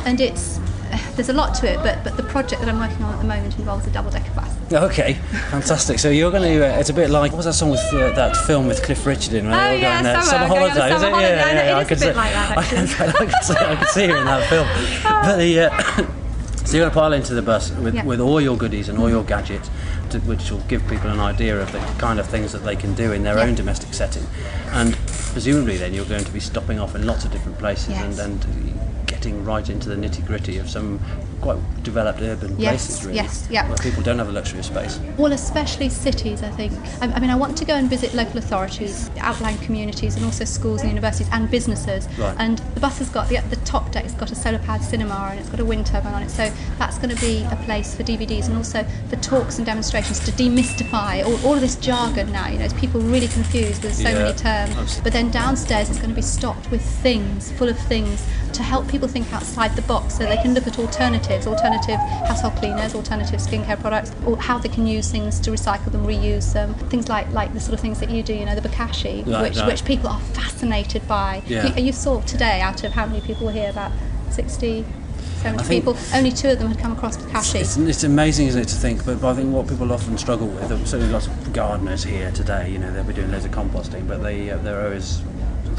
and 0.04 0.20
it's. 0.20 0.60
There's 1.16 1.30
a 1.30 1.32
lot 1.32 1.54
to 1.54 1.66
it, 1.72 1.78
but, 1.82 2.04
but 2.04 2.18
the 2.18 2.22
project 2.22 2.60
that 2.60 2.68
I'm 2.68 2.78
working 2.78 3.02
on 3.02 3.14
at 3.14 3.18
the 3.22 3.26
moment 3.26 3.58
involves 3.58 3.86
a 3.86 3.90
double 3.90 4.10
decker 4.10 4.30
bus. 4.34 4.50
Okay, 4.70 5.14
fantastic. 5.50 5.98
So 5.98 6.10
you're 6.10 6.30
going 6.30 6.42
to. 6.42 6.66
Uh, 6.66 6.78
it's 6.80 6.90
a 6.90 6.94
bit 6.94 7.08
like 7.08 7.32
what 7.32 7.38
was 7.38 7.46
that 7.46 7.54
song 7.54 7.70
with 7.70 7.80
uh, 7.94 8.12
that 8.14 8.36
film 8.36 8.66
with 8.66 8.82
Cliff 8.82 9.06
Richard 9.06 9.32
in? 9.32 9.46
Oh, 9.46 9.50
they 9.50 9.56
were 9.56 9.74
yeah, 9.76 10.02
going, 10.02 10.16
uh, 10.16 10.20
Summer, 10.20 10.44
a 10.44 10.48
holiday. 10.48 10.94
is 10.94 11.00
summer 11.00 11.06
it? 11.06 11.12
holiday. 11.12 11.36
Yeah, 11.38 11.54
know, 11.54 11.64
yeah, 11.64 11.78
I 11.78 11.84
could 11.84 11.98
see, 11.98 12.12
like 12.12 12.32
that, 12.32 12.58
I 12.58 12.62
can, 12.62 12.78
I 12.78 13.12
can 13.26 13.42
see, 13.42 13.54
I 13.54 13.74
can 13.76 13.86
see 13.88 14.04
you 14.04 14.16
in 14.18 14.24
that 14.26 14.48
film. 14.50 14.68
But 15.02 15.36
the. 15.38 15.60
Uh, 15.72 16.06
So 16.64 16.76
you're 16.76 16.84
going 16.84 16.92
to 16.92 17.00
pile 17.00 17.12
into 17.12 17.34
the 17.34 17.42
bus 17.42 17.72
with, 17.72 17.92
Yeah. 17.96 18.04
with 18.04 18.20
all 18.20 18.40
your 18.40 18.56
goodies 18.56 18.88
and 18.88 18.96
all 18.96 19.10
your 19.10 19.24
gadgets, 19.24 19.68
to, 20.10 20.20
which 20.20 20.48
will 20.52 20.60
give 20.68 20.86
people 20.86 21.10
an 21.10 21.18
idea 21.18 21.60
of 21.60 21.72
the 21.72 21.80
kind 21.98 22.20
of 22.20 22.26
things 22.28 22.52
that 22.52 22.60
they 22.60 22.76
can 22.76 22.94
do 22.94 23.10
in 23.10 23.24
their 23.24 23.36
Yeah. 23.36 23.42
own 23.46 23.56
domestic 23.56 23.92
setting. 23.92 24.24
And 24.70 24.94
presumably 25.32 25.76
then 25.76 25.92
you're 25.94 26.04
going 26.06 26.24
to 26.24 26.30
be 26.32 26.40
stopping 26.40 26.78
off 26.78 26.94
in 26.94 27.06
lots 27.06 27.24
of 27.24 27.32
different 27.32 27.58
places 27.58 27.88
Yes. 27.90 28.18
and, 28.18 28.44
and 28.44 28.91
getting 29.22 29.44
right 29.44 29.70
into 29.70 29.88
the 29.88 29.94
nitty 29.94 30.26
gritty 30.26 30.58
of 30.58 30.68
some 30.68 30.98
quite 31.40 31.58
developed 31.82 32.20
urban 32.20 32.58
Yes, 32.58 32.86
places 32.86 33.04
really, 33.04 33.16
yes, 33.16 33.48
yeah. 33.50 33.68
where 33.68 33.76
people 33.78 34.02
don't 34.02 34.18
have 34.18 34.26
the 34.28 34.32
luxury 34.32 34.58
of 34.60 34.64
space. 34.64 34.98
Well, 35.16 35.32
especially 35.32 35.88
cities, 35.88 36.42
I 36.42 36.50
think. 36.50 36.72
I, 37.00 37.06
I 37.12 37.20
mean, 37.20 37.30
I 37.30 37.34
want 37.36 37.56
to 37.58 37.64
go 37.64 37.74
and 37.74 37.88
visit 37.90 38.14
local 38.14 38.38
authorities, 38.38 39.10
outlying 39.18 39.58
communities, 39.58 40.16
and 40.16 40.24
also 40.24 40.44
schools 40.44 40.80
and 40.82 40.90
universities 40.90 41.28
and 41.32 41.50
businesses. 41.50 42.08
Right. 42.18 42.34
And 42.38 42.58
the 42.74 42.80
bus 42.80 42.98
has 42.98 43.08
got 43.10 43.28
the, 43.28 43.38
the 43.50 43.56
top 43.64 43.90
deck's 43.92 44.12
got 44.12 44.30
a 44.32 44.34
solar 44.36 44.58
powered 44.60 44.82
cinema 44.82 45.14
and 45.30 45.38
it's 45.40 45.48
got 45.48 45.58
a 45.60 45.64
wind 45.64 45.86
turbine 45.86 46.14
on 46.14 46.22
it. 46.22 46.30
So 46.30 46.50
that's 46.78 46.98
going 46.98 47.14
to 47.14 47.20
be 47.20 47.42
a 47.44 47.56
place 47.64 47.94
for 47.94 48.02
DVDs 48.04 48.46
and 48.46 48.56
also 48.56 48.84
for 49.08 49.16
talks 49.16 49.58
and 49.58 49.66
demonstrations 49.66 50.20
to 50.20 50.32
demystify 50.32 51.24
all, 51.24 51.44
all 51.46 51.54
of 51.54 51.60
this 51.60 51.76
jargon 51.76 52.30
now. 52.32 52.48
You 52.48 52.58
know, 52.58 52.64
it's 52.64 52.74
people 52.74 53.00
really 53.00 53.28
confused 53.28 53.82
with 53.84 53.94
so 53.94 54.08
Yeah, 54.08 54.14
many 54.14 54.36
terms. 54.36 54.70
absolutely. 54.76 55.02
But 55.02 55.12
then 55.12 55.30
downstairs 55.30 55.88
it's 55.90 55.98
going 55.98 56.10
to 56.10 56.16
be 56.16 56.22
stocked 56.22 56.70
with 56.70 56.82
things, 56.82 57.50
full 57.52 57.68
of 57.68 57.78
things 57.78 58.24
to 58.52 58.62
help 58.62 58.88
people 58.88 59.08
think 59.08 59.32
outside 59.32 59.74
the 59.76 59.82
box 59.82 60.14
so 60.16 60.24
they 60.24 60.36
can 60.36 60.54
look 60.54 60.66
at 60.66 60.78
alternatives, 60.78 61.46
alternative 61.46 61.96
household 62.26 62.54
cleaners, 62.56 62.94
alternative 62.94 63.40
skincare 63.40 63.80
products, 63.80 64.12
or 64.26 64.36
how 64.36 64.58
they 64.58 64.68
can 64.68 64.86
use 64.86 65.10
things 65.10 65.40
to 65.40 65.50
recycle 65.50 65.90
them, 65.92 66.04
reuse 66.06 66.52
them. 66.52 66.74
Things 66.90 67.08
like, 67.08 67.30
like 67.32 67.52
the 67.54 67.60
sort 67.60 67.74
of 67.74 67.80
things 67.80 68.00
that 68.00 68.10
you 68.10 68.22
do, 68.22 68.34
you 68.34 68.44
know, 68.44 68.54
the 68.54 68.66
bokashi, 68.68 69.26
Right, 69.26 69.42
which, 69.42 69.56
right. 69.58 69.66
which 69.66 69.84
people 69.84 70.08
are 70.08 70.20
fascinated 70.20 71.06
by. 71.08 71.42
Yeah. 71.46 71.74
You, 71.76 71.84
you 71.86 71.92
saw 71.92 72.20
today 72.22 72.60
out 72.60 72.84
of 72.84 72.92
how 72.92 73.06
many 73.06 73.20
people 73.20 73.46
were 73.46 73.52
here, 73.52 73.70
about 73.70 73.92
60, 74.30 74.84
70 75.36 75.58
I 75.58 75.62
think- 75.66 75.84
people, 75.84 75.96
only 76.14 76.30
two 76.30 76.48
of 76.50 76.58
them 76.58 76.68
had 76.68 76.78
come 76.78 76.92
across 76.92 77.16
bokashi. 77.16 77.60
It's, 77.60 77.76
it's 77.76 78.04
amazing, 78.04 78.46
isn't 78.48 78.60
it, 78.62 78.68
to 78.68 78.74
think, 78.76 79.04
but, 79.04 79.20
but 79.20 79.30
I 79.30 79.34
think 79.34 79.52
what 79.52 79.68
people 79.68 79.92
often 79.92 80.16
struggle 80.18 80.46
with, 80.48 80.68
certainly 80.86 81.12
lots 81.12 81.26
of 81.26 81.52
gardeners 81.52 82.04
here 82.04 82.30
today, 82.32 82.70
you 82.70 82.78
know, 82.78 82.92
they'll 82.92 83.04
be 83.04 83.12
doing 83.14 83.30
loads 83.32 83.44
of 83.44 83.50
composting, 83.50 84.06
but 84.06 84.22
they, 84.22 84.50
uh, 84.50 84.58
they're 84.58 84.84
always 84.84 85.20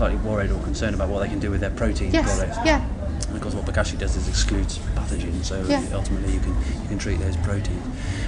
slightly 0.03 0.29
worried 0.29 0.51
or 0.51 0.59
concerned 0.63 0.93
about 0.95 1.07
what 1.09 1.19
they 1.21 1.29
can 1.29 1.39
do 1.39 1.49
with 1.49 1.61
their 1.61 1.69
protein 1.71 2.11
yes, 2.11 2.37
products. 2.37 2.57
yeah. 2.65 2.85
And 3.27 3.37
of 3.37 3.41
course, 3.41 3.55
what 3.55 3.65
Bokashi 3.65 3.97
does 3.97 4.15
is 4.17 4.27
excludes 4.27 4.77
pathogens, 4.95 5.45
so 5.45 5.63
Yeah. 5.67 5.81
ultimately 5.93 6.33
you 6.33 6.39
can 6.41 6.53
you 6.81 6.87
can 6.89 6.97
treat 6.97 7.19
those 7.19 7.37
proteins. 7.37 7.81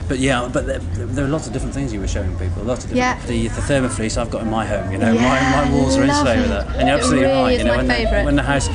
But 0.08 0.20
yeah, 0.20 0.50
but 0.52 0.66
there, 0.68 0.80
there 0.80 1.26
are 1.26 1.28
lots 1.28 1.48
of 1.48 1.54
different 1.54 1.74
things 1.74 1.92
you 1.92 2.00
were 2.00 2.08
showing 2.08 2.32
people. 2.38 2.64
Lots 2.64 2.86
of 2.86 2.92
different, 2.92 3.20
Yeah. 3.20 3.28
the 3.28 3.48
the 3.50 3.62
Thermafleece 3.62 4.18
I've 4.18 4.32
got 4.32 4.42
in 4.44 4.50
my 4.50 4.66
home. 4.66 4.90
You 4.92 4.98
know, 5.00 5.12
Yeah, 5.12 5.22
my, 5.22 5.66
my 5.66 5.72
walls 5.76 5.98
are 5.98 6.04
insulated 6.04 6.44
with 6.44 6.52
that, 6.52 6.68
and 6.78 6.88
you're 6.88 6.98
absolutely 6.98 7.26
really 7.28 7.42
right. 7.44 7.58
you 7.60 7.66
know, 7.66 7.72
my 7.72 7.84
when, 7.84 7.88
the, 7.88 8.24
when 8.24 8.36
the 8.38 8.44
house 8.44 8.70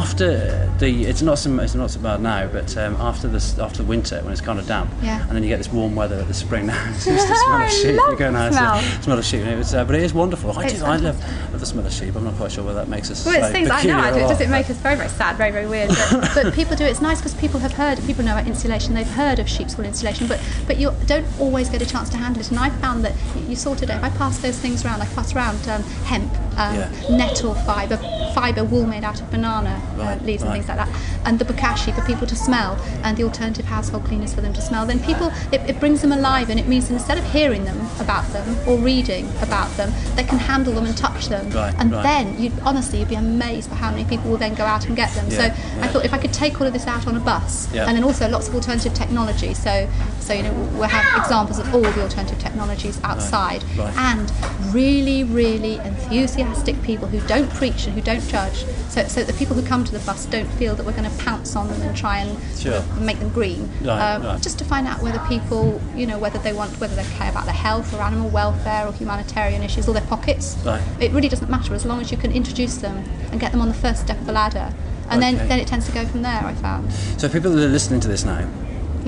after 0.00 0.67
the 0.78 1.06
it's 1.06 1.22
not 1.22 1.38
so 1.38 1.58
it's 1.60 1.74
not 1.74 1.90
so 1.90 2.00
bad 2.00 2.20
now, 2.20 2.46
but 2.46 2.76
um, 2.76 2.94
after 2.96 3.28
this 3.28 3.58
after 3.58 3.78
the 3.82 3.88
winter 3.88 4.20
when 4.22 4.32
it's 4.32 4.40
kind 4.40 4.58
of 4.58 4.66
damp, 4.66 4.90
Yeah. 5.02 5.22
and 5.22 5.30
then 5.32 5.42
you 5.42 5.48
get 5.48 5.58
this 5.58 5.72
warm 5.72 5.94
weather 5.94 6.16
at 6.16 6.28
the 6.28 6.34
spring. 6.34 6.66
Now 6.66 6.90
it's 6.94 7.04
just 7.04 7.28
the 7.28 7.34
smell 7.46 7.62
of 7.62 7.70
sheep. 7.70 8.00
You 8.10 8.16
go 8.16 8.30
now, 8.30 8.48
the 8.48 8.52
smell. 8.56 8.78
it's 8.78 8.96
the 8.96 9.02
smell 9.02 9.18
of 9.18 9.24
sheep. 9.24 9.40
It 9.42 9.56
was, 9.56 9.74
uh, 9.74 9.84
but 9.84 9.94
it 9.96 10.02
is 10.02 10.14
wonderful. 10.14 10.56
I, 10.58 10.68
do, 10.68 10.84
I 10.84 10.96
love, 10.96 11.20
love 11.52 11.60
the 11.60 11.66
smell 11.66 11.86
of 11.86 11.92
sheep. 11.92 12.14
I'm 12.14 12.24
not 12.24 12.34
quite 12.34 12.52
sure 12.52 12.64
whether 12.64 12.78
that 12.78 12.88
makes 12.88 13.10
us. 13.10 13.24
Well, 13.26 13.36
it's 13.36 13.46
so 13.46 13.52
things 13.52 13.70
I 13.70 13.82
know. 13.84 13.98
I 13.98 14.10
do. 14.10 14.18
It 14.18 14.28
does 14.28 14.40
it 14.40 14.48
make 14.50 14.70
us 14.70 14.76
very, 14.76 14.96
very 14.96 15.08
sad, 15.08 15.36
very, 15.36 15.50
very 15.50 15.66
weird. 15.66 15.88
But, 15.88 16.30
but 16.34 16.54
people 16.54 16.76
do 16.76 16.84
it. 16.84 16.90
It's 16.90 17.00
nice 17.00 17.18
because 17.18 17.34
people 17.34 17.60
have 17.60 17.72
heard. 17.72 17.98
People 18.06 18.24
know 18.24 18.32
about 18.32 18.46
insulation. 18.46 18.94
They've 18.94 19.06
heard 19.06 19.38
of 19.38 19.48
sheep's 19.48 19.76
wool 19.76 19.86
insulation, 19.86 20.26
but 20.28 20.40
but 20.66 20.78
you 20.78 20.94
don't 21.06 21.26
always 21.40 21.68
get 21.68 21.82
a 21.82 21.86
chance 21.86 22.08
to 22.10 22.16
handle 22.16 22.40
it. 22.40 22.50
And 22.50 22.58
I 22.58 22.70
found 22.70 23.04
that 23.04 23.14
you 23.48 23.56
saw 23.56 23.74
today. 23.74 23.96
If 23.96 24.04
I 24.04 24.10
pass 24.10 24.38
those 24.38 24.58
things 24.58 24.84
around, 24.84 25.02
I 25.02 25.06
pass 25.06 25.34
around 25.34 25.68
um, 25.68 25.82
hemp, 26.04 26.32
um, 26.58 26.76
Yeah. 26.76 26.90
nettle 27.10 27.54
fibre, 27.54 27.96
fibre 28.34 28.64
wool 28.64 28.86
made 28.86 29.04
out 29.04 29.20
of 29.20 29.30
banana 29.30 29.80
Right, 29.96 30.20
uh, 30.20 30.24
leaves 30.24 30.42
and 30.42 30.50
right. 30.52 30.58
Things 30.68 30.78
like 30.78 30.86
that, 30.88 31.26
and 31.26 31.38
the 31.38 31.44
bokashi 31.44 31.94
for 31.94 32.02
people 32.02 32.26
to 32.26 32.36
smell, 32.36 32.78
and 33.02 33.16
the 33.16 33.24
alternative 33.24 33.64
household 33.64 34.04
cleaners 34.04 34.34
for 34.34 34.40
them 34.40 34.52
to 34.52 34.60
smell. 34.60 34.86
Then 34.86 35.00
people, 35.00 35.32
it, 35.52 35.60
it 35.68 35.80
brings 35.80 36.02
them 36.02 36.12
alive, 36.12 36.50
and 36.50 36.58
it 36.60 36.66
means 36.66 36.90
instead 36.90 37.18
of 37.18 37.24
hearing 37.30 37.64
them 37.64 37.88
about 38.00 38.26
them 38.32 38.56
or 38.68 38.78
reading 38.78 39.28
about 39.40 39.70
them, 39.76 39.92
they 40.14 40.24
can 40.24 40.38
handle 40.38 40.72
them 40.74 40.86
and 40.86 40.96
touch 40.96 41.28
them. 41.28 41.50
Right, 41.50 41.74
and 41.78 41.92
right. 41.92 42.02
then 42.02 42.40
you 42.40 42.52
honestly 42.64 43.00
you'd 43.00 43.08
be 43.08 43.14
amazed 43.14 43.70
by 43.70 43.76
how 43.76 43.90
many 43.90 44.04
people 44.04 44.30
will 44.30 44.38
then 44.38 44.54
go 44.54 44.64
out 44.64 44.86
and 44.86 44.96
get 44.96 45.12
them. 45.14 45.30
so 45.30 45.42
Yeah, 45.42 45.80
I 45.82 45.88
thought 45.88 46.04
if 46.04 46.12
I 46.12 46.18
could 46.18 46.32
take 46.32 46.60
all 46.60 46.66
of 46.66 46.72
this 46.72 46.86
out 46.86 47.06
on 47.06 47.16
a 47.16 47.20
bus, 47.20 47.72
Yeah. 47.72 47.86
and 47.86 47.96
then 47.96 48.04
also 48.04 48.28
lots 48.28 48.48
of 48.48 48.54
alternative 48.54 48.94
technology. 48.94 49.54
So 49.54 49.88
so 50.20 50.34
you 50.34 50.42
know 50.42 50.52
we'll 50.74 50.88
have 50.88 51.22
examples 51.22 51.58
of 51.58 51.74
all 51.74 51.80
the 51.80 52.02
alternative 52.02 52.38
technologies 52.38 53.00
outside, 53.04 53.64
right. 53.76 53.96
and 53.96 54.30
really 54.74 55.24
really 55.24 55.76
enthusiastic 55.76 56.80
people 56.82 57.08
who 57.08 57.20
don't 57.26 57.50
preach 57.50 57.86
and 57.86 57.94
who 57.94 58.00
don't 58.00 58.26
judge. 58.28 58.64
So 58.88 59.04
so 59.04 59.22
the 59.24 59.32
people 59.32 59.54
who 59.56 59.62
come 59.66 59.84
to 59.84 59.92
the 59.92 60.00
bus 60.00 60.26
don't 60.26 60.50
feel 60.58 60.74
that 60.74 60.84
we're 60.84 60.92
going 61.00 61.10
to 61.10 61.16
pounce 61.24 61.54
on 61.56 61.68
them 61.68 61.80
and 61.82 61.96
try 61.96 62.18
and 62.18 62.30
Sure. 62.58 62.82
make 63.00 63.18
them 63.20 63.30
green. 63.30 63.70
Right, 63.82 64.14
Um, 64.14 64.22
right. 64.24 64.42
Just 64.42 64.58
to 64.58 64.64
find 64.64 64.86
out 64.86 65.00
whether 65.02 65.20
people 65.34 65.80
you 65.96 66.06
know 66.06 66.18
whether 66.18 66.38
they 66.40 66.52
want 66.52 66.70
whether 66.80 66.96
they 66.96 67.04
care 67.18 67.30
about 67.30 67.44
their 67.44 67.54
health 67.68 67.94
or 67.94 68.00
animal 68.02 68.28
welfare 68.28 68.86
or 68.86 68.92
humanitarian 68.92 69.62
issues 69.62 69.86
or 69.88 69.92
their 69.94 70.06
pockets. 70.14 70.56
Right. 70.64 70.82
It 71.00 71.12
really 71.12 71.28
doesn't 71.28 71.50
matter 71.50 71.74
as 71.74 71.84
long 71.86 72.00
as 72.00 72.10
you 72.10 72.16
can 72.18 72.32
introduce 72.32 72.76
them 72.78 73.04
and 73.30 73.40
get 73.40 73.52
them 73.52 73.60
on 73.60 73.68
the 73.68 73.74
first 73.86 74.00
step 74.02 74.18
of 74.18 74.26
the 74.26 74.32
ladder. 74.32 74.72
And 75.10 75.22
Okay. 75.22 75.36
then, 75.36 75.48
then 75.48 75.58
it 75.60 75.66
tends 75.66 75.86
to 75.86 75.92
go 75.92 76.04
from 76.04 76.20
there, 76.22 76.42
I 76.44 76.52
found. 76.54 76.92
So 77.16 77.28
people 77.30 77.50
that 77.52 77.64
are 77.64 77.68
listening 77.68 78.00
to 78.00 78.08
this 78.08 78.24
now, 78.26 78.44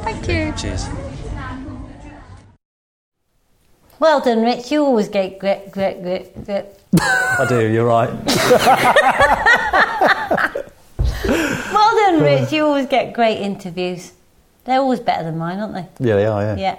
Thank 0.04 0.28
you. 0.28 0.46
like. 0.46 0.58
Cheers. 0.58 0.88
Well 4.00 4.20
done, 4.22 4.44
Rich. 4.44 4.72
You 4.72 4.86
always 4.86 5.10
get 5.10 5.40
great, 5.40 5.72
great, 5.72 6.04
great, 6.04 6.46
great. 6.46 6.66
I 7.02 7.46
do. 7.50 7.68
You're 7.68 7.86
right. 7.86 8.10
Well 11.28 11.96
done, 11.96 12.22
Rich. 12.24 12.52
You 12.54 12.66
always 12.66 12.86
get 12.88 13.14
great 13.14 13.40
interviews. 13.40 14.14
They're 14.68 14.82
always 14.82 15.00
better 15.00 15.24
than 15.24 15.38
mine, 15.38 15.60
aren't 15.60 15.74
they? 15.74 16.06
Yeah, 16.06 16.16
they 16.18 16.26
are. 16.26 16.44
Yeah. 16.44 16.78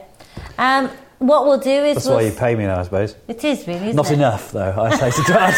Yeah. 0.58 0.78
Um, 0.78 0.90
what 1.18 1.46
we'll 1.46 1.58
do 1.58 1.70
is 1.70 1.94
That's 1.94 2.06
we'll 2.06 2.16
why 2.16 2.22
you 2.22 2.32
pay 2.32 2.54
me 2.54 2.64
now, 2.64 2.80
I 2.80 2.82
suppose. 2.84 3.16
It 3.26 3.42
is 3.42 3.66
really, 3.66 3.86
isn't 3.86 3.96
Not 3.96 4.10
it? 4.10 4.14
enough, 4.14 4.52
though. 4.52 4.74
I 4.78 4.94
say 4.96 5.10
to 5.10 5.22
Dad. 5.32 5.54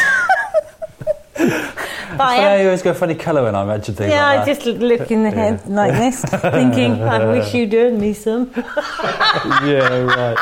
But 2.16 2.36
yeah, 2.36 2.48
I 2.48 2.60
you 2.60 2.64
always 2.66 2.82
go 2.82 2.92
funny 2.92 3.14
colour 3.14 3.44
when 3.44 3.54
I 3.54 3.64
mention 3.64 3.94
things 3.94 4.10
yeah, 4.10 4.26
I 4.26 4.36
like 4.36 4.46
that. 4.46 4.60
just 4.60 4.66
look 4.66 5.10
in 5.10 5.22
the 5.22 5.30
head 5.30 5.66
like 5.66 5.92
this, 5.92 6.20
thinking, 6.42 7.00
I 7.02 7.24
wish 7.24 7.54
you'd 7.54 7.72
earned 7.72 7.98
me 8.00 8.12
some. 8.12 8.50
yeah, 9.64 10.02
right. 10.02 10.36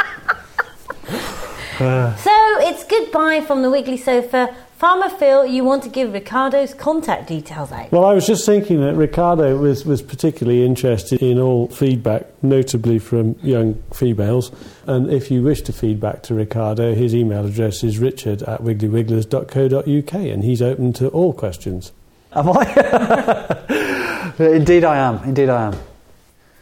So 2.18 2.32
it's 2.66 2.84
goodbye 2.84 3.42
from 3.42 3.62
the 3.62 3.70
Wiggly 3.70 3.98
Sofa. 3.98 4.52
Farmer 4.78 5.08
Phil, 5.08 5.44
you 5.44 5.64
want 5.64 5.82
to 5.82 5.88
give 5.88 6.12
Ricardo's 6.12 6.72
contact 6.72 7.26
details 7.26 7.72
out. 7.72 7.90
Well, 7.90 8.04
I 8.04 8.14
was 8.14 8.28
just 8.28 8.46
thinking 8.46 8.80
that 8.82 8.94
Ricardo 8.94 9.56
was, 9.56 9.84
was 9.84 10.02
particularly 10.02 10.64
interested 10.64 11.20
in 11.20 11.40
all 11.40 11.66
feedback, 11.66 12.26
notably 12.44 13.00
from 13.00 13.34
young 13.42 13.82
females. 13.92 14.52
And 14.86 15.12
if 15.12 15.32
you 15.32 15.42
wish 15.42 15.62
to 15.62 15.72
feedback 15.72 16.22
to 16.24 16.34
Ricardo, 16.34 16.94
his 16.94 17.12
email 17.12 17.44
address 17.44 17.82
is 17.82 17.98
richard 17.98 18.44
at 18.44 18.62
wigglywigglers.co.uk 18.62 20.14
and 20.14 20.44
he's 20.44 20.62
open 20.62 20.92
to 20.92 21.08
all 21.08 21.32
questions. 21.32 21.90
Am 22.32 22.48
I? 22.48 24.34
Indeed, 24.38 24.84
I 24.84 24.98
am. 24.98 25.24
Indeed, 25.24 25.48
I 25.48 25.72
am. 25.72 25.76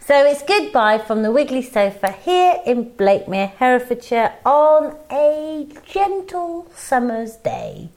So 0.01 0.25
it's 0.25 0.43
goodbye 0.43 1.01
from 1.01 1.23
the 1.23 1.31
Wiggly 1.31 1.61
Sofa 1.61 2.12
here 2.12 2.62
in 2.64 2.93
Blakemere, 2.93 3.49
Herefordshire, 3.57 4.33
on 4.47 4.97
a 5.11 5.69
gentle 5.85 6.67
summer's 6.75 7.37
day. 7.37 7.91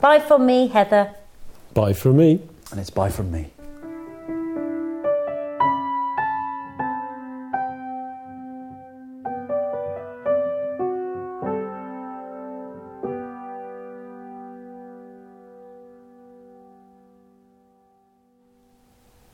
Bye 0.00 0.18
from 0.20 0.46
me, 0.46 0.68
Heather. 0.68 1.14
Bye 1.74 1.92
from 1.92 2.16
me. 2.16 2.40
And 2.70 2.80
it's 2.80 2.90
bye 2.90 3.10
from 3.10 3.30
me. 3.30 3.50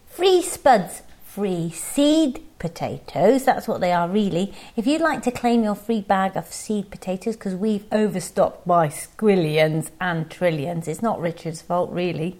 Free 0.06 0.40
spuds, 0.42 1.02
free 1.36 1.70
seed 1.70 2.40
potatoes. 2.58 3.44
That's 3.44 3.68
what 3.68 3.82
they 3.82 3.92
are, 3.92 4.08
really. 4.08 4.54
If 4.74 4.86
you'd 4.86 5.02
like 5.02 5.22
to 5.24 5.30
claim 5.30 5.62
your 5.62 5.74
free 5.74 6.00
bag 6.00 6.34
of 6.34 6.50
seed 6.50 6.90
potatoes, 6.90 7.36
because 7.36 7.54
we've 7.54 7.84
overstocked 7.92 8.66
by 8.66 8.88
squillions 8.88 9.90
and 10.00 10.30
trillions, 10.30 10.88
it's 10.88 11.02
not 11.02 11.20
Richard's 11.20 11.60
fault, 11.60 11.90
really. 11.90 12.38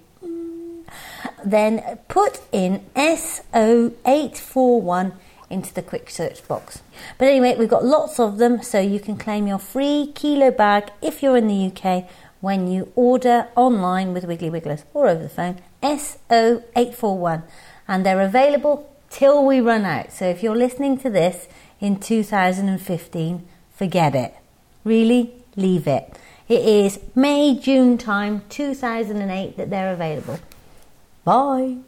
Then 1.45 1.99
put 2.09 2.41
in 2.53 2.87
SO841 2.97 5.13
into 5.51 5.75
the 5.75 5.83
quick 5.83 6.09
search 6.09 6.49
box. 6.49 6.81
But 7.19 7.29
anyway, 7.29 7.55
we've 7.59 7.69
got 7.69 7.85
lots 7.85 8.19
of 8.19 8.39
them, 8.39 8.63
so 8.63 8.81
you 8.81 8.99
can 8.99 9.19
claim 9.19 9.47
your 9.47 9.59
free 9.59 10.11
kilo 10.15 10.51
bag 10.51 10.91
if 11.03 11.23
you're 11.23 11.37
in 11.37 11.49
the 11.49 11.67
UK 11.67 12.09
when 12.41 12.67
you 12.67 12.91
order 12.97 13.49
online 13.57 14.15
with 14.15 14.25
Wiggly 14.25 14.49
Wigglers 14.49 14.85
or 14.95 15.07
over 15.07 15.23
the 15.23 15.29
phone 15.29 15.59
SO841 15.83 17.43
and 17.89 18.05
they're 18.05 18.21
available 18.21 18.91
till 19.11 19.45
we 19.45 19.61
run 19.61 19.85
out. 19.85 20.13
So 20.13 20.27
if 20.27 20.43
you're 20.43 20.57
listening 20.57 20.99
to 20.99 21.11
this 21.11 21.49
in 21.81 21.99
2015, 22.01 23.49
forget 23.75 24.15
it. 24.15 24.35
Really, 24.85 25.33
leave 25.57 25.87
it. 25.87 26.19
It 26.49 26.65
is 26.65 27.01
May, 27.15 27.59
June 27.59 27.99
time 27.99 28.43
2008 28.49 29.57
that 29.57 29.71
they're 29.71 29.93
available. 29.93 30.39
Bye. 31.25 31.79